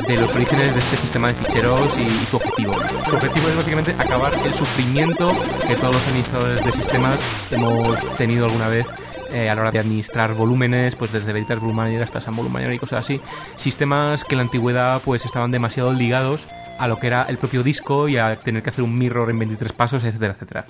de 0.08 0.17
los 0.17 0.34
orígenes 0.36 0.74
de 0.74 0.80
este 0.80 0.98
sistema 0.98 1.30
de 1.30 1.34
ficheros 1.34 1.98
y, 1.98 2.04
y 2.04 2.26
su 2.26 2.38
objetivo. 2.38 2.74
Su 3.10 3.15
objetivo 3.15 3.50
es 3.50 3.56
básicamente 3.56 3.96
acabar 3.98 4.34
el 4.46 4.54
sufrimiento 4.54 5.28
que 5.67 5.76
todos 5.76 5.93
los 5.96 6.08
administradores 6.08 6.63
de 6.63 6.72
sistemas 6.72 7.19
hemos 7.52 8.15
tenido 8.17 8.46
alguna 8.46 8.67
vez 8.67 8.86
eh, 9.34 9.50
a 9.50 9.56
la 9.56 9.62
hora 9.62 9.72
de 9.72 9.80
administrar 9.80 10.34
volúmenes, 10.36 10.96
pues 10.96 11.12
desde 11.12 11.34
Veritas 11.34 11.60
Blue 11.60 11.74
hasta 12.02 12.19
Volume 12.32 12.54
Manager 12.54 12.74
y 12.74 12.80
cosas 12.80 13.00
así. 13.00 13.19
Sistemas 13.56 14.24
que 14.24 14.36
en 14.36 14.38
la 14.38 14.43
antigüedad 14.43 15.02
pues 15.04 15.26
estaban 15.26 15.52
demasiado 15.52 15.91
ligados 15.91 16.46
a 16.80 16.88
lo 16.88 17.00
que 17.00 17.08
era 17.08 17.24
el 17.24 17.38
propio 17.38 17.63
disco 17.63 18.08
y 18.08 18.17
a 18.17 18.36
tener 18.36 18.63
que 18.63 18.69
hacer 18.69 18.84
un 18.84 18.98
mirror 18.98 19.30
en 19.30 19.39
23 19.39 19.74
pasos, 19.74 20.04
etcétera, 20.04 20.34
etcétera. 20.34 20.65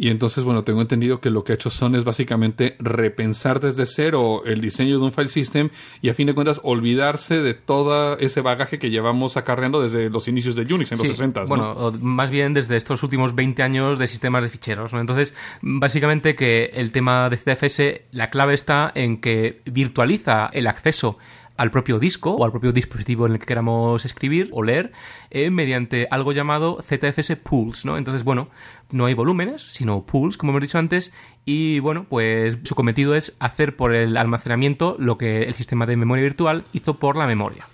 Y 0.00 0.10
entonces, 0.10 0.44
bueno, 0.44 0.62
tengo 0.62 0.80
entendido 0.80 1.20
que 1.20 1.28
lo 1.28 1.42
que 1.42 1.52
ha 1.52 1.54
hecho 1.56 1.70
Son 1.70 1.96
es 1.96 2.04
básicamente 2.04 2.76
repensar 2.78 3.58
desde 3.58 3.84
cero 3.84 4.42
el 4.46 4.60
diseño 4.60 5.00
de 5.00 5.04
un 5.04 5.12
file 5.12 5.28
system 5.28 5.70
y 6.00 6.08
a 6.08 6.14
fin 6.14 6.28
de 6.28 6.34
cuentas 6.34 6.60
olvidarse 6.62 7.42
de 7.42 7.54
todo 7.54 8.16
ese 8.18 8.40
bagaje 8.40 8.78
que 8.78 8.90
llevamos 8.90 9.36
acarreando 9.36 9.82
desde 9.82 10.08
los 10.08 10.28
inicios 10.28 10.54
de 10.54 10.72
Unix 10.72 10.92
en 10.92 10.98
los 10.98 11.06
Sí, 11.08 11.14
60. 11.14 11.40
¿no? 11.40 11.46
Bueno, 11.48 11.92
más 12.00 12.30
bien 12.30 12.54
desde 12.54 12.76
estos 12.76 13.02
últimos 13.02 13.34
20 13.34 13.60
años 13.64 13.98
de 13.98 14.06
sistemas 14.06 14.44
de 14.44 14.50
ficheros. 14.50 14.92
¿no? 14.92 15.00
Entonces, 15.00 15.34
básicamente 15.62 16.36
que 16.36 16.70
el 16.74 16.92
tema 16.92 17.28
de 17.28 17.36
CFS, 17.36 18.02
la 18.12 18.30
clave 18.30 18.54
está 18.54 18.92
en 18.94 19.20
que 19.20 19.62
virtualiza 19.64 20.48
el 20.52 20.68
acceso 20.68 21.18
al 21.58 21.70
propio 21.70 21.98
disco 21.98 22.30
o 22.30 22.44
al 22.44 22.50
propio 22.50 22.72
dispositivo 22.72 23.26
en 23.26 23.32
el 23.32 23.38
que 23.38 23.46
queramos 23.46 24.04
escribir 24.04 24.48
o 24.52 24.62
leer 24.62 24.92
eh, 25.30 25.50
mediante 25.50 26.08
algo 26.10 26.32
llamado 26.32 26.78
ZFS 26.82 27.36
Pools, 27.36 27.84
¿no? 27.84 27.98
Entonces, 27.98 28.24
bueno, 28.24 28.48
no 28.90 29.04
hay 29.04 29.14
volúmenes, 29.14 29.62
sino 29.62 30.06
pools, 30.06 30.38
como 30.38 30.52
hemos 30.52 30.62
dicho 30.62 30.78
antes, 30.78 31.12
y 31.44 31.80
bueno, 31.80 32.06
pues 32.08 32.58
su 32.62 32.74
cometido 32.74 33.14
es 33.14 33.36
hacer 33.40 33.76
por 33.76 33.94
el 33.94 34.16
almacenamiento 34.16 34.96
lo 34.98 35.18
que 35.18 35.42
el 35.42 35.54
sistema 35.54 35.84
de 35.84 35.96
memoria 35.96 36.22
virtual 36.22 36.64
hizo 36.72 36.94
por 36.94 37.16
la 37.16 37.26
memoria. 37.26 37.66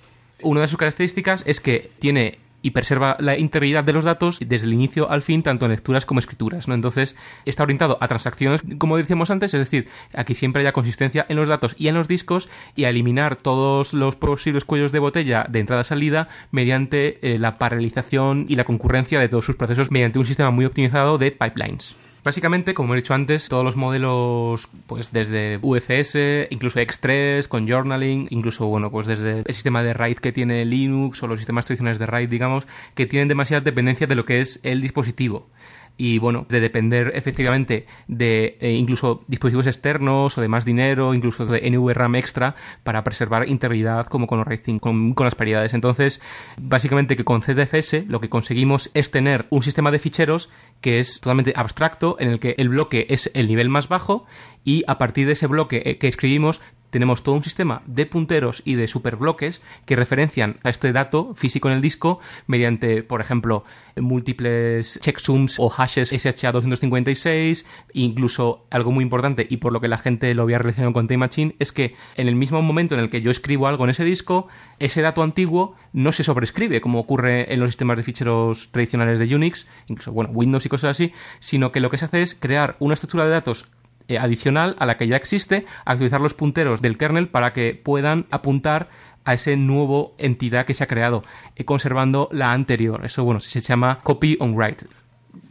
Una 0.42 0.62
de 0.62 0.68
sus 0.68 0.78
características 0.78 1.44
es 1.46 1.60
que 1.60 1.90
tiene 1.98 2.38
y 2.64 2.70
preserva 2.70 3.18
la 3.20 3.38
integridad 3.38 3.84
de 3.84 3.92
los 3.92 4.04
datos 4.04 4.38
desde 4.40 4.66
el 4.66 4.72
inicio 4.72 5.10
al 5.10 5.22
fin, 5.22 5.42
tanto 5.42 5.66
en 5.66 5.72
lecturas 5.72 6.06
como 6.06 6.18
escrituras. 6.18 6.66
¿no? 6.66 6.74
Entonces, 6.74 7.14
está 7.44 7.62
orientado 7.62 7.98
a 8.00 8.08
transacciones, 8.08 8.62
como 8.78 8.96
decíamos 8.96 9.30
antes, 9.30 9.52
es 9.52 9.60
decir, 9.60 9.88
aquí 10.14 10.34
siempre 10.34 10.62
haya 10.62 10.72
consistencia 10.72 11.26
en 11.28 11.36
los 11.36 11.50
datos 11.50 11.76
y 11.78 11.88
en 11.88 11.94
los 11.94 12.08
discos 12.08 12.48
y 12.74 12.84
a 12.84 12.88
eliminar 12.88 13.36
todos 13.36 13.92
los 13.92 14.16
posibles 14.16 14.64
cuellos 14.64 14.92
de 14.92 14.98
botella 14.98 15.44
de 15.46 15.60
entrada-salida 15.60 16.28
mediante 16.52 17.18
eh, 17.20 17.38
la 17.38 17.58
paralización 17.58 18.46
y 18.48 18.56
la 18.56 18.64
concurrencia 18.64 19.20
de 19.20 19.28
todos 19.28 19.44
sus 19.44 19.56
procesos 19.56 19.90
mediante 19.90 20.18
un 20.18 20.24
sistema 20.24 20.50
muy 20.50 20.64
optimizado 20.64 21.18
de 21.18 21.32
pipelines. 21.32 21.96
Básicamente, 22.24 22.72
como 22.72 22.94
he 22.94 22.96
dicho 22.96 23.12
antes, 23.12 23.50
todos 23.50 23.62
los 23.62 23.76
modelos, 23.76 24.70
pues 24.86 25.12
desde 25.12 25.58
UFS, 25.60 26.48
incluso 26.48 26.80
X3, 26.80 27.46
con 27.48 27.68
journaling, 27.68 28.28
incluso, 28.30 28.64
bueno, 28.64 28.90
pues 28.90 29.06
desde 29.06 29.40
el 29.40 29.54
sistema 29.54 29.82
de 29.82 29.92
RAID 29.92 30.16
que 30.16 30.32
tiene 30.32 30.64
Linux 30.64 31.22
o 31.22 31.26
los 31.26 31.38
sistemas 31.38 31.66
tradicionales 31.66 31.98
de 31.98 32.06
RAID, 32.06 32.30
digamos, 32.30 32.66
que 32.94 33.04
tienen 33.04 33.28
demasiada 33.28 33.60
dependencia 33.60 34.06
de 34.06 34.14
lo 34.14 34.24
que 34.24 34.40
es 34.40 34.58
el 34.62 34.80
dispositivo 34.80 35.48
y 35.96 36.18
bueno, 36.18 36.46
de 36.48 36.60
depender 36.60 37.12
efectivamente 37.14 37.86
de 38.08 38.56
eh, 38.60 38.72
incluso 38.72 39.22
dispositivos 39.28 39.66
externos 39.66 40.36
o 40.36 40.40
de 40.40 40.48
más 40.48 40.64
dinero, 40.64 41.14
incluso 41.14 41.46
de 41.46 41.70
NVRAM 41.70 42.16
extra 42.16 42.56
para 42.82 43.04
preservar 43.04 43.48
integridad 43.48 44.06
como 44.06 44.26
con 44.26 44.44
RAID 44.44 44.60
5, 44.64 44.80
con, 44.80 45.14
con, 45.14 45.24
las 45.24 45.34
paridades. 45.34 45.72
Entonces, 45.72 46.20
básicamente 46.60 47.16
que 47.16 47.24
con 47.24 47.42
ZFS 47.42 48.06
lo 48.08 48.20
que 48.20 48.28
conseguimos 48.28 48.90
es 48.94 49.10
tener 49.10 49.46
un 49.50 49.62
sistema 49.62 49.90
de 49.90 50.00
ficheros 50.00 50.50
que 50.80 50.98
es 50.98 51.20
totalmente 51.20 51.52
abstracto 51.56 52.16
en 52.18 52.28
el 52.28 52.40
que 52.40 52.54
el 52.58 52.70
bloque 52.70 53.06
es 53.10 53.30
el 53.34 53.46
nivel 53.46 53.68
más 53.68 53.88
bajo 53.88 54.26
y 54.64 54.82
a 54.86 54.98
partir 54.98 55.26
de 55.26 55.34
ese 55.34 55.46
bloque 55.46 55.82
eh, 55.84 55.98
que 55.98 56.08
escribimos 56.08 56.60
tenemos 56.94 57.24
todo 57.24 57.34
un 57.34 57.42
sistema 57.42 57.82
de 57.86 58.06
punteros 58.06 58.62
y 58.64 58.76
de 58.76 58.86
superbloques 58.86 59.60
que 59.84 59.96
referencian 59.96 60.58
a 60.62 60.70
este 60.70 60.92
dato 60.92 61.34
físico 61.34 61.68
en 61.68 61.74
el 61.74 61.80
disco 61.80 62.20
mediante, 62.46 63.02
por 63.02 63.20
ejemplo, 63.20 63.64
múltiples 63.96 65.00
checksums 65.00 65.58
o 65.58 65.68
hashes 65.70 66.12
SHA-256, 66.12 67.64
incluso 67.94 68.64
algo 68.70 68.92
muy 68.92 69.02
importante 69.02 69.44
y 69.50 69.56
por 69.56 69.72
lo 69.72 69.80
que 69.80 69.88
la 69.88 69.98
gente 69.98 70.32
lo 70.34 70.44
había 70.44 70.58
relacionado 70.58 70.92
con 70.92 71.08
Time 71.08 71.18
Machine 71.18 71.56
es 71.58 71.72
que 71.72 71.96
en 72.14 72.28
el 72.28 72.36
mismo 72.36 72.62
momento 72.62 72.94
en 72.94 73.00
el 73.00 73.10
que 73.10 73.22
yo 73.22 73.32
escribo 73.32 73.66
algo 73.66 73.82
en 73.82 73.90
ese 73.90 74.04
disco, 74.04 74.46
ese 74.78 75.02
dato 75.02 75.24
antiguo 75.24 75.74
no 75.92 76.12
se 76.12 76.22
sobrescribe 76.22 76.80
como 76.80 77.00
ocurre 77.00 77.52
en 77.52 77.58
los 77.58 77.70
sistemas 77.70 77.96
de 77.96 78.04
ficheros 78.04 78.70
tradicionales 78.70 79.18
de 79.18 79.34
Unix, 79.34 79.66
incluso 79.88 80.12
bueno, 80.12 80.30
Windows 80.30 80.64
y 80.64 80.68
cosas 80.68 80.92
así, 80.92 81.12
sino 81.40 81.72
que 81.72 81.80
lo 81.80 81.90
que 81.90 81.98
se 81.98 82.04
hace 82.04 82.22
es 82.22 82.36
crear 82.36 82.76
una 82.78 82.94
estructura 82.94 83.24
de 83.24 83.32
datos 83.32 83.66
eh, 84.08 84.18
adicional 84.18 84.76
a 84.78 84.86
la 84.86 84.96
que 84.96 85.06
ya 85.06 85.16
existe, 85.16 85.66
actualizar 85.84 86.20
los 86.20 86.34
punteros 86.34 86.82
del 86.82 86.98
kernel 86.98 87.28
para 87.28 87.52
que 87.52 87.74
puedan 87.74 88.26
apuntar 88.30 88.88
a 89.24 89.34
ese 89.34 89.56
nuevo 89.56 90.14
entidad 90.18 90.66
que 90.66 90.74
se 90.74 90.84
ha 90.84 90.86
creado, 90.86 91.24
eh, 91.56 91.64
conservando 91.64 92.28
la 92.32 92.52
anterior. 92.52 93.04
Eso, 93.04 93.24
bueno, 93.24 93.40
se 93.40 93.60
llama 93.60 94.00
copy 94.02 94.36
on 94.40 94.54
write 94.54 94.86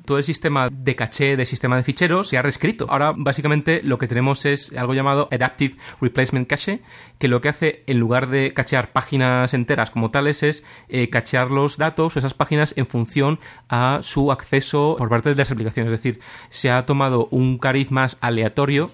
todo 0.05 0.17
el 0.17 0.23
sistema 0.23 0.69
de 0.69 0.95
caché 0.95 1.37
de 1.37 1.45
sistema 1.45 1.77
de 1.77 1.83
ficheros 1.83 2.29
se 2.29 2.37
ha 2.37 2.41
reescrito. 2.41 2.87
Ahora 2.89 3.13
básicamente 3.15 3.81
lo 3.83 3.97
que 3.97 4.07
tenemos 4.07 4.45
es 4.45 4.73
algo 4.73 4.93
llamado 4.93 5.27
Adaptive 5.31 5.77
Replacement 6.01 6.47
Cache, 6.47 6.81
que 7.17 7.27
lo 7.27 7.41
que 7.41 7.49
hace 7.49 7.83
en 7.87 7.99
lugar 7.99 8.29
de 8.29 8.53
cachear 8.53 8.91
páginas 8.91 9.53
enteras 9.53 9.91
como 9.91 10.11
tales 10.11 10.43
es 10.43 10.65
eh, 10.89 11.09
cachear 11.09 11.51
los 11.51 11.77
datos 11.77 12.15
o 12.15 12.19
esas 12.19 12.33
páginas 12.33 12.73
en 12.77 12.87
función 12.87 13.39
a 13.69 13.99
su 14.01 14.31
acceso 14.31 14.95
por 14.97 15.09
parte 15.09 15.29
de 15.29 15.35
las 15.35 15.51
aplicaciones. 15.51 15.93
Es 15.93 15.99
decir, 15.99 16.19
se 16.49 16.71
ha 16.71 16.85
tomado 16.85 17.27
un 17.31 17.57
cariz 17.57 17.91
más 17.91 18.17
aleatorio 18.21 18.91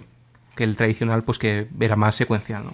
que 0.55 0.63
el 0.63 0.75
tradicional, 0.75 1.23
pues 1.23 1.39
que 1.39 1.67
era 1.79 1.95
más 1.95 2.15
secuencial. 2.15 2.65
¿no? 2.65 2.73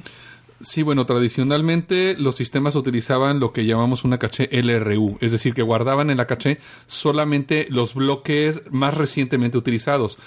Sí, 0.66 0.82
bueno, 0.82 1.06
tradicionalmente 1.06 2.16
los 2.18 2.38
sistemas 2.38 2.76
utilizaban 2.76 3.40
lo 3.40 3.54
que 3.54 3.68
llamamos 3.68 4.04
una 4.04 4.18
caché 4.18 4.50
LRU, 4.52 5.20
es 5.22 5.32
decir, 5.32 5.54
que 5.54 5.62
guardaban 5.62 6.10
en 6.10 6.18
la 6.18 6.26
caché 6.26 6.58
solamente 6.88 7.68
los 7.70 7.94
bloques 7.94 8.64
más 8.72 8.96
recientemente 8.96 9.60
utilizados. 9.60 10.18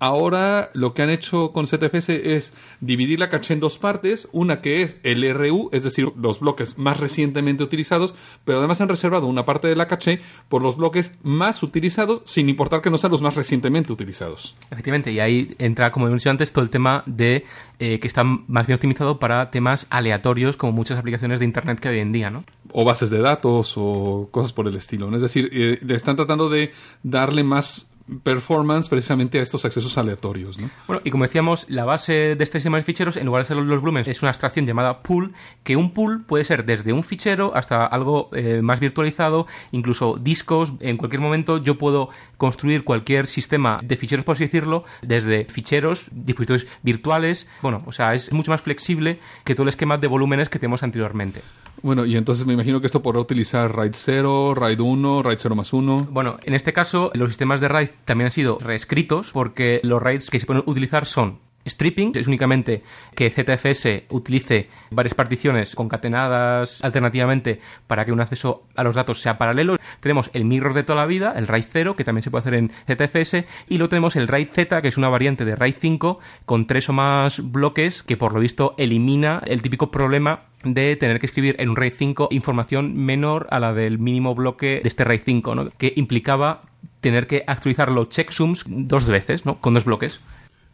Ahora 0.00 0.70
lo 0.74 0.94
que 0.94 1.02
han 1.02 1.10
hecho 1.10 1.52
con 1.52 1.66
ZFS 1.66 2.10
es 2.10 2.54
dividir 2.80 3.18
la 3.18 3.28
caché 3.28 3.54
en 3.54 3.60
dos 3.60 3.78
partes, 3.78 4.28
una 4.32 4.60
que 4.60 4.82
es 4.82 4.96
LRU, 5.02 5.70
es 5.72 5.82
decir, 5.82 6.12
los 6.16 6.40
bloques 6.40 6.78
más 6.78 7.00
recientemente 7.00 7.64
utilizados, 7.64 8.14
pero 8.44 8.58
además 8.58 8.80
han 8.80 8.88
reservado 8.88 9.26
una 9.26 9.44
parte 9.44 9.66
de 9.66 9.76
la 9.76 9.88
caché 9.88 10.20
por 10.48 10.62
los 10.62 10.76
bloques 10.76 11.16
más 11.22 11.62
utilizados, 11.62 12.22
sin 12.24 12.48
importar 12.48 12.80
que 12.80 12.90
no 12.90 12.98
sean 12.98 13.10
los 13.10 13.22
más 13.22 13.34
recientemente 13.34 13.92
utilizados. 13.92 14.54
Efectivamente, 14.70 15.10
y 15.10 15.20
ahí 15.20 15.56
entra, 15.58 15.90
como 15.90 16.06
he 16.06 16.10
mencionado 16.10 16.34
antes, 16.34 16.52
todo 16.52 16.64
el 16.64 16.70
tema 16.70 17.02
de 17.06 17.44
eh, 17.80 17.98
que 17.98 18.08
está 18.08 18.24
más 18.24 18.66
bien 18.66 18.74
optimizado 18.74 19.18
para 19.18 19.50
temas 19.50 19.86
aleatorios, 19.90 20.56
como 20.56 20.72
muchas 20.72 20.98
aplicaciones 20.98 21.38
de 21.40 21.44
Internet 21.44 21.80
que 21.80 21.88
hay 21.88 21.96
hoy 21.96 22.00
en 22.00 22.12
día, 22.12 22.30
¿no? 22.30 22.44
O 22.72 22.84
bases 22.84 23.10
de 23.10 23.18
datos 23.18 23.74
o 23.76 24.28
cosas 24.30 24.52
por 24.52 24.68
el 24.68 24.76
estilo. 24.76 25.10
¿no? 25.10 25.16
Es 25.16 25.22
decir, 25.22 25.48
eh, 25.52 25.78
están 25.88 26.16
tratando 26.16 26.48
de 26.48 26.72
darle 27.02 27.42
más 27.42 27.87
performance 28.22 28.88
precisamente 28.88 29.38
a 29.38 29.42
estos 29.42 29.64
accesos 29.64 29.96
aleatorios. 29.98 30.58
¿no? 30.58 30.70
Bueno, 30.86 31.02
y 31.04 31.10
como 31.10 31.24
decíamos, 31.24 31.68
la 31.68 31.84
base 31.84 32.36
de 32.36 32.44
este 32.44 32.58
sistema 32.58 32.76
de 32.78 32.82
ficheros, 32.82 33.16
en 33.16 33.26
lugar 33.26 33.42
de 33.42 33.48
ser 33.48 33.56
los 33.56 33.80
volúmenes, 33.80 34.08
es 34.08 34.22
una 34.22 34.30
abstracción 34.30 34.66
llamada 34.66 35.02
pool, 35.02 35.32
que 35.62 35.76
un 35.76 35.92
pool 35.92 36.24
puede 36.24 36.44
ser 36.44 36.64
desde 36.64 36.92
un 36.92 37.04
fichero 37.04 37.52
hasta 37.54 37.86
algo 37.86 38.30
eh, 38.32 38.60
más 38.62 38.80
virtualizado, 38.80 39.46
incluso 39.72 40.18
discos. 40.20 40.72
En 40.80 40.96
cualquier 40.96 41.20
momento 41.20 41.58
yo 41.58 41.78
puedo 41.78 42.10
construir 42.36 42.84
cualquier 42.84 43.26
sistema 43.26 43.80
de 43.82 43.96
ficheros, 43.96 44.24
por 44.24 44.36
así 44.36 44.44
decirlo, 44.44 44.84
desde 45.02 45.44
ficheros, 45.44 46.06
dispositivos 46.10 46.66
virtuales. 46.82 47.48
Bueno, 47.62 47.78
o 47.86 47.92
sea, 47.92 48.14
es 48.14 48.32
mucho 48.32 48.50
más 48.50 48.62
flexible 48.62 49.20
que 49.44 49.54
todo 49.54 49.64
el 49.64 49.70
esquema 49.70 49.98
de 49.98 50.08
volúmenes 50.08 50.48
que 50.48 50.58
tenemos 50.58 50.82
anteriormente. 50.82 51.42
Bueno, 51.82 52.04
y 52.04 52.16
entonces 52.16 52.44
me 52.44 52.54
imagino 52.54 52.80
que 52.80 52.86
esto 52.86 53.02
podrá 53.02 53.20
utilizar 53.20 53.74
RAID 53.74 53.92
0, 53.94 54.54
RAID 54.54 54.80
1, 54.80 55.22
RAID 55.22 55.38
0 55.38 55.54
más 55.54 55.72
1. 55.72 56.08
Bueno, 56.10 56.38
en 56.42 56.54
este 56.54 56.72
caso, 56.72 57.10
los 57.14 57.28
sistemas 57.28 57.60
de 57.60 57.68
RAID 57.68 57.90
también 58.04 58.26
han 58.26 58.32
sido 58.32 58.58
reescritos 58.58 59.30
porque 59.32 59.80
los 59.82 60.02
RAIDs 60.02 60.30
que 60.30 60.40
se 60.40 60.46
pueden 60.46 60.64
utilizar 60.66 61.06
son 61.06 61.38
stripping, 61.68 62.12
es 62.14 62.26
únicamente 62.26 62.82
que 63.14 63.30
ZFS 63.30 64.04
utilice 64.10 64.68
varias 64.90 65.14
particiones 65.14 65.74
concatenadas 65.74 66.82
alternativamente 66.82 67.60
para 67.86 68.04
que 68.04 68.12
un 68.12 68.20
acceso 68.20 68.64
a 68.74 68.84
los 68.84 68.94
datos 68.94 69.20
sea 69.20 69.38
paralelo. 69.38 69.76
Tenemos 70.00 70.30
el 70.32 70.44
mirror 70.44 70.74
de 70.74 70.82
toda 70.82 71.00
la 71.00 71.06
vida, 71.06 71.34
el 71.36 71.46
RAID 71.46 71.64
0, 71.70 71.96
que 71.96 72.04
también 72.04 72.22
se 72.22 72.30
puede 72.30 72.42
hacer 72.42 72.54
en 72.54 72.70
ZFS, 72.86 73.44
y 73.68 73.78
luego 73.78 73.90
tenemos 73.90 74.16
el 74.16 74.28
RAID 74.28 74.48
Z, 74.52 74.82
que 74.82 74.88
es 74.88 74.96
una 74.96 75.08
variante 75.08 75.44
de 75.44 75.56
RAID 75.56 75.76
5 75.78 76.18
con 76.44 76.66
tres 76.66 76.88
o 76.88 76.92
más 76.92 77.40
bloques 77.52 78.02
que 78.02 78.16
por 78.16 78.32
lo 78.32 78.40
visto 78.40 78.74
elimina 78.78 79.42
el 79.46 79.62
típico 79.62 79.90
problema 79.90 80.44
de 80.64 80.96
tener 80.96 81.20
que 81.20 81.26
escribir 81.26 81.56
en 81.58 81.70
un 81.70 81.76
RAID 81.76 81.94
5 81.96 82.28
información 82.30 82.96
menor 82.96 83.46
a 83.50 83.60
la 83.60 83.72
del 83.74 83.98
mínimo 83.98 84.34
bloque 84.34 84.80
de 84.82 84.88
este 84.88 85.04
RAID 85.04 85.22
5, 85.24 85.54
¿no? 85.54 85.70
que 85.70 85.92
implicaba 85.96 86.60
tener 87.00 87.26
que 87.26 87.44
actualizar 87.46 87.90
los 87.90 88.08
checksums 88.08 88.64
dos 88.66 89.06
veces, 89.06 89.46
¿no? 89.46 89.60
con 89.60 89.74
dos 89.74 89.84
bloques. 89.84 90.20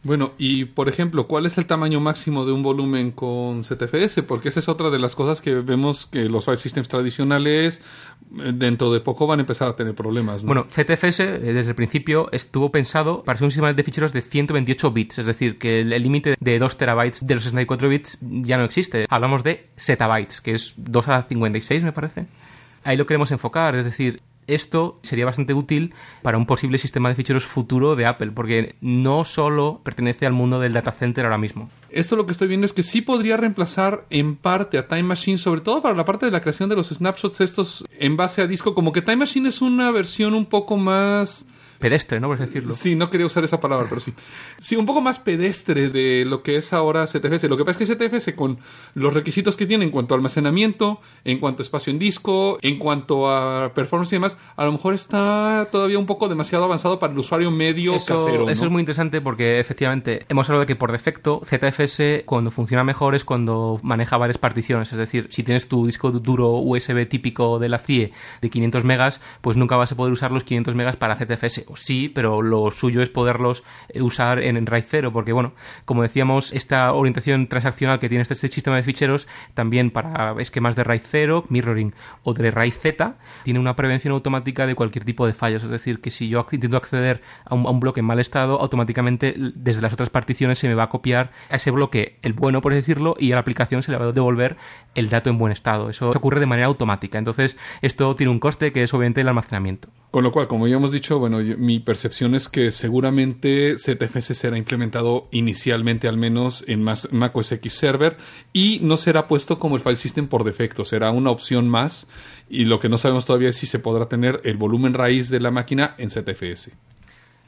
Bueno, 0.05 0.33
y 0.37 0.65
por 0.65 0.87
ejemplo, 0.87 1.25
¿cuál 1.25 1.47
es 1.47 1.57
el 1.57 1.65
tamaño 1.65 1.99
máximo 1.99 2.45
de 2.45 2.51
un 2.51 2.61
volumen 2.61 3.09
con 3.09 3.63
ZFS? 3.63 4.21
Porque 4.21 4.49
esa 4.49 4.59
es 4.59 4.69
otra 4.69 4.91
de 4.91 4.99
las 4.99 5.15
cosas 5.15 5.41
que 5.41 5.55
vemos 5.55 6.05
que 6.05 6.29
los 6.29 6.45
file 6.45 6.57
systems 6.57 6.87
tradicionales 6.87 7.81
eh, 8.37 8.51
dentro 8.53 8.93
de 8.93 8.99
poco 8.99 9.25
van 9.25 9.39
a 9.39 9.41
empezar 9.41 9.67
a 9.67 9.75
tener 9.75 9.95
problemas. 9.95 10.43
¿no? 10.43 10.49
Bueno, 10.49 10.67
ZFS 10.69 11.21
eh, 11.21 11.39
desde 11.39 11.71
el 11.71 11.75
principio 11.75 12.29
estuvo 12.31 12.69
pensado 12.69 13.23
para 13.23 13.39
ser 13.39 13.45
un 13.45 13.51
sistema 13.51 13.73
de 13.73 13.83
ficheros 13.83 14.13
de 14.13 14.21
128 14.21 14.91
bits, 14.91 15.17
es 15.17 15.25
decir, 15.25 15.57
que 15.57 15.79
el 15.79 15.89
límite 15.89 16.35
de 16.39 16.59
2 16.59 16.77
terabytes 16.77 17.25
de 17.25 17.33
los 17.33 17.43
64 17.43 17.89
bits 17.89 18.19
ya 18.21 18.57
no 18.57 18.63
existe. 18.63 19.07
Hablamos 19.09 19.43
de 19.43 19.69
zettabytes, 19.75 20.39
que 20.39 20.53
es 20.53 20.75
2 20.77 21.07
a 21.07 21.23
56 21.23 21.81
me 21.81 21.93
parece. 21.93 22.27
Ahí 22.83 22.95
lo 22.95 23.07
queremos 23.07 23.31
enfocar, 23.31 23.75
es 23.75 23.85
decir, 23.85 24.21
esto 24.47 24.97
sería 25.01 25.25
bastante 25.25 25.53
útil 25.53 25.93
para 26.21 26.37
un 26.37 26.45
posible 26.45 26.77
sistema 26.77 27.09
de 27.09 27.15
ficheros 27.15 27.45
futuro 27.45 27.95
de 27.95 28.05
Apple, 28.05 28.31
porque 28.31 28.75
no 28.81 29.25
solo 29.25 29.81
pertenece 29.83 30.25
al 30.25 30.33
mundo 30.33 30.59
del 30.59 30.73
data 30.73 30.91
center 30.91 31.25
ahora 31.25 31.37
mismo. 31.37 31.69
Esto 31.89 32.15
lo 32.15 32.25
que 32.25 32.31
estoy 32.31 32.47
viendo 32.47 32.65
es 32.65 32.73
que 32.73 32.83
sí 32.83 33.01
podría 33.01 33.37
reemplazar 33.37 34.05
en 34.09 34.35
parte 34.35 34.77
a 34.77 34.87
Time 34.87 35.03
Machine, 35.03 35.37
sobre 35.37 35.61
todo 35.61 35.81
para 35.81 35.95
la 35.95 36.05
parte 36.05 36.25
de 36.25 36.31
la 36.31 36.41
creación 36.41 36.69
de 36.69 36.75
los 36.75 36.89
snapshots 36.89 37.41
estos 37.41 37.85
en 37.97 38.17
base 38.17 38.41
a 38.41 38.47
disco, 38.47 38.75
como 38.75 38.91
que 38.91 39.01
Time 39.01 39.17
Machine 39.17 39.49
es 39.49 39.61
una 39.61 39.91
versión 39.91 40.33
un 40.33 40.45
poco 40.45 40.77
más 40.77 41.47
pedestre, 41.79 42.19
¿no? 42.19 42.27
Por 42.27 42.39
decirlo. 42.39 42.73
Sí, 42.73 42.95
no 42.95 43.09
quería 43.09 43.27
usar 43.27 43.43
esa 43.43 43.59
palabra, 43.59 43.87
pero 43.89 44.01
sí. 44.01 44.13
Sí, 44.57 44.75
un 44.75 44.85
poco 44.85 45.01
más 45.01 45.19
pedestre 45.19 45.89
de 45.89 46.25
lo 46.25 46.43
que 46.43 46.57
es 46.57 46.73
ahora 46.73 47.07
ZFS. 47.07 47.43
Lo 47.45 47.57
que 47.57 47.65
pasa 47.65 47.83
es 47.83 47.89
que 47.89 48.09
ZFS 48.09 48.33
con 48.35 48.59
los 48.93 49.13
requisitos 49.13 49.55
que 49.55 49.65
tiene 49.65 49.85
en 49.85 49.91
cuanto 49.91 50.13
a 50.13 50.17
almacenamiento, 50.17 50.99
en 51.23 51.39
cuanto 51.39 51.61
a 51.61 51.63
espacio 51.63 51.91
en 51.91 51.99
disco, 51.99 52.57
en 52.61 52.79
cuanto 52.79 53.29
a 53.29 53.73
performance 53.73 54.13
y 54.13 54.15
demás, 54.17 54.37
a 54.55 54.65
lo 54.65 54.71
mejor 54.71 54.93
está 54.93 55.67
todavía 55.71 55.99
un 55.99 56.05
poco 56.05 56.27
demasiado 56.27 56.65
avanzado 56.65 56.99
para 56.99 57.13
el 57.13 57.19
usuario 57.19 57.51
medio 57.51 57.93
Eso, 57.95 58.15
casero. 58.15 58.45
¿no? 58.45 58.49
eso 58.49 58.65
es 58.65 58.71
muy 58.71 58.81
interesante 58.81 59.21
porque 59.21 59.59
efectivamente 59.59 60.25
hemos 60.29 60.47
hablado 60.49 60.61
de 60.61 60.67
que 60.67 60.75
por 60.75 60.91
defecto 60.91 61.41
ZFS 61.45 62.23
cuando 62.25 62.51
funciona 62.51 62.83
mejor 62.83 63.15
es 63.15 63.23
cuando 63.23 63.79
maneja 63.83 64.17
varias 64.17 64.37
particiones. 64.37 64.91
Es 64.91 64.97
decir, 64.97 65.27
si 65.31 65.43
tienes 65.43 65.67
tu 65.67 65.85
disco 65.85 66.11
duro 66.11 66.51
USB 66.51 67.07
típico 67.07 67.59
de 67.59 67.69
la 67.69 67.79
CIE 67.79 68.11
de 68.41 68.49
500 68.49 68.83
megas, 68.83 69.21
pues 69.41 69.57
nunca 69.57 69.75
vas 69.75 69.91
a 69.91 69.95
poder 69.95 70.13
usar 70.13 70.31
los 70.31 70.43
500 70.43 70.75
megas 70.75 70.95
para 70.95 71.15
ZFS. 71.15 71.64
O 71.67 71.75
sí, 71.75 72.09
pero 72.09 72.41
lo 72.41 72.71
suyo 72.71 73.01
es 73.01 73.09
poderlos 73.09 73.63
eh, 73.89 74.01
usar 74.01 74.39
en, 74.39 74.57
en 74.57 74.65
RAID 74.65 74.85
0 74.87 75.13
porque, 75.13 75.33
bueno, 75.33 75.53
como 75.85 76.03
decíamos, 76.03 76.53
esta 76.53 76.93
orientación 76.93 77.47
transaccional 77.47 77.99
que 77.99 78.09
tiene 78.09 78.21
este, 78.21 78.33
este 78.33 78.47
sistema 78.49 78.75
de 78.75 78.83
ficheros 78.83 79.27
también 79.53 79.91
para 79.91 80.35
esquemas 80.39 80.75
de 80.75 80.83
RAID 80.83 81.01
0, 81.09 81.45
mirroring 81.49 81.93
o 82.23 82.33
de 82.33 82.51
RAID 82.51 82.73
Z, 82.73 83.15
tiene 83.43 83.59
una 83.59 83.75
prevención 83.75 84.13
automática 84.13 84.67
de 84.67 84.75
cualquier 84.75 85.05
tipo 85.05 85.25
de 85.27 85.33
fallos. 85.33 85.63
Es 85.63 85.69
decir, 85.69 86.01
que 86.01 86.11
si 86.11 86.29
yo 86.29 86.45
intento 86.51 86.77
acceder 86.77 87.21
a 87.45 87.55
un, 87.55 87.65
a 87.65 87.69
un 87.69 87.79
bloque 87.79 87.99
en 87.99 88.05
mal 88.05 88.19
estado, 88.19 88.59
automáticamente 88.59 89.35
desde 89.37 89.81
las 89.81 89.93
otras 89.93 90.09
particiones 90.09 90.59
se 90.59 90.67
me 90.67 90.75
va 90.75 90.83
a 90.83 90.89
copiar 90.89 91.31
a 91.49 91.55
ese 91.57 91.71
bloque 91.71 92.17
el 92.21 92.33
bueno, 92.33 92.61
por 92.61 92.73
decirlo, 92.73 93.15
y 93.19 93.31
a 93.31 93.35
la 93.35 93.41
aplicación 93.41 93.83
se 93.83 93.91
le 93.91 93.97
va 93.97 94.05
a 94.05 94.11
devolver 94.11 94.57
el 94.95 95.09
dato 95.09 95.29
en 95.29 95.37
buen 95.37 95.51
estado. 95.51 95.89
Eso 95.89 96.09
ocurre 96.09 96.39
de 96.39 96.45
manera 96.45 96.67
automática. 96.67 97.17
Entonces, 97.17 97.57
esto 97.81 98.15
tiene 98.15 98.31
un 98.31 98.39
coste 98.39 98.71
que 98.71 98.83
es 98.83 98.93
obviamente 98.93 99.21
el 99.21 99.27
almacenamiento. 99.27 99.89
Con 100.11 100.23
lo 100.23 100.31
cual, 100.31 100.47
como 100.47 100.65
ya 100.67 100.77
hemos 100.77 100.93
dicho, 100.93 101.19
bueno, 101.19 101.39
mi 101.39 101.79
percepción 101.79 102.35
es 102.35 102.47
que 102.47 102.71
seguramente 102.71 103.77
ZFS 103.77 104.37
será 104.37 104.57
implementado 104.57 105.27
inicialmente 105.31 106.07
al 106.07 106.17
menos 106.17 106.63
en 106.67 106.81
más 106.81 107.11
Mac 107.11 107.35
OS 107.35 107.51
X 107.51 107.73
Server 107.73 108.15
y 108.53 108.79
no 108.81 108.95
será 108.95 109.27
puesto 109.27 109.59
como 109.59 109.75
el 109.75 109.81
file 109.81 109.97
system 109.97 110.27
por 110.27 110.45
defecto, 110.45 110.85
será 110.85 111.11
una 111.11 111.31
opción 111.31 111.67
más 111.67 112.07
y 112.49 112.63
lo 112.63 112.79
que 112.79 112.87
no 112.87 112.97
sabemos 112.97 113.25
todavía 113.25 113.49
es 113.49 113.57
si 113.57 113.67
se 113.67 113.79
podrá 113.79 114.07
tener 114.07 114.39
el 114.45 114.55
volumen 114.55 114.93
raíz 114.93 115.29
de 115.29 115.41
la 115.41 115.51
máquina 115.51 115.95
en 115.97 116.09
ZFS. 116.09 116.71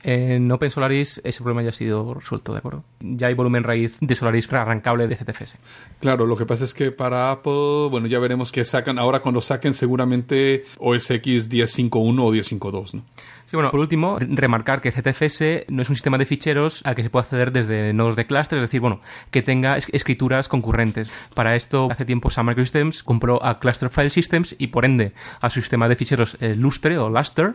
En 0.07 0.49
Open 0.49 0.71
Solaris 0.71 1.19
ese 1.25 1.43
problema 1.43 1.63
ya 1.63 1.71
ha 1.71 1.73
sido 1.73 2.13
resuelto, 2.13 2.53
¿de 2.53 2.59
acuerdo? 2.59 2.85
Ya 3.01 3.27
hay 3.27 3.33
volumen 3.33 3.65
raíz 3.65 3.97
de 3.99 4.15
Solaris 4.15 4.47
arrancable 4.53 5.05
de 5.05 5.17
ZFS. 5.17 5.57
Claro, 5.99 6.25
lo 6.25 6.37
que 6.37 6.45
pasa 6.45 6.63
es 6.63 6.73
que 6.73 6.93
para 6.93 7.29
Apple, 7.29 7.89
bueno, 7.91 8.07
ya 8.07 8.17
veremos 8.17 8.53
qué 8.53 8.63
sacan. 8.63 8.99
Ahora 8.99 9.19
cuando 9.19 9.41
saquen 9.41 9.73
seguramente 9.73 10.63
OS 10.77 11.11
X 11.11 11.51
10.5.1 11.51 12.23
o 12.23 12.31
10.5.2, 12.31 12.93
¿no? 12.93 13.03
Sí, 13.49 13.55
bueno, 13.55 13.71
por 13.71 13.79
último, 13.79 14.17
remarcar 14.19 14.81
que 14.81 14.91
ZFS 14.91 15.65
no 15.69 15.81
es 15.81 15.89
un 15.89 15.95
sistema 15.95 16.17
de 16.17 16.25
ficheros 16.25 16.81
al 16.85 16.95
que 16.95 17.03
se 17.03 17.09
puede 17.09 17.23
acceder 17.23 17.53
desde 17.53 17.93
nodos 17.93 18.17
de 18.17 18.27
clúster, 18.27 18.57
es 18.59 18.63
decir, 18.65 18.81
bueno, 18.81 18.99
que 19.31 19.41
tenga 19.41 19.77
es- 19.77 19.87
escrituras 19.93 20.49
concurrentes. 20.49 21.09
Para 21.33 21.55
esto, 21.55 21.87
hace 21.89 22.03
tiempo 22.03 22.29
Sun 22.29 22.45
Microsystems 22.45 23.03
compró 23.03 23.41
a 23.45 23.59
Cluster 23.59 23.89
File 23.89 24.09
Systems 24.09 24.53
y 24.59 24.67
por 24.67 24.83
ende 24.83 25.13
a 25.39 25.49
su 25.49 25.61
sistema 25.61 25.87
de 25.87 25.95
ficheros 25.95 26.35
eh, 26.41 26.55
Lustre 26.57 26.97
o 26.97 27.09
Luster, 27.09 27.53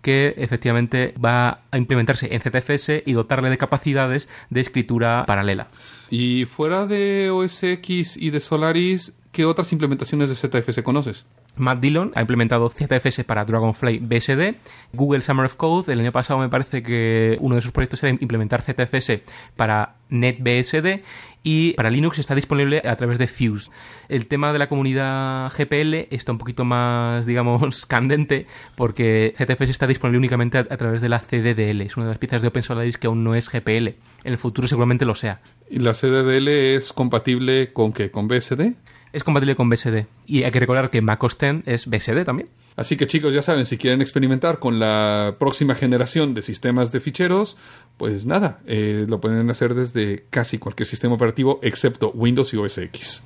que 0.00 0.32
efectivamente 0.38 1.12
va 1.22 1.60
a 1.70 1.76
implementarse 1.76 2.34
en 2.34 2.40
ZFS 2.40 3.02
y 3.04 3.12
dotarle 3.12 3.50
de 3.50 3.58
capacidades 3.58 4.30
de 4.48 4.60
escritura 4.62 5.24
paralela. 5.26 5.68
Y 6.08 6.46
fuera 6.46 6.86
de 6.86 7.28
OS 7.30 7.62
X 7.64 8.16
y 8.16 8.30
de 8.30 8.40
Solaris, 8.40 9.14
¿qué 9.30 9.44
otras 9.44 9.70
implementaciones 9.72 10.30
de 10.30 10.36
ZFS 10.36 10.82
conoces? 10.82 11.26
Matt 11.56 11.80
Dillon 11.80 12.12
ha 12.14 12.20
implementado 12.20 12.68
ZFS 12.68 13.24
para 13.24 13.44
Dragonfly 13.44 13.98
BSD. 13.98 14.56
Google 14.92 15.22
Summer 15.22 15.46
of 15.46 15.56
Code, 15.56 15.92
el 15.92 16.00
año 16.00 16.12
pasado 16.12 16.40
me 16.40 16.48
parece 16.48 16.82
que 16.82 17.36
uno 17.40 17.54
de 17.54 17.60
sus 17.60 17.72
proyectos 17.72 18.02
era 18.02 18.10
implementar 18.10 18.62
ZFS 18.62 19.20
para 19.56 19.96
NetBSD 20.08 21.02
y 21.44 21.74
para 21.74 21.90
Linux 21.90 22.18
está 22.18 22.34
disponible 22.34 22.82
a 22.84 22.96
través 22.96 23.18
de 23.18 23.28
Fuse. 23.28 23.70
El 24.08 24.26
tema 24.26 24.52
de 24.52 24.58
la 24.58 24.68
comunidad 24.68 25.52
GPL 25.52 26.08
está 26.10 26.32
un 26.32 26.38
poquito 26.38 26.64
más, 26.64 27.26
digamos, 27.26 27.86
candente 27.86 28.46
porque 28.76 29.34
ZFS 29.36 29.70
está 29.70 29.86
disponible 29.86 30.18
únicamente 30.18 30.58
a, 30.58 30.64
través 30.64 31.00
de 31.02 31.08
la 31.08 31.20
CDDL. 31.20 31.82
Es 31.82 31.96
una 31.96 32.06
de 32.06 32.12
las 32.12 32.18
piezas 32.18 32.42
de 32.42 32.48
Open 32.48 32.62
Solaris 32.62 32.98
que 32.98 33.06
aún 33.06 33.22
no 33.22 33.34
es 33.34 33.48
GPL. 33.48 33.88
En 34.24 34.32
el 34.32 34.38
futuro 34.38 34.66
seguramente 34.66 35.04
lo 35.04 35.14
sea. 35.14 35.40
¿Y 35.70 35.78
la 35.78 35.92
CDDL 35.92 36.48
es 36.48 36.92
compatible 36.92 37.72
con 37.72 37.92
qué? 37.92 38.10
¿Con 38.10 38.26
BSD? 38.26 38.72
Es 39.14 39.22
compatible 39.22 39.54
con 39.54 39.70
BSD. 39.70 40.06
Y 40.26 40.42
hay 40.42 40.50
que 40.50 40.58
recordar 40.58 40.90
que 40.90 41.00
Mac 41.00 41.22
OS 41.22 41.36
X 41.40 41.62
es 41.66 41.86
BSD 41.86 42.24
también. 42.24 42.48
Así 42.74 42.96
que 42.96 43.06
chicos, 43.06 43.32
ya 43.32 43.42
saben, 43.42 43.64
si 43.64 43.78
quieren 43.78 44.02
experimentar 44.02 44.58
con 44.58 44.80
la 44.80 45.36
próxima 45.38 45.76
generación 45.76 46.34
de 46.34 46.42
sistemas 46.42 46.90
de 46.90 46.98
ficheros, 46.98 47.56
pues 47.96 48.26
nada, 48.26 48.58
eh, 48.66 49.06
lo 49.08 49.20
pueden 49.20 49.48
hacer 49.48 49.74
desde 49.74 50.24
casi 50.30 50.58
cualquier 50.58 50.88
sistema 50.88 51.14
operativo 51.14 51.60
excepto 51.62 52.10
Windows 52.10 52.52
y 52.54 52.56
OS 52.56 52.78
X. 52.78 53.24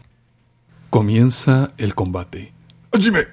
Comienza 0.91 1.73
el 1.79 1.95
combate. 1.95 2.53
¡Hajime! 2.93 3.29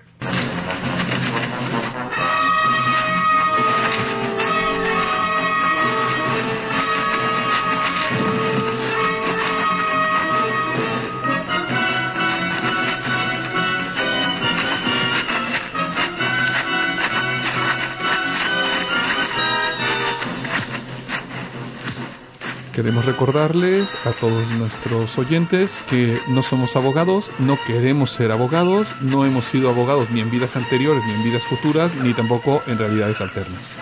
Queremos 22.75 23.05
recordarles 23.05 23.95
a 24.03 24.11
todos 24.11 24.51
nuestros 24.51 25.17
oyentes 25.17 25.81
que 25.89 26.19
no 26.27 26.43
somos 26.43 26.75
abogados, 26.75 27.31
no 27.39 27.57
queremos 27.65 28.11
ser 28.11 28.33
abogados, 28.33 28.93
no 28.99 29.23
hemos 29.23 29.45
sido 29.45 29.69
abogados 29.69 30.11
ni 30.11 30.19
en 30.19 30.29
vidas 30.29 30.57
anteriores, 30.57 31.01
ni 31.05 31.13
en 31.13 31.23
vidas 31.23 31.45
futuras, 31.45 31.95
ni 31.95 32.13
tampoco 32.13 32.61
en 32.67 32.77
realidades 32.77 33.21
alternas. 33.21 33.73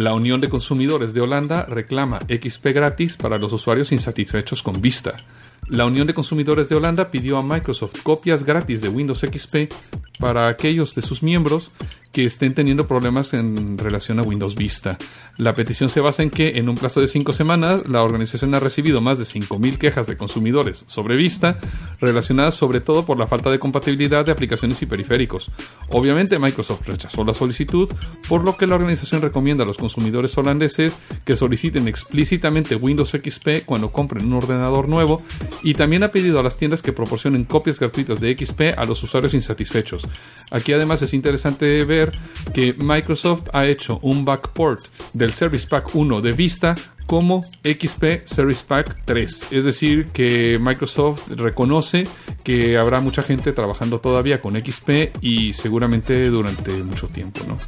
La 0.00 0.14
Unión 0.14 0.40
de 0.40 0.48
Consumidores 0.48 1.12
de 1.12 1.20
Holanda 1.20 1.66
reclama 1.66 2.20
XP 2.20 2.68
gratis 2.68 3.18
para 3.18 3.36
los 3.36 3.52
usuarios 3.52 3.92
insatisfechos 3.92 4.62
con 4.62 4.80
Vista. 4.80 5.12
La 5.70 5.86
Unión 5.86 6.08
de 6.08 6.14
Consumidores 6.14 6.68
de 6.68 6.74
Holanda 6.74 7.12
pidió 7.12 7.38
a 7.38 7.42
Microsoft 7.42 8.02
copias 8.02 8.42
gratis 8.42 8.80
de 8.80 8.88
Windows 8.88 9.20
XP 9.20 9.72
para 10.18 10.48
aquellos 10.48 10.96
de 10.96 11.02
sus 11.02 11.22
miembros 11.22 11.70
que 12.12 12.24
estén 12.24 12.54
teniendo 12.54 12.88
problemas 12.88 13.34
en 13.34 13.78
relación 13.78 14.18
a 14.18 14.22
Windows 14.22 14.56
Vista. 14.56 14.98
La 15.36 15.52
petición 15.52 15.88
se 15.88 16.00
basa 16.00 16.22
en 16.22 16.30
que 16.30 16.58
en 16.58 16.68
un 16.68 16.74
plazo 16.74 17.00
de 17.00 17.06
cinco 17.06 17.32
semanas 17.32 17.88
la 17.88 18.02
organización 18.02 18.54
ha 18.54 18.60
recibido 18.60 19.00
más 19.00 19.16
de 19.18 19.24
5.000 19.24 19.78
quejas 19.78 20.06
de 20.06 20.16
consumidores 20.16 20.84
sobre 20.88 21.16
Vista 21.16 21.58
relacionadas 22.00 22.56
sobre 22.56 22.80
todo 22.80 23.06
por 23.06 23.16
la 23.18 23.28
falta 23.28 23.50
de 23.50 23.58
compatibilidad 23.58 24.24
de 24.24 24.32
aplicaciones 24.32 24.82
y 24.82 24.86
periféricos. 24.86 25.50
Obviamente 25.90 26.38
Microsoft 26.38 26.86
rechazó 26.88 27.24
la 27.24 27.32
solicitud, 27.32 27.88
por 28.28 28.44
lo 28.44 28.56
que 28.56 28.66
la 28.66 28.74
organización 28.74 29.22
recomienda 29.22 29.62
a 29.62 29.66
los 29.66 29.78
consumidores 29.78 30.36
holandeses 30.36 30.96
que 31.24 31.36
soliciten 31.36 31.86
explícitamente 31.86 32.74
Windows 32.74 33.10
XP 33.10 33.64
cuando 33.64 33.90
compren 33.92 34.26
un 34.26 34.34
ordenador 34.34 34.88
nuevo 34.88 35.22
y 35.62 35.74
también 35.74 36.02
ha 36.02 36.12
pedido 36.12 36.40
a 36.40 36.42
las 36.42 36.56
tiendas 36.56 36.82
que 36.82 36.92
proporcionen 36.92 37.44
copias 37.44 37.78
gratuitas 37.78 38.20
de 38.20 38.36
XP 38.36 38.76
a 38.76 38.84
los 38.84 39.02
usuarios 39.02 39.34
insatisfechos. 39.34 40.06
Aquí 40.50 40.72
además 40.72 41.02
es 41.02 41.14
interesante 41.14 41.84
ver 41.84 42.12
que 42.54 42.74
Microsoft 42.74 43.48
ha 43.52 43.66
hecho 43.66 43.98
un 44.02 44.24
backport 44.24 44.86
del 45.12 45.32
Service 45.32 45.66
Pack 45.66 45.94
1 45.94 46.20
de 46.20 46.32
Vista 46.32 46.74
como 47.06 47.42
XP 47.64 48.24
Service 48.24 48.64
Pack 48.66 49.02
3. 49.04 49.48
Es 49.50 49.64
decir, 49.64 50.06
que 50.12 50.58
Microsoft 50.60 51.28
reconoce 51.30 52.04
que 52.44 52.78
habrá 52.78 53.00
mucha 53.00 53.22
gente 53.22 53.52
trabajando 53.52 53.98
todavía 53.98 54.40
con 54.40 54.54
XP 54.54 55.16
y 55.20 55.52
seguramente 55.52 56.28
durante 56.28 56.72
mucho 56.84 57.08
tiempo, 57.08 57.40
¿no? 57.46 57.58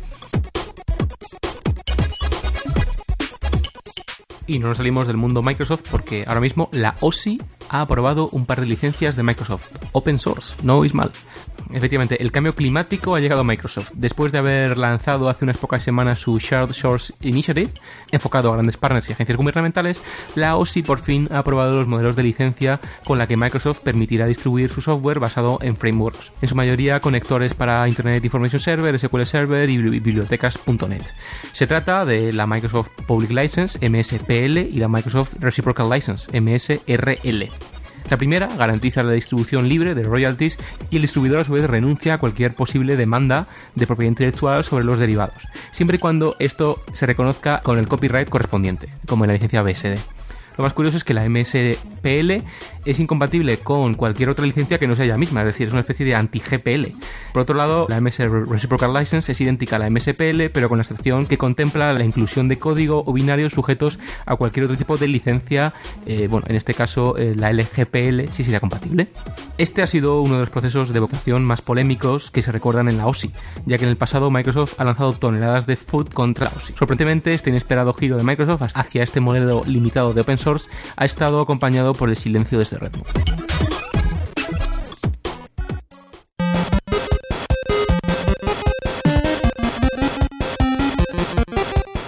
Y 4.46 4.58
no 4.58 4.68
nos 4.68 4.76
salimos 4.76 5.06
del 5.06 5.16
mundo 5.16 5.42
Microsoft 5.42 5.82
porque 5.90 6.24
ahora 6.26 6.40
mismo 6.40 6.68
la 6.72 6.96
OSI 7.00 7.40
ha 7.72 7.80
aprobado 7.80 8.28
un 8.32 8.44
par 8.44 8.60
de 8.60 8.66
licencias 8.66 9.16
de 9.16 9.22
Microsoft. 9.22 9.70
Open 9.92 10.20
source, 10.20 10.54
no 10.62 10.76
oís 10.76 10.94
mal. 10.94 11.10
Efectivamente, 11.72 12.22
el 12.22 12.32
cambio 12.32 12.54
climático 12.54 13.14
ha 13.14 13.20
llegado 13.20 13.40
a 13.40 13.44
Microsoft. 13.44 13.92
Después 13.94 14.32
de 14.32 14.38
haber 14.38 14.78
lanzado 14.78 15.28
hace 15.28 15.44
unas 15.44 15.58
pocas 15.58 15.82
semanas 15.82 16.20
su 16.20 16.38
Shared 16.38 16.72
Source 16.72 17.14
Initiative, 17.20 17.70
enfocado 18.10 18.50
a 18.50 18.54
grandes 18.54 18.76
partners 18.76 19.08
y 19.08 19.12
agencias 19.12 19.36
gubernamentales, 19.38 20.02
la 20.34 20.56
OSI 20.56 20.82
por 20.82 21.00
fin 21.00 21.28
ha 21.30 21.38
aprobado 21.38 21.78
los 21.78 21.88
modelos 21.88 22.16
de 22.16 22.22
licencia 22.22 22.80
con 23.04 23.18
la 23.18 23.26
que 23.26 23.36
Microsoft 23.36 23.80
permitirá 23.80 24.26
distribuir 24.26 24.70
su 24.70 24.80
software 24.80 25.18
basado 25.18 25.58
en 25.62 25.76
frameworks, 25.76 26.32
en 26.40 26.48
su 26.48 26.54
mayoría 26.54 27.00
conectores 27.00 27.54
para 27.54 27.88
Internet 27.88 28.24
Information 28.24 28.60
Server, 28.60 28.98
SQL 28.98 29.24
Server 29.24 29.68
y 29.68 29.78
bibliotecas.net. 29.78 31.02
Se 31.52 31.66
trata 31.66 32.04
de 32.04 32.32
la 32.32 32.46
Microsoft 32.46 32.90
Public 33.06 33.30
License, 33.30 33.78
MSPL, 33.88 34.58
y 34.58 34.78
la 34.78 34.88
Microsoft 34.88 35.34
Reciprocal 35.40 35.90
License, 35.90 36.28
MSRL. 36.40 37.81
La 38.10 38.16
primera 38.16 38.48
garantiza 38.48 39.02
la 39.02 39.12
distribución 39.12 39.68
libre 39.68 39.94
de 39.94 40.02
royalties 40.02 40.58
y 40.90 40.96
el 40.96 41.02
distribuidor 41.02 41.40
a 41.40 41.44
su 41.44 41.52
vez 41.52 41.68
renuncia 41.68 42.14
a 42.14 42.18
cualquier 42.18 42.54
posible 42.54 42.96
demanda 42.96 43.46
de 43.74 43.86
propiedad 43.86 44.10
intelectual 44.10 44.64
sobre 44.64 44.84
los 44.84 44.98
derivados, 44.98 45.42
siempre 45.70 45.96
y 45.96 46.00
cuando 46.00 46.36
esto 46.38 46.82
se 46.92 47.06
reconozca 47.06 47.60
con 47.62 47.78
el 47.78 47.88
copyright 47.88 48.28
correspondiente, 48.28 48.88
como 49.06 49.24
en 49.24 49.28
la 49.28 49.34
licencia 49.34 49.62
BSD. 49.62 50.21
Lo 50.56 50.64
más 50.64 50.72
curioso 50.72 50.96
es 50.96 51.04
que 51.04 51.14
la 51.14 51.28
MSPL 51.28 52.44
es 52.84 53.00
incompatible 53.00 53.58
con 53.58 53.94
cualquier 53.94 54.28
otra 54.28 54.44
licencia 54.44 54.78
que 54.78 54.86
no 54.86 54.96
sea 54.96 55.04
ella 55.04 55.16
misma, 55.16 55.40
es 55.40 55.46
decir, 55.46 55.68
es 55.68 55.72
una 55.72 55.80
especie 55.80 56.04
de 56.04 56.14
anti-GPL. 56.14 56.96
Por 57.32 57.42
otro 57.42 57.56
lado, 57.56 57.86
la 57.88 58.00
MS 58.00 58.18
Reciprocal 58.48 58.92
License 58.92 59.32
es 59.32 59.40
idéntica 59.40 59.76
a 59.76 59.78
la 59.78 59.90
MSPL, 59.90 60.50
pero 60.52 60.68
con 60.68 60.78
la 60.78 60.82
excepción 60.82 61.26
que 61.26 61.38
contempla 61.38 61.92
la 61.92 62.04
inclusión 62.04 62.48
de 62.48 62.58
código 62.58 63.04
o 63.06 63.12
binarios 63.12 63.52
sujetos 63.52 63.98
a 64.26 64.36
cualquier 64.36 64.64
otro 64.64 64.76
tipo 64.76 64.96
de 64.96 65.08
licencia, 65.08 65.72
eh, 66.06 66.26
bueno, 66.28 66.46
en 66.48 66.56
este 66.56 66.74
caso 66.74 67.16
eh, 67.16 67.34
la 67.36 67.52
LGPL 67.52 68.32
sí 68.32 68.44
sería 68.44 68.60
compatible. 68.60 69.08
Este 69.58 69.82
ha 69.82 69.86
sido 69.86 70.20
uno 70.22 70.34
de 70.34 70.40
los 70.40 70.50
procesos 70.50 70.92
de 70.92 71.00
votación 71.00 71.44
más 71.44 71.62
polémicos 71.62 72.30
que 72.30 72.42
se 72.42 72.52
recuerdan 72.52 72.88
en 72.88 72.98
la 72.98 73.06
OSI, 73.06 73.32
ya 73.66 73.78
que 73.78 73.84
en 73.84 73.90
el 73.90 73.96
pasado 73.96 74.30
Microsoft 74.30 74.74
ha 74.78 74.84
lanzado 74.84 75.12
toneladas 75.12 75.66
de 75.66 75.76
food 75.76 76.08
contra 76.08 76.46
la 76.46 76.52
OSI. 76.56 76.74
Sorprendentemente, 76.78 77.34
este 77.34 77.50
inesperado 77.50 77.92
giro 77.92 78.16
de 78.16 78.24
Microsoft 78.24 78.62
hacia 78.74 79.02
este 79.02 79.20
modelo 79.20 79.62
limitado 79.66 80.12
de 80.12 80.20
open 80.20 80.38
ha 80.96 81.04
estado 81.04 81.40
acompañado 81.40 81.94
por 81.94 82.08
el 82.08 82.16
silencio 82.16 82.58
de 82.58 82.64
este 82.64 82.78
ritmo. 82.78 83.04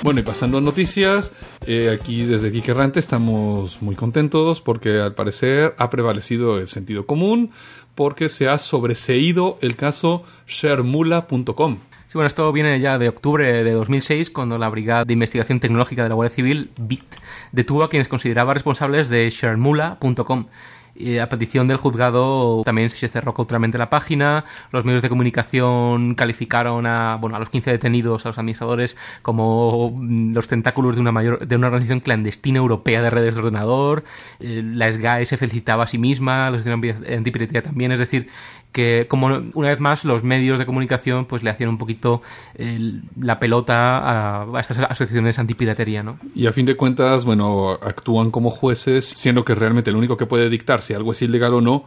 Bueno, 0.05 0.21
y 0.21 0.23
pasando 0.23 0.59
a 0.59 0.61
noticias, 0.61 1.33
eh, 1.67 1.89
aquí 1.89 2.25
desde 2.25 2.51
Geek 2.51 2.69
Errante 2.69 3.01
estamos 3.01 3.81
muy 3.81 3.95
contentos 3.95 4.61
porque 4.61 5.01
al 5.01 5.15
parecer 5.15 5.75
ha 5.79 5.89
prevalecido 5.89 6.59
el 6.59 6.67
sentido 6.67 7.07
común 7.07 7.53
porque 7.95 8.29
se 8.29 8.47
ha 8.47 8.59
sobreseído 8.59 9.57
el 9.63 9.77
caso 9.77 10.23
sharemula.com. 10.47 11.79
Bueno, 12.15 12.29
esto 12.29 12.53
viene 12.53 12.79
ya 12.79 12.97
de 12.97 13.09
octubre 13.09 13.65
de 13.65 13.73
2006, 13.73 14.31
cuando 14.31 14.57
la 14.57 14.69
Brigada 14.69 15.05
de 15.05 15.13
Investigación 15.13 15.59
Tecnológica 15.59 16.05
de 16.05 16.09
la 16.09 16.15
Guardia 16.15 16.33
Civil, 16.33 16.71
BIT, 16.77 17.03
detuvo 17.51 17.83
a 17.83 17.91
quienes 17.91 18.07
consideraba 18.07 18.55
responsables 18.55 19.09
de 19.09 19.29
sharemula.com. 19.31 20.47
Y 20.95 21.19
a 21.19 21.29
petición 21.29 21.67
del 21.67 21.79
juzgado 21.79 22.63
también 22.65 22.89
se 22.89 23.09
cerró 23.09 23.35
cautelamente 23.35 23.79
la 23.79 23.91
página, 23.91 24.45
los 24.71 24.85
medios 24.85 25.03
de 25.03 25.09
comunicación 25.09 26.15
calificaron 26.15 26.87
a, 26.87 27.17
bueno, 27.17 27.35
a 27.35 27.41
los 27.41 27.49
15 27.49 27.73
detenidos, 27.73 28.25
a 28.25 28.29
los 28.29 28.39
administradores, 28.39 28.97
como 29.23 29.91
mm, 29.91 30.35
los 30.35 30.47
tentáculos 30.47 30.95
de 30.95 31.01
una, 31.01 31.11
mayor, 31.11 31.45
de 31.45 31.57
una 31.57 31.67
organización 31.67 31.99
clandestina 31.99 32.59
europea 32.59 33.03
de 33.03 33.11
redes 33.11 33.35
de 33.35 33.41
ordenador, 33.41 34.05
eh, 34.39 34.63
la 34.65 34.93
SGAE 34.93 35.27
se 35.27 35.37
felicitaba 35.37 35.83
a 35.83 35.87
sí 35.89 35.99
misma, 35.99 36.51
los 36.53 36.65
de 36.65 36.73
antipiratería 37.17 37.63
también, 37.63 37.91
es 37.91 37.99
decir, 37.99 38.29
que 38.75 39.07
como 39.09 39.29
una 39.55 39.69
vez 39.69 39.79
más 39.79 40.05
los 40.05 40.25
medios 40.25 40.59
de 40.59 40.67
comunicación 40.67 41.27
pues 41.27 41.45
le 41.45 41.51
hacían 41.51 41.71
un 41.71 41.79
poquito 41.79 42.23
eh, 42.57 43.01
la 43.19 43.39
pelota 43.39 43.99
a, 43.99 44.43
a, 44.43 44.61
estas 44.61 44.79
asociaciones 44.79 45.39
antipiratería, 45.39 46.03
¿no? 46.03 46.19
Y 46.35 46.47
a 46.49 46.53
fin 46.53 46.67
de 46.67 46.77
cuentas, 46.77 47.25
bueno, 47.25 47.71
actúan 47.71 48.33
como 48.33 48.51
jueces, 48.51 49.05
siendo 49.05 49.45
que 49.45 49.55
realmente 49.55 49.91
el 49.91 49.97
único 49.97 50.17
que 50.17 50.27
puede 50.27 50.51
dictar 50.51 50.83
si 50.83 50.93
algo 50.93 51.13
es 51.13 51.23
ilegal 51.23 51.55
o 51.55 51.61
no 51.61 51.85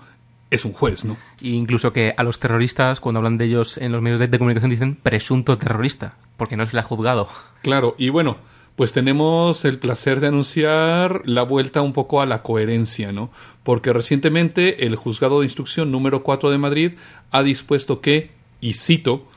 es 0.49 0.63
un 0.63 0.71
juez, 0.71 1.03
¿no? 1.03 1.17
E 1.41 1.49
incluso 1.49 1.91
que 1.91 2.13
a 2.15 2.23
los 2.23 2.39
terroristas, 2.39 3.01
cuando 3.01 3.19
hablan 3.19 3.37
de 3.37 3.45
ellos 3.45 3.77
en 3.77 3.91
los 3.91 4.01
medios 4.01 4.21
de, 4.21 4.29
de 4.29 4.39
comunicación, 4.39 4.71
dicen 4.71 4.95
presunto 4.95 5.57
terrorista, 5.57 6.15
porque 6.37 6.55
no 6.55 6.65
se 6.65 6.73
le 6.73 6.79
ha 6.79 6.83
juzgado. 6.83 7.27
Claro, 7.63 7.95
y 7.97 8.07
bueno, 8.09 8.37
pues 8.77 8.93
tenemos 8.93 9.65
el 9.65 9.79
placer 9.79 10.19
de 10.19 10.27
anunciar 10.27 11.23
la 11.25 11.41
vuelta 11.41 11.81
un 11.81 11.93
poco 11.93 12.21
a 12.21 12.27
la 12.27 12.43
coherencia, 12.43 13.11
¿no? 13.11 13.31
Porque 13.63 13.91
recientemente 13.91 14.85
el 14.85 14.95
juzgado 14.95 15.39
de 15.39 15.47
instrucción 15.47 15.91
número 15.91 16.21
4 16.21 16.51
de 16.51 16.59
Madrid 16.59 16.91
ha 17.31 17.41
dispuesto 17.41 18.01
que, 18.01 18.29
y 18.61 18.73
cito, 18.73 19.27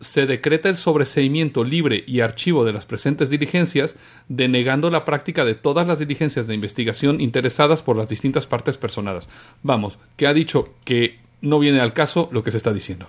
se 0.00 0.26
decreta 0.26 0.68
el 0.68 0.76
sobreseimiento 0.76 1.64
libre 1.64 2.04
y 2.06 2.20
archivo 2.20 2.66
de 2.66 2.74
las 2.74 2.84
presentes 2.84 3.30
diligencias, 3.30 3.96
denegando 4.28 4.90
la 4.90 5.06
práctica 5.06 5.46
de 5.46 5.54
todas 5.54 5.86
las 5.86 5.98
diligencias 5.98 6.46
de 6.46 6.54
investigación 6.54 7.22
interesadas 7.22 7.82
por 7.82 7.96
las 7.96 8.10
distintas 8.10 8.46
partes 8.46 8.76
personadas. 8.76 9.30
Vamos, 9.62 9.98
que 10.16 10.26
ha 10.26 10.34
dicho 10.34 10.74
que 10.84 11.20
no 11.40 11.58
viene 11.58 11.80
al 11.80 11.94
caso 11.94 12.28
lo 12.32 12.44
que 12.44 12.50
se 12.50 12.58
está 12.58 12.74
diciendo. 12.74 13.06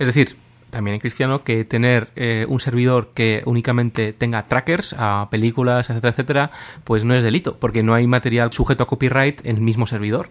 Es 0.00 0.08
decir, 0.08 0.34
también 0.70 0.94
en 0.94 1.00
cristiano 1.00 1.44
que 1.44 1.64
tener 1.64 2.08
eh, 2.16 2.46
un 2.48 2.60
servidor 2.60 3.10
que 3.14 3.42
únicamente 3.46 4.12
tenga 4.12 4.46
trackers 4.46 4.94
a 4.98 5.28
películas, 5.30 5.88
etcétera, 5.90 6.10
etcétera, 6.10 6.50
pues 6.84 7.04
no 7.04 7.14
es 7.14 7.22
delito, 7.22 7.56
porque 7.58 7.82
no 7.82 7.94
hay 7.94 8.06
material 8.06 8.52
sujeto 8.52 8.82
a 8.82 8.86
copyright 8.86 9.44
en 9.44 9.56
el 9.56 9.62
mismo 9.62 9.86
servidor. 9.86 10.28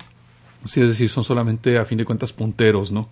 Sí, 0.66 0.82
es 0.82 0.90
decir, 0.90 1.10
son 1.10 1.24
solamente 1.24 1.78
a 1.78 1.86
fin 1.86 1.98
de 1.98 2.06
cuentas 2.06 2.34
punteros, 2.34 2.92
¿no? 2.92 3.10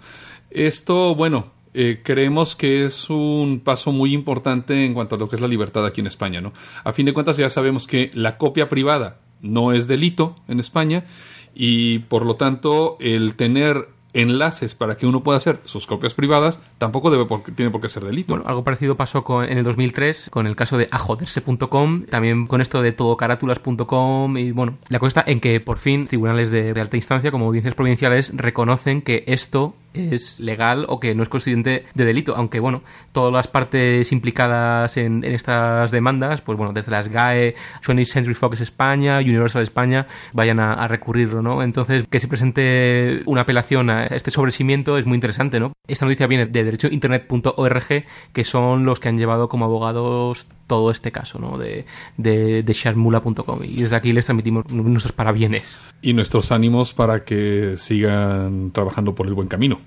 Esto, 0.49 1.15
bueno, 1.15 1.51
eh, 1.73 2.01
creemos 2.03 2.55
que 2.55 2.85
es 2.85 3.09
un 3.09 3.61
paso 3.63 3.91
muy 3.91 4.13
importante 4.13 4.85
en 4.85 4.93
cuanto 4.93 5.15
a 5.15 5.17
lo 5.17 5.27
que 5.27 5.35
es 5.35 5.41
la 5.41 5.47
libertad 5.47 5.85
aquí 5.85 6.01
en 6.01 6.07
España, 6.07 6.41
¿no? 6.41 6.53
A 6.83 6.93
fin 6.93 7.05
de 7.05 7.13
cuentas 7.13 7.37
ya 7.37 7.49
sabemos 7.49 7.87
que 7.87 8.11
la 8.13 8.37
copia 8.37 8.69
privada 8.69 9.19
no 9.41 9.73
es 9.73 9.87
delito 9.87 10.35
en 10.47 10.59
España 10.59 11.05
y 11.53 11.99
por 11.99 12.25
lo 12.25 12.35
tanto 12.35 12.97
el 12.99 13.35
tener 13.35 13.89
enlaces 14.15 14.73
para 14.73 14.97
que 14.97 15.05
uno 15.05 15.21
pueda 15.21 15.37
hacer 15.37 15.59
sus 15.65 15.85
copias 15.85 16.13
privadas, 16.13 16.59
tampoco 16.77 17.11
debe 17.11 17.25
por, 17.25 17.43
tiene 17.43 17.69
por 17.69 17.81
qué 17.81 17.89
ser 17.89 18.03
delito. 18.03 18.33
Bueno, 18.33 18.49
algo 18.49 18.63
parecido 18.63 18.95
pasó 18.95 19.23
con, 19.23 19.45
en 19.45 19.57
el 19.57 19.63
2003 19.63 20.29
con 20.31 20.47
el 20.47 20.55
caso 20.55 20.77
de 20.77 20.87
ajoderse.com, 20.89 22.05
también 22.05 22.47
con 22.47 22.61
esto 22.61 22.81
de 22.81 22.91
todocarátulas.com 22.91 24.37
y 24.37 24.51
bueno, 24.51 24.77
la 24.87 24.99
cosa 24.99 25.19
está 25.19 25.31
en 25.31 25.39
que 25.39 25.59
por 25.59 25.77
fin 25.77 26.07
tribunales 26.07 26.49
de, 26.49 26.73
de 26.73 26.81
alta 26.81 26.97
instancia 26.97 27.31
como 27.31 27.45
audiencias 27.45 27.75
provinciales 27.75 28.31
reconocen 28.35 29.01
que 29.01 29.23
esto 29.27 29.75
es 29.95 30.39
legal 30.39 30.85
o 30.87 30.99
que 30.99 31.15
no 31.15 31.23
es 31.23 31.29
constituyente 31.29 31.85
de 31.93 32.05
delito, 32.05 32.35
aunque 32.35 32.59
bueno, 32.59 32.81
todas 33.11 33.33
las 33.33 33.47
partes 33.47 34.11
implicadas 34.11 34.97
en, 34.97 35.23
estas 35.23 35.91
demandas, 35.91 36.41
pues 36.41 36.57
bueno, 36.57 36.73
desde 36.73 36.91
las 36.91 37.07
GAE, 37.07 37.55
20th 37.81 38.05
Century 38.05 38.35
Fox 38.35 38.61
España, 38.61 39.19
Universal 39.19 39.63
España, 39.63 40.07
vayan 40.33 40.59
a, 40.59 40.73
a, 40.73 40.87
recurrirlo, 40.87 41.41
¿no? 41.41 41.63
Entonces, 41.63 42.05
que 42.09 42.19
se 42.19 42.27
presente 42.27 43.21
una 43.25 43.41
apelación 43.41 43.89
a 43.89 44.05
este 44.05 44.31
sobrecimiento 44.31 44.97
es 44.97 45.05
muy 45.05 45.15
interesante, 45.15 45.59
¿no? 45.59 45.73
Esta 45.87 46.05
noticia 46.05 46.27
viene 46.27 46.45
de 46.45 46.63
derechointernet.org, 46.63 48.05
que 48.33 48.43
son 48.43 48.85
los 48.85 48.99
que 48.99 49.09
han 49.09 49.17
llevado 49.17 49.49
como 49.49 49.65
abogados 49.65 50.47
todo 50.67 50.91
este 50.91 51.11
caso 51.11 51.39
¿no? 51.39 51.57
de, 51.57 51.85
de, 52.17 52.63
de 52.63 52.73
sharmula.com 52.73 53.59
y 53.63 53.81
desde 53.81 53.95
aquí 53.95 54.13
les 54.13 54.25
transmitimos 54.25 54.67
nuestros 54.69 55.13
parabienes. 55.13 55.79
Y 56.01 56.13
nuestros 56.13 56.51
ánimos 56.51 56.93
para 56.93 57.23
que 57.23 57.75
sigan 57.77 58.71
trabajando 58.71 59.15
por 59.15 59.27
el 59.27 59.33
buen 59.33 59.47
camino. 59.47 59.79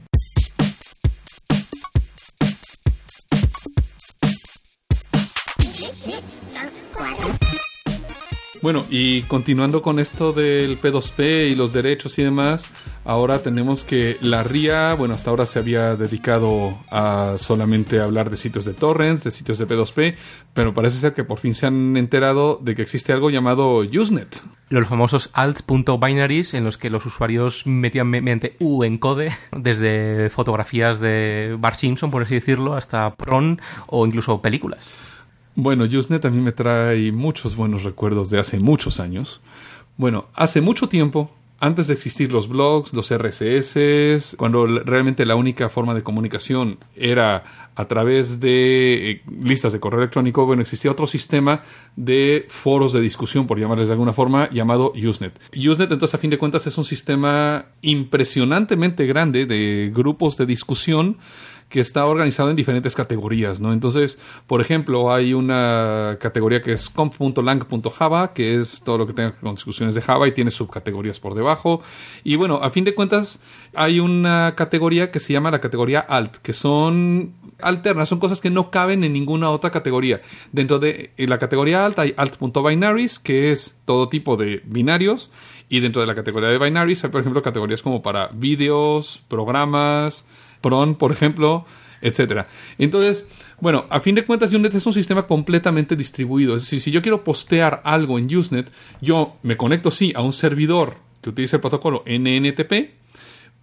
Bueno, 8.68 8.84
y 8.90 9.22
continuando 9.22 9.80
con 9.80 9.98
esto 9.98 10.34
del 10.34 10.78
P2P 10.78 11.52
y 11.52 11.54
los 11.54 11.72
derechos 11.72 12.18
y 12.18 12.22
demás, 12.22 12.68
ahora 13.06 13.38
tenemos 13.38 13.82
que 13.82 14.18
la 14.20 14.42
RIA, 14.42 14.92
bueno, 14.92 15.14
hasta 15.14 15.30
ahora 15.30 15.46
se 15.46 15.58
había 15.58 15.96
dedicado 15.96 16.78
a 16.90 17.36
solamente 17.38 17.98
hablar 17.98 18.28
de 18.28 18.36
sitios 18.36 18.66
de 18.66 18.74
torrents, 18.74 19.24
de 19.24 19.30
sitios 19.30 19.56
de 19.56 19.66
P2P, 19.66 20.16
pero 20.52 20.74
parece 20.74 20.98
ser 20.98 21.14
que 21.14 21.24
por 21.24 21.38
fin 21.38 21.54
se 21.54 21.64
han 21.64 21.96
enterado 21.96 22.60
de 22.62 22.74
que 22.74 22.82
existe 22.82 23.10
algo 23.10 23.30
llamado 23.30 23.78
Usenet. 23.78 24.42
Los 24.68 24.86
famosos 24.86 25.30
alt.binaries 25.32 26.52
en 26.52 26.64
los 26.64 26.76
que 26.76 26.90
los 26.90 27.06
usuarios 27.06 27.66
metían 27.66 28.08
mediante 28.08 28.54
U 28.60 28.84
en 28.84 28.98
code, 28.98 29.32
desde 29.56 30.28
fotografías 30.28 31.00
de 31.00 31.56
Bart 31.58 31.76
Simpson, 31.76 32.10
por 32.10 32.20
así 32.20 32.34
decirlo, 32.34 32.74
hasta 32.74 33.14
PRON 33.14 33.62
o 33.86 34.06
incluso 34.06 34.42
películas. 34.42 34.90
Bueno, 35.60 35.86
Usenet 35.86 36.24
a 36.24 36.30
mí 36.30 36.40
me 36.40 36.52
trae 36.52 37.10
muchos 37.10 37.56
buenos 37.56 37.82
recuerdos 37.82 38.30
de 38.30 38.38
hace 38.38 38.60
muchos 38.60 39.00
años. 39.00 39.40
Bueno, 39.96 40.26
hace 40.32 40.60
mucho 40.60 40.88
tiempo, 40.88 41.32
antes 41.58 41.88
de 41.88 41.94
existir 41.94 42.30
los 42.30 42.48
blogs, 42.48 42.92
los 42.92 43.12
RSS, 43.12 44.36
cuando 44.36 44.66
realmente 44.66 45.26
la 45.26 45.34
única 45.34 45.68
forma 45.68 45.94
de 45.94 46.04
comunicación 46.04 46.78
era 46.94 47.42
a 47.74 47.88
través 47.88 48.38
de 48.38 49.10
eh, 49.10 49.22
listas 49.42 49.72
de 49.72 49.80
correo 49.80 49.98
electrónico, 49.98 50.46
bueno, 50.46 50.62
existía 50.62 50.92
otro 50.92 51.08
sistema 51.08 51.62
de 51.96 52.46
foros 52.48 52.92
de 52.92 53.00
discusión, 53.00 53.48
por 53.48 53.58
llamarles 53.58 53.88
de 53.88 53.94
alguna 53.94 54.12
forma, 54.12 54.48
llamado 54.50 54.92
Usenet. 54.92 55.40
Usenet, 55.56 55.90
entonces, 55.90 56.14
a 56.14 56.18
fin 56.18 56.30
de 56.30 56.38
cuentas, 56.38 56.68
es 56.68 56.78
un 56.78 56.84
sistema 56.84 57.66
impresionantemente 57.82 59.06
grande 59.06 59.44
de 59.44 59.90
grupos 59.92 60.36
de 60.36 60.46
discusión 60.46 61.16
que 61.68 61.80
está 61.80 62.06
organizado 62.06 62.50
en 62.50 62.56
diferentes 62.56 62.94
categorías, 62.94 63.60
¿no? 63.60 63.72
Entonces, 63.72 64.18
por 64.46 64.60
ejemplo, 64.60 65.12
hay 65.12 65.34
una 65.34 66.16
categoría 66.20 66.62
que 66.62 66.72
es 66.72 66.88
comp.lang.java, 66.88 68.32
que 68.32 68.60
es 68.60 68.82
todo 68.82 68.98
lo 68.98 69.06
que 69.06 69.12
tenga 69.12 69.32
con 69.32 69.54
discusiones 69.54 69.94
de 69.94 70.00
Java 70.00 70.26
y 70.26 70.32
tiene 70.32 70.50
subcategorías 70.50 71.20
por 71.20 71.34
debajo. 71.34 71.82
Y 72.24 72.36
bueno, 72.36 72.60
a 72.62 72.70
fin 72.70 72.84
de 72.84 72.94
cuentas, 72.94 73.42
hay 73.74 74.00
una 74.00 74.54
categoría 74.56 75.10
que 75.10 75.20
se 75.20 75.32
llama 75.32 75.50
la 75.50 75.60
categoría 75.60 76.00
alt, 76.00 76.36
que 76.36 76.52
son 76.52 77.34
alternas, 77.60 78.08
son 78.08 78.18
cosas 78.18 78.40
que 78.40 78.50
no 78.50 78.70
caben 78.70 79.04
en 79.04 79.12
ninguna 79.12 79.50
otra 79.50 79.70
categoría. 79.70 80.20
Dentro 80.52 80.78
de 80.78 81.12
la 81.18 81.38
categoría 81.38 81.84
alt 81.84 81.98
hay 81.98 82.14
alt.binaries, 82.16 83.18
que 83.18 83.52
es 83.52 83.78
todo 83.84 84.08
tipo 84.08 84.36
de 84.36 84.62
binarios, 84.64 85.30
y 85.68 85.80
dentro 85.80 86.00
de 86.00 86.06
la 86.06 86.14
categoría 86.14 86.48
de 86.48 86.58
binaries 86.58 87.04
hay, 87.04 87.10
por 87.10 87.20
ejemplo, 87.20 87.42
categorías 87.42 87.82
como 87.82 88.00
para 88.00 88.28
vídeos, 88.28 89.22
programas, 89.28 90.26
PRON, 90.60 90.94
por 90.96 91.12
ejemplo, 91.12 91.64
etcétera. 92.00 92.46
Entonces, 92.78 93.26
bueno, 93.60 93.84
a 93.90 94.00
fin 94.00 94.14
de 94.14 94.24
cuentas, 94.24 94.50
Usenet 94.50 94.74
es 94.74 94.86
un 94.86 94.92
sistema 94.92 95.26
completamente 95.26 95.96
distribuido. 95.96 96.54
Es 96.54 96.62
decir, 96.62 96.80
si 96.80 96.90
yo 96.90 97.02
quiero 97.02 97.24
postear 97.24 97.82
algo 97.84 98.18
en 98.18 98.34
Usenet, 98.34 98.70
yo 99.00 99.36
me 99.42 99.56
conecto, 99.56 99.90
sí, 99.90 100.12
a 100.14 100.22
un 100.22 100.32
servidor 100.32 100.96
que 101.20 101.30
utiliza 101.30 101.56
el 101.56 101.60
protocolo 101.60 102.04
NNTP, 102.06 102.98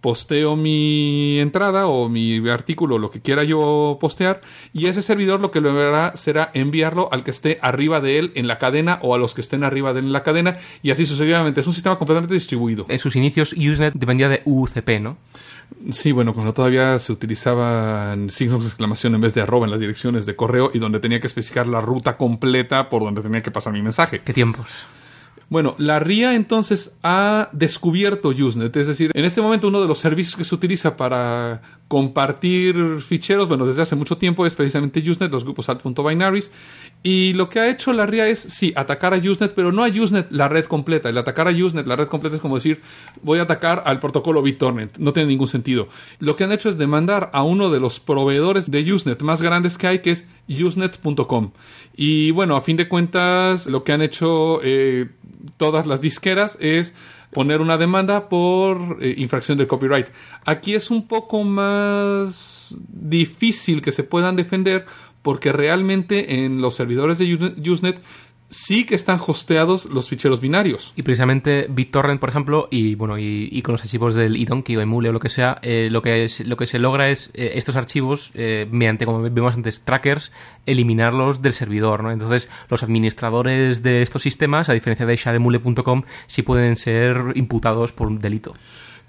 posteo 0.02 0.56
mi 0.56 1.40
entrada 1.40 1.88
o 1.88 2.10
mi 2.10 2.48
artículo, 2.50 3.00
lo 3.00 3.10
que 3.10 3.22
quiera 3.22 3.44
yo 3.44 3.98
postear, 4.00 4.42
y 4.72 4.86
ese 4.86 5.02
servidor 5.02 5.40
lo 5.40 5.50
que 5.50 5.62
lo 5.62 5.72
hará 5.72 6.16
será 6.16 6.52
enviarlo 6.54 7.10
al 7.12 7.24
que 7.24 7.32
esté 7.32 7.58
arriba 7.62 8.02
de 8.02 8.20
él 8.20 8.32
en 8.36 8.48
la 8.48 8.60
cadena 8.60 9.00
o 9.02 9.16
a 9.16 9.18
los 9.18 9.34
que 9.34 9.42
estén 9.42 9.64
arriba 9.64 9.94
de 9.94 10.02
él 10.02 10.06
en 10.06 10.14
la 10.14 10.22
cadena, 10.22 10.58
y 10.84 10.92
así 10.92 11.06
sucesivamente. 11.06 11.62
Es 11.62 11.68
un 11.68 11.74
sistema 11.74 11.98
completamente 11.98 12.36
distribuido. 12.36 12.86
En 12.90 13.00
sus 13.00 13.16
inicios, 13.16 13.54
Usenet 13.54 13.94
dependía 13.96 14.30
de 14.30 14.42
UCP, 14.46 15.00
¿no? 15.00 15.18
Sí, 15.92 16.12
bueno, 16.12 16.34
cuando 16.34 16.54
todavía 16.54 16.98
se 17.00 17.12
utilizaban 17.12 18.30
signos 18.30 18.64
de 18.64 18.70
exclamación 18.70 19.14
en 19.16 19.22
vez 19.22 19.34
de 19.36 19.42
arroba 19.42 19.66
en 19.66 19.72
las 19.72 19.80
direcciones 19.80 20.26
de 20.26 20.36
correo 20.36 20.72
y 20.74 20.80
donde 20.80 21.00
tenía 21.00 21.20
que 21.20 21.28
especificar 21.28 21.68
la 21.68 21.82
ruta 21.82 22.18
completa 22.18 22.90
por 22.90 23.04
donde 23.04 23.22
tenía 23.22 23.42
que 23.42 23.52
pasar 23.52 23.74
mi 23.74 23.82
mensaje. 23.82 24.20
¿Qué 24.20 24.34
tiempos? 24.34 24.66
Bueno, 25.50 25.76
la 25.78 26.00
RIA 26.00 26.36
entonces 26.36 26.98
ha 27.04 27.50
descubierto 27.52 28.30
Usenet, 28.30 28.76
es 28.76 28.88
decir, 28.88 29.12
en 29.14 29.26
este 29.26 29.42
momento 29.42 29.68
uno 29.68 29.82
de 29.82 29.88
los 29.88 30.00
servicios 30.00 30.36
que 30.36 30.44
se 30.44 30.56
utiliza 30.56 30.98
para 30.98 31.62
compartir 31.88 33.00
ficheros, 33.02 33.48
bueno, 33.48 33.66
desde 33.66 33.84
hace 33.84 33.96
mucho 33.96 34.18
tiempo 34.18 34.46
es 34.46 34.56
precisamente 34.56 35.00
Usenet, 35.08 35.32
los 35.32 35.44
grupos 35.44 35.70
alt.binaries, 35.70 36.52
y 37.04 37.34
lo 37.34 37.48
que 37.48 37.60
ha 37.60 37.70
hecho 37.70 37.94
la 37.94 38.08
RIA 38.08 38.28
es, 38.28 38.40
sí, 38.40 38.74
atacar 38.76 39.14
a 39.14 39.18
Usenet, 39.18 39.54
pero 39.54 39.72
no 39.72 39.84
a 39.84 39.88
Usenet 39.88 40.32
la 40.32 40.48
red 40.48 40.66
completa. 40.66 41.10
El 41.10 41.18
atacar 41.18 41.48
a 41.48 41.52
Usenet 41.52 41.86
la 41.86 41.96
red 41.96 42.08
completa 42.08 42.38
es 42.38 42.42
como 42.42 42.56
decir, 42.56 42.82
voy 43.22 43.38
a 43.38 43.44
atacar 43.44 43.84
al 43.86 44.00
protocolo 44.00 44.42
BitTorrent, 44.42 44.98
no 44.98 45.14
tiene 45.14 45.30
ningún 45.30 45.48
sentido. 45.48 45.90
Lo 46.20 46.36
que 46.36 46.44
han 46.44 46.52
hecho 46.52 46.70
es 46.70 46.80
demandar 46.80 47.30
a 47.34 47.44
uno 47.44 47.70
de 47.70 47.80
los 47.80 48.00
proveedores 48.00 48.72
de 48.72 48.92
Usenet 48.92 49.22
más 49.22 49.44
grandes 49.44 49.78
que 49.78 49.88
hay, 49.88 50.00
que 50.00 50.12
es 50.12 50.26
usenet.com. 50.50 51.52
Y 51.96 52.32
bueno, 52.32 52.56
a 52.56 52.62
fin 52.62 52.78
de 52.78 52.88
cuentas, 52.88 53.68
lo 53.68 53.84
que 53.84 53.92
han 53.92 54.02
hecho 54.02 54.60
eh, 54.64 55.08
todas 55.58 55.88
las 55.88 56.02
disqueras 56.02 56.58
es 56.60 56.94
poner 57.32 57.62
una 57.62 57.78
demanda 57.78 58.30
por 58.30 58.98
eh, 59.02 59.14
infracción 59.18 59.58
de 59.58 59.68
copyright. 59.68 60.08
Aquí 60.46 60.74
es 60.76 60.90
un 60.92 61.08
poco 61.08 61.44
más 61.44 62.78
difícil 62.90 63.82
que 63.82 63.92
se 63.92 64.04
puedan 64.04 64.36
defender 64.36 64.86
porque 65.22 65.52
realmente 65.52 66.46
en 66.46 66.62
los 66.62 66.76
servidores 66.76 67.18
de 67.18 67.26
Use- 67.26 67.70
Usenet 67.72 68.00
sí 68.50 68.86
que 68.86 68.96
están 68.96 69.20
hosteados 69.26 69.86
los 69.86 70.10
ficheros 70.10 70.40
binarios. 70.40 70.94
Y 70.96 71.04
precisamente 71.04 71.68
BitTorrent, 71.70 72.20
por 72.20 72.30
ejemplo, 72.30 72.68
y 72.72 72.96
bueno, 72.96 73.18
y, 73.18 73.62
con 73.62 73.74
los 73.74 73.82
archivos 73.82 74.16
del 74.16 74.38
iDonkey 74.38 74.76
o 74.78 74.82
Emule 74.82 75.10
o 75.10 75.14
lo 75.14 75.20
que 75.20 75.30
sea, 75.30 75.60
eh, 75.62 75.90
lo, 75.92 76.02
que 76.02 76.24
es, 76.24 76.40
lo 76.42 76.58
que 76.58 76.68
se 76.68 76.80
logra 76.80 77.10
es 77.10 77.32
eh, 77.34 77.54
estos 77.56 77.76
archivos, 77.76 78.32
eh, 78.34 78.68
mediante, 78.72 79.06
como 79.06 79.22
vimos 79.22 79.56
antes, 79.56 79.82
trackers, 79.82 80.32
eliminarlos 80.66 81.42
del 81.42 81.54
servidor, 81.54 82.04
¿no? 82.04 82.12
Entonces, 82.12 82.50
los 82.70 82.84
administradores 82.84 83.84
de 83.84 84.02
estos 84.02 84.22
sistemas, 84.22 84.70
a 84.70 84.74
diferencia 84.74 85.06
de 85.06 85.16
shademule.com, 85.16 86.04
sí 86.28 86.42
pueden 86.42 86.76
ser 86.76 87.34
imputados 87.36 87.92
por 87.92 88.08
un 88.08 88.20
delito. 88.20 88.56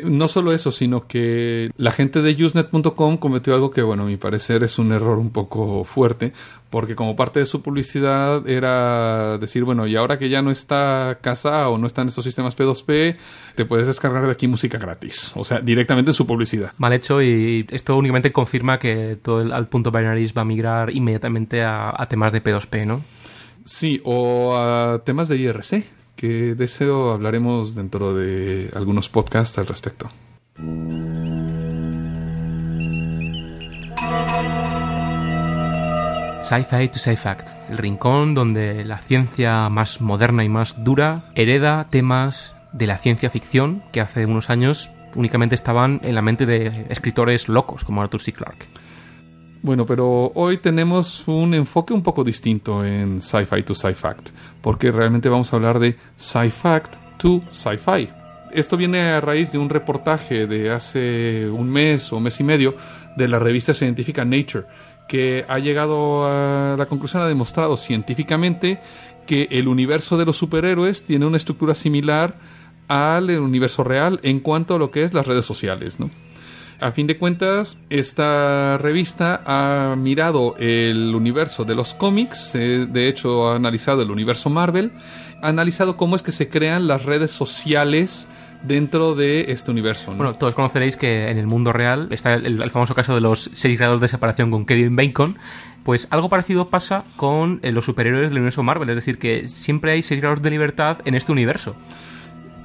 No 0.04 0.28
solo 0.28 0.52
eso, 0.52 0.72
sino 0.72 1.06
que 1.06 1.70
la 1.76 1.90
gente 1.90 2.20
de 2.20 2.44
Usenet.com 2.44 3.16
cometió 3.16 3.54
algo 3.54 3.70
que, 3.70 3.82
bueno, 3.82 4.02
a 4.02 4.06
mi 4.06 4.16
parecer 4.16 4.62
es 4.62 4.78
un 4.78 4.92
error 4.92 5.18
un 5.18 5.30
poco 5.30 5.84
fuerte, 5.84 6.32
porque 6.68 6.94
como 6.94 7.16
parte 7.16 7.40
de 7.40 7.46
su 7.46 7.62
publicidad 7.62 8.46
era 8.48 9.38
decir, 9.38 9.64
bueno, 9.64 9.86
y 9.86 9.96
ahora 9.96 10.18
que 10.18 10.28
ya 10.28 10.42
no 10.42 10.50
está 10.50 11.18
casa 11.22 11.68
o 11.70 11.78
no 11.78 11.86
están 11.86 12.08
estos 12.08 12.24
sistemas 12.24 12.56
P2P, 12.58 13.16
te 13.54 13.64
puedes 13.64 13.86
descargar 13.86 14.26
de 14.26 14.32
aquí 14.32 14.46
música 14.48 14.76
gratis, 14.76 15.32
o 15.34 15.44
sea, 15.44 15.60
directamente 15.60 16.10
en 16.10 16.14
su 16.14 16.26
publicidad. 16.26 16.72
Mal 16.76 16.92
hecho 16.92 17.22
y 17.22 17.66
esto 17.70 17.96
únicamente 17.96 18.32
confirma 18.32 18.78
que 18.78 19.18
todo 19.22 19.40
el 19.40 19.52
alt.binaries 19.52 20.34
va 20.34 20.42
a 20.42 20.44
migrar 20.44 20.90
inmediatamente 20.94 21.62
a, 21.62 21.94
a 21.96 22.06
temas 22.06 22.32
de 22.32 22.44
P2P, 22.44 22.86
¿no? 22.86 23.02
Sí, 23.64 24.00
o 24.04 24.56
a 24.56 25.02
temas 25.04 25.28
de 25.28 25.38
IRC, 25.38 25.84
que 26.16 26.54
de 26.54 26.64
eso 26.64 27.12
hablaremos 27.12 27.74
dentro 27.74 28.14
de 28.14 28.70
algunos 28.74 29.08
podcasts 29.08 29.58
al 29.58 29.66
respecto. 29.66 30.10
Sci-Fi 36.42 36.88
to 36.88 36.98
Sci-Fact, 36.98 37.70
el 37.70 37.78
rincón 37.78 38.34
donde 38.34 38.84
la 38.84 38.98
ciencia 38.98 39.68
más 39.68 40.00
moderna 40.00 40.44
y 40.44 40.48
más 40.48 40.82
dura 40.84 41.30
hereda 41.34 41.88
temas 41.90 42.56
de 42.72 42.86
la 42.86 42.98
ciencia 42.98 43.30
ficción 43.30 43.82
que 43.90 44.00
hace 44.00 44.26
unos 44.26 44.48
años 44.48 44.90
únicamente 45.16 45.56
estaban 45.56 46.00
en 46.04 46.14
la 46.14 46.22
mente 46.22 46.46
de 46.46 46.86
escritores 46.88 47.48
locos 47.48 47.82
como 47.84 48.00
Arthur 48.00 48.22
C. 48.22 48.32
Clarke. 48.32 48.68
Bueno, 49.66 49.84
pero 49.84 50.30
hoy 50.36 50.58
tenemos 50.58 51.26
un 51.26 51.52
enfoque 51.52 51.92
un 51.92 52.00
poco 52.00 52.22
distinto 52.22 52.84
en 52.84 53.20
Sci-Fi 53.20 53.64
to 53.64 53.74
Sci-Fact, 53.74 54.28
porque 54.62 54.92
realmente 54.92 55.28
vamos 55.28 55.52
a 55.52 55.56
hablar 55.56 55.80
de 55.80 55.96
Sci-Fact 56.16 57.18
to 57.18 57.42
Sci-Fi. 57.50 58.08
Esto 58.52 58.76
viene 58.76 59.00
a 59.00 59.20
raíz 59.20 59.50
de 59.50 59.58
un 59.58 59.68
reportaje 59.68 60.46
de 60.46 60.70
hace 60.70 61.50
un 61.50 61.68
mes 61.68 62.12
o 62.12 62.20
mes 62.20 62.38
y 62.38 62.44
medio 62.44 62.76
de 63.16 63.26
la 63.26 63.40
revista 63.40 63.74
científica 63.74 64.24
Nature, 64.24 64.66
que 65.08 65.44
ha 65.48 65.58
llegado 65.58 66.26
a 66.26 66.76
la 66.78 66.86
conclusión, 66.86 67.24
ha 67.24 67.26
demostrado 67.26 67.76
científicamente 67.76 68.78
que 69.26 69.48
el 69.50 69.66
universo 69.66 70.16
de 70.16 70.26
los 70.26 70.36
superhéroes 70.36 71.04
tiene 71.04 71.26
una 71.26 71.38
estructura 71.38 71.74
similar 71.74 72.36
al 72.86 73.30
universo 73.30 73.82
real 73.82 74.20
en 74.22 74.38
cuanto 74.38 74.76
a 74.76 74.78
lo 74.78 74.92
que 74.92 75.02
es 75.02 75.12
las 75.12 75.26
redes 75.26 75.44
sociales, 75.44 75.98
¿no? 75.98 76.08
A 76.78 76.92
fin 76.92 77.06
de 77.06 77.16
cuentas, 77.16 77.78
esta 77.88 78.76
revista 78.76 79.42
ha 79.46 79.96
mirado 79.96 80.56
el 80.58 81.14
universo 81.14 81.64
de 81.64 81.74
los 81.74 81.94
cómics, 81.94 82.54
eh, 82.54 82.86
de 82.86 83.08
hecho 83.08 83.48
ha 83.48 83.56
analizado 83.56 84.02
el 84.02 84.10
universo 84.10 84.50
Marvel, 84.50 84.92
ha 85.42 85.48
analizado 85.48 85.96
cómo 85.96 86.16
es 86.16 86.22
que 86.22 86.32
se 86.32 86.50
crean 86.50 86.86
las 86.86 87.06
redes 87.06 87.30
sociales 87.30 88.28
dentro 88.62 89.14
de 89.14 89.46
este 89.48 89.70
universo. 89.70 90.10
¿no? 90.10 90.18
Bueno, 90.18 90.34
todos 90.34 90.54
conoceréis 90.54 90.96
que 90.96 91.30
en 91.30 91.38
el 91.38 91.46
mundo 91.46 91.72
real 91.72 92.08
está 92.10 92.34
el, 92.34 92.60
el 92.60 92.70
famoso 92.70 92.94
caso 92.94 93.14
de 93.14 93.20
los 93.20 93.50
6 93.54 93.78
grados 93.78 94.00
de 94.00 94.08
separación 94.08 94.50
con 94.50 94.66
Kevin 94.66 94.96
Bacon. 94.96 95.38
Pues 95.82 96.08
algo 96.10 96.28
parecido 96.28 96.68
pasa 96.68 97.04
con 97.16 97.60
eh, 97.62 97.70
los 97.70 97.84
superhéroes 97.84 98.28
del 98.28 98.38
universo 98.38 98.62
Marvel, 98.62 98.90
es 98.90 98.96
decir, 98.96 99.18
que 99.18 99.46
siempre 99.46 99.92
hay 99.92 100.02
6 100.02 100.20
grados 100.20 100.42
de 100.42 100.50
libertad 100.50 100.98
en 101.04 101.14
este 101.14 101.32
universo. 101.32 101.76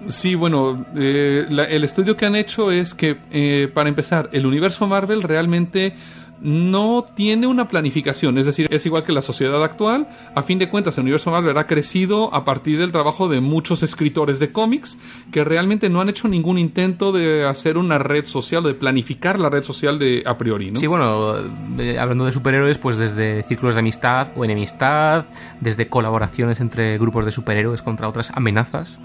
Sí, 0.07 0.35
bueno, 0.35 0.85
eh, 0.95 1.45
el 1.49 1.83
estudio 1.83 2.17
que 2.17 2.25
han 2.25 2.35
hecho 2.35 2.71
es 2.71 2.95
que, 2.95 3.17
eh, 3.31 3.69
para 3.73 3.89
empezar, 3.89 4.29
el 4.33 4.45
universo 4.45 4.87
Marvel 4.87 5.21
realmente 5.21 5.95
no 6.41 7.05
tiene 7.15 7.47
una 7.47 7.67
planificación, 7.67 8.37
es 8.37 8.45
decir, 8.45 8.67
es 8.71 8.85
igual 8.85 9.03
que 9.03 9.11
la 9.11 9.21
sociedad 9.21 9.63
actual. 9.63 10.07
A 10.35 10.41
fin 10.41 10.57
de 10.59 10.69
cuentas, 10.69 10.97
el 10.97 11.03
universo 11.03 11.31
Marvel 11.31 11.57
ha 11.57 11.67
crecido 11.67 12.33
a 12.33 12.43
partir 12.43 12.79
del 12.79 12.91
trabajo 12.91 13.29
de 13.29 13.41
muchos 13.41 13.83
escritores 13.83 14.39
de 14.39 14.51
cómics 14.51 14.97
que 15.31 15.43
realmente 15.43 15.89
no 15.89 16.01
han 16.01 16.09
hecho 16.09 16.27
ningún 16.27 16.57
intento 16.57 17.11
de 17.11 17.45
hacer 17.45 17.77
una 17.77 17.99
red 17.99 18.25
social, 18.25 18.63
de 18.63 18.73
planificar 18.73 19.39
la 19.39 19.49
red 19.49 19.63
social 19.63 19.99
de 19.99 20.23
a 20.25 20.37
priori, 20.37 20.71
¿no? 20.71 20.79
Sí, 20.79 20.87
bueno, 20.87 21.35
eh, 21.77 21.99
hablando 21.99 22.25
de 22.25 22.31
superhéroes, 22.31 22.77
pues 22.79 22.97
desde 22.97 23.43
círculos 23.43 23.75
de 23.75 23.79
amistad 23.79 24.29
o 24.35 24.43
enemistad, 24.43 25.25
desde 25.59 25.87
colaboraciones 25.87 26.59
entre 26.59 26.97
grupos 26.97 27.25
de 27.25 27.31
superhéroes 27.31 27.81
contra 27.81 28.09
otras 28.09 28.31
amenazas. 28.31 28.97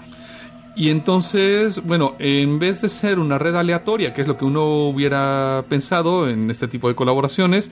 Y 0.77 0.91
entonces, 0.91 1.83
bueno, 1.83 2.15
en 2.19 2.59
vez 2.59 2.83
de 2.83 2.89
ser 2.89 3.17
una 3.17 3.39
red 3.39 3.55
aleatoria, 3.55 4.13
que 4.13 4.21
es 4.21 4.27
lo 4.27 4.37
que 4.37 4.45
uno 4.45 4.87
hubiera 4.87 5.65
pensado 5.67 6.29
en 6.29 6.51
este 6.51 6.67
tipo 6.67 6.87
de 6.87 6.93
colaboraciones, 6.93 7.71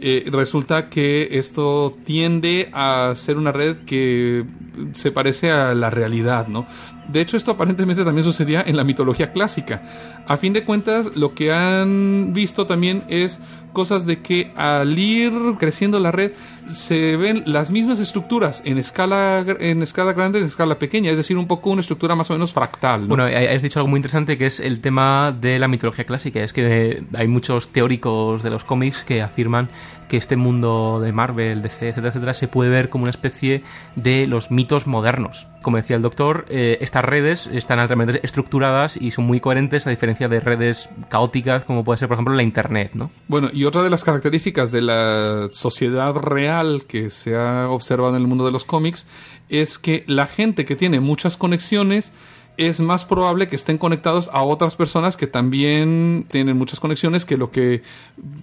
eh, 0.00 0.26
resulta 0.32 0.88
que 0.88 1.28
esto 1.32 1.94
tiende 2.06 2.70
a 2.72 3.12
ser 3.14 3.36
una 3.36 3.52
red 3.52 3.84
que 3.84 4.46
se 4.94 5.12
parece 5.12 5.50
a 5.50 5.74
la 5.74 5.90
realidad, 5.90 6.48
¿no? 6.48 6.66
De 7.08 7.20
hecho, 7.20 7.36
esto 7.36 7.52
aparentemente 7.52 8.04
también 8.04 8.24
sucedía 8.24 8.62
en 8.66 8.76
la 8.76 8.84
mitología 8.84 9.32
clásica. 9.32 9.82
A 10.26 10.36
fin 10.36 10.52
de 10.52 10.64
cuentas, 10.64 11.10
lo 11.14 11.34
que 11.34 11.52
han 11.52 12.32
visto 12.32 12.66
también 12.66 13.04
es 13.08 13.40
cosas 13.76 14.06
de 14.06 14.22
que 14.22 14.52
al 14.56 14.98
ir 14.98 15.32
creciendo 15.58 16.00
la 16.00 16.10
red 16.10 16.32
se 16.66 17.16
ven 17.16 17.42
las 17.44 17.70
mismas 17.70 18.00
estructuras 18.00 18.62
en 18.64 18.78
escala 18.78 19.44
en 19.60 19.82
escala 19.82 20.14
grande 20.14 20.38
en 20.38 20.46
escala 20.46 20.78
pequeña, 20.78 21.10
es 21.10 21.18
decir, 21.18 21.36
un 21.36 21.46
poco 21.46 21.68
una 21.68 21.82
estructura 21.82 22.14
más 22.14 22.30
o 22.30 22.32
menos 22.32 22.54
fractal. 22.54 23.02
¿no? 23.02 23.08
Bueno, 23.08 23.24
has 23.24 23.60
dicho 23.60 23.78
algo 23.78 23.88
muy 23.88 23.98
interesante 23.98 24.38
que 24.38 24.46
es 24.46 24.60
el 24.60 24.80
tema 24.80 25.30
de 25.38 25.58
la 25.58 25.68
mitología 25.68 26.06
clásica. 26.06 26.42
Es 26.42 26.54
que 26.54 26.62
eh, 26.66 27.04
hay 27.14 27.28
muchos 27.28 27.68
teóricos 27.68 28.42
de 28.42 28.48
los 28.48 28.64
cómics 28.64 29.04
que 29.04 29.20
afirman 29.20 29.68
que 30.08 30.16
este 30.16 30.36
mundo 30.36 30.98
de 31.00 31.12
Marvel, 31.12 31.60
DC, 31.60 31.88
etcétera, 31.88 32.08
etcétera, 32.08 32.34
se 32.34 32.48
puede 32.48 32.70
ver 32.70 32.88
como 32.88 33.02
una 33.04 33.10
especie 33.10 33.62
de 33.94 34.26
los 34.26 34.50
mitos 34.50 34.86
modernos. 34.86 35.48
Como 35.66 35.78
decía 35.78 35.96
el 35.96 36.02
doctor, 36.02 36.46
eh, 36.48 36.78
estas 36.80 37.04
redes 37.04 37.50
están 37.52 37.80
altamente 37.80 38.20
estructuradas 38.22 38.96
y 38.96 39.10
son 39.10 39.26
muy 39.26 39.40
coherentes 39.40 39.84
a 39.88 39.90
diferencia 39.90 40.28
de 40.28 40.38
redes 40.38 40.88
caóticas 41.08 41.64
como 41.64 41.82
puede 41.82 41.98
ser, 41.98 42.06
por 42.06 42.14
ejemplo, 42.14 42.34
la 42.34 42.44
Internet, 42.44 42.92
¿no? 42.94 43.10
Bueno, 43.26 43.50
y 43.52 43.64
otra 43.64 43.82
de 43.82 43.90
las 43.90 44.04
características 44.04 44.70
de 44.70 44.82
la 44.82 45.48
sociedad 45.50 46.14
real 46.14 46.84
que 46.86 47.10
se 47.10 47.34
ha 47.34 47.68
observado 47.68 48.14
en 48.14 48.22
el 48.22 48.28
mundo 48.28 48.46
de 48.46 48.52
los 48.52 48.64
cómics 48.64 49.08
es 49.48 49.80
que 49.80 50.04
la 50.06 50.28
gente 50.28 50.64
que 50.64 50.76
tiene 50.76 51.00
muchas 51.00 51.36
conexiones 51.36 52.12
es 52.56 52.80
más 52.80 53.04
probable 53.04 53.48
que 53.48 53.56
estén 53.56 53.78
conectados 53.78 54.30
a 54.32 54.42
otras 54.42 54.76
personas 54.76 55.16
que 55.16 55.26
también 55.26 56.26
tienen 56.30 56.56
muchas 56.56 56.80
conexiones 56.80 57.24
que 57.24 57.36
lo 57.36 57.50
que 57.50 57.82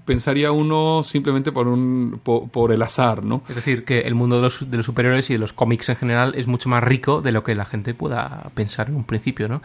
pensaría 0.05 0.51
uno 0.51 1.01
simplemente 1.03 1.51
por 1.51 1.67
un 1.67 2.19
po- 2.23 2.47
por, 2.47 2.71
el 2.71 2.81
azar, 2.81 3.23
¿no? 3.23 3.43
Es 3.49 3.55
decir, 3.55 3.85
que 3.85 4.01
el 4.01 4.15
mundo 4.15 4.35
de 4.37 4.41
los, 4.43 4.69
de 4.69 4.77
los 4.77 4.85
superhéroes 4.85 5.29
y 5.29 5.33
de 5.33 5.39
los 5.39 5.53
cómics 5.53 5.89
en 5.89 5.95
general 5.95 6.33
es 6.35 6.47
mucho 6.47 6.69
más 6.69 6.83
rico 6.83 7.21
de 7.21 7.31
lo 7.31 7.43
que 7.43 7.55
la 7.55 7.65
gente 7.65 7.93
pueda 7.93 8.51
pensar 8.53 8.89
en 8.89 8.95
un 8.95 9.03
principio, 9.03 9.47
¿no? 9.47 9.61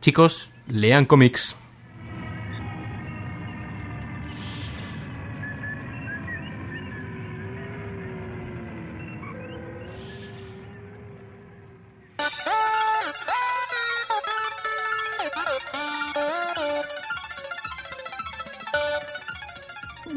Chicos, 0.00 0.50
lean 0.68 1.06
cómics. 1.06 1.56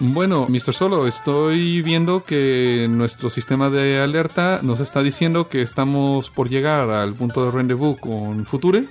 Bueno, 0.04 0.48
Mr. 0.50 0.74
Solo, 0.74 1.06
estoy 1.06 1.84
viendo 1.84 2.24
que 2.24 2.88
nuestro 2.90 3.30
sistema 3.30 3.70
de 3.70 4.00
alerta 4.02 4.60
nos 4.64 4.80
está 4.80 5.04
diciendo 5.04 5.48
que 5.48 5.62
estamos 5.62 6.32
por 6.32 6.50
llegar 6.50 6.90
al 6.90 7.14
punto 7.14 7.46
de 7.46 7.52
rendezvous 7.52 8.00
con 8.00 8.48
Future. 8.48 8.86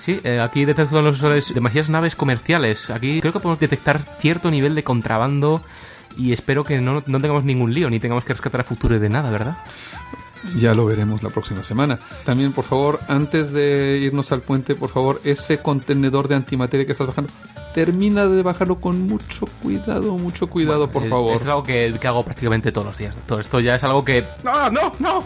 Sí, 0.00 0.20
eh, 0.24 0.40
aquí 0.40 0.64
detectan 0.64 1.04
los 1.04 1.16
sensores 1.16 1.52
demasiadas 1.52 1.90
naves 1.90 2.16
comerciales. 2.16 2.88
Aquí 2.88 3.20
creo 3.20 3.34
que 3.34 3.40
podemos 3.40 3.60
detectar 3.60 4.00
cierto 4.00 4.50
nivel 4.50 4.74
de 4.74 4.82
contrabando 4.82 5.60
y 6.16 6.32
espero 6.32 6.64
que 6.64 6.80
no, 6.80 7.02
no 7.04 7.20
tengamos 7.20 7.44
ningún 7.44 7.74
lío 7.74 7.90
ni 7.90 8.00
tengamos 8.00 8.24
que 8.24 8.32
rescatar 8.32 8.62
a 8.62 8.64
Future 8.64 8.98
de 8.98 9.10
nada, 9.10 9.30
¿verdad? 9.30 9.58
Ya 10.56 10.72
lo 10.72 10.86
veremos 10.86 11.22
la 11.22 11.28
próxima 11.28 11.62
semana. 11.62 11.98
También, 12.24 12.52
por 12.52 12.64
favor, 12.64 13.00
antes 13.08 13.52
de 13.52 13.98
irnos 13.98 14.32
al 14.32 14.40
puente, 14.40 14.74
por 14.74 14.88
favor, 14.88 15.20
ese 15.24 15.58
contenedor 15.58 16.26
de 16.26 16.36
antimateria 16.36 16.86
que 16.86 16.92
estás 16.92 17.08
bajando, 17.08 17.30
termina 17.74 18.26
de 18.26 18.42
bajarlo 18.42 18.76
con 18.80 19.06
mucho 19.06 19.46
cuidado, 19.62 20.16
mucho 20.16 20.46
cuidado, 20.46 20.88
por 20.88 21.04
Eh, 21.04 21.08
favor. 21.10 21.32
Esto 21.32 21.42
es 21.44 21.48
algo 21.50 21.62
que, 21.64 21.94
que 22.00 22.06
hago 22.08 22.24
prácticamente 22.24 22.70
todos 22.72 22.86
los 22.86 22.96
días, 22.98 23.14
doctor. 23.16 23.40
Esto 23.40 23.60
ya 23.60 23.74
es 23.74 23.82
algo 23.84 24.04
que... 24.04 24.24
¡No, 24.44 24.70
no, 24.70 24.92
no! 25.00 25.24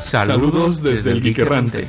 Saludos 0.00 0.82
desde 0.82 1.12
el 1.12 1.22
Geek 1.22 1.38
Errante. 1.38 1.88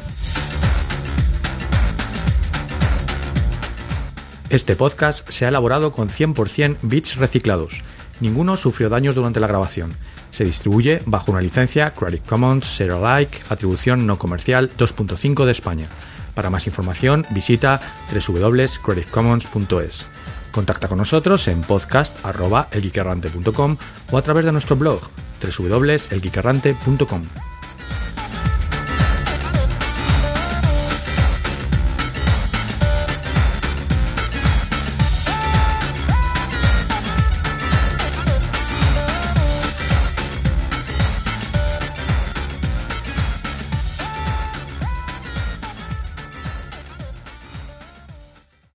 Este 4.50 4.76
podcast 4.76 5.28
se 5.30 5.46
ha 5.46 5.48
elaborado 5.50 5.92
con 5.92 6.10
100% 6.10 6.78
bits 6.82 7.16
reciclados. 7.16 7.84
Ninguno 8.20 8.58
sufrió 8.58 8.90
daños 8.90 9.16
durante 9.16 9.40
la 9.40 9.48
grabación. 9.48 9.94
Se 10.32 10.44
distribuye 10.44 11.04
bajo 11.06 11.32
una 11.32 11.42
licencia 11.42 11.92
Creative 11.92 12.24
Commons 12.26 12.68
Zero 12.76 13.06
Alike, 13.06 13.42
atribución 13.50 14.08
no 14.08 14.18
comercial 14.18 14.72
2.5 14.78 15.46
de 15.46 15.52
España. 15.52 15.86
Para 16.34 16.50
más 16.50 16.66
información 16.68 17.26
visita 17.32 17.82
www.creativecommons.es. 18.12 20.06
Contacta 20.52 20.88
con 20.88 20.98
nosotros 20.98 21.48
en 21.48 21.62
podcast.elgeekerrante.com 21.62 23.78
o 24.12 24.18
a 24.18 24.22
través 24.22 24.46
de 24.46 24.52
nuestro 24.52 24.76
blog 24.76 25.02
www.elgeekerrante.com. 25.42 27.51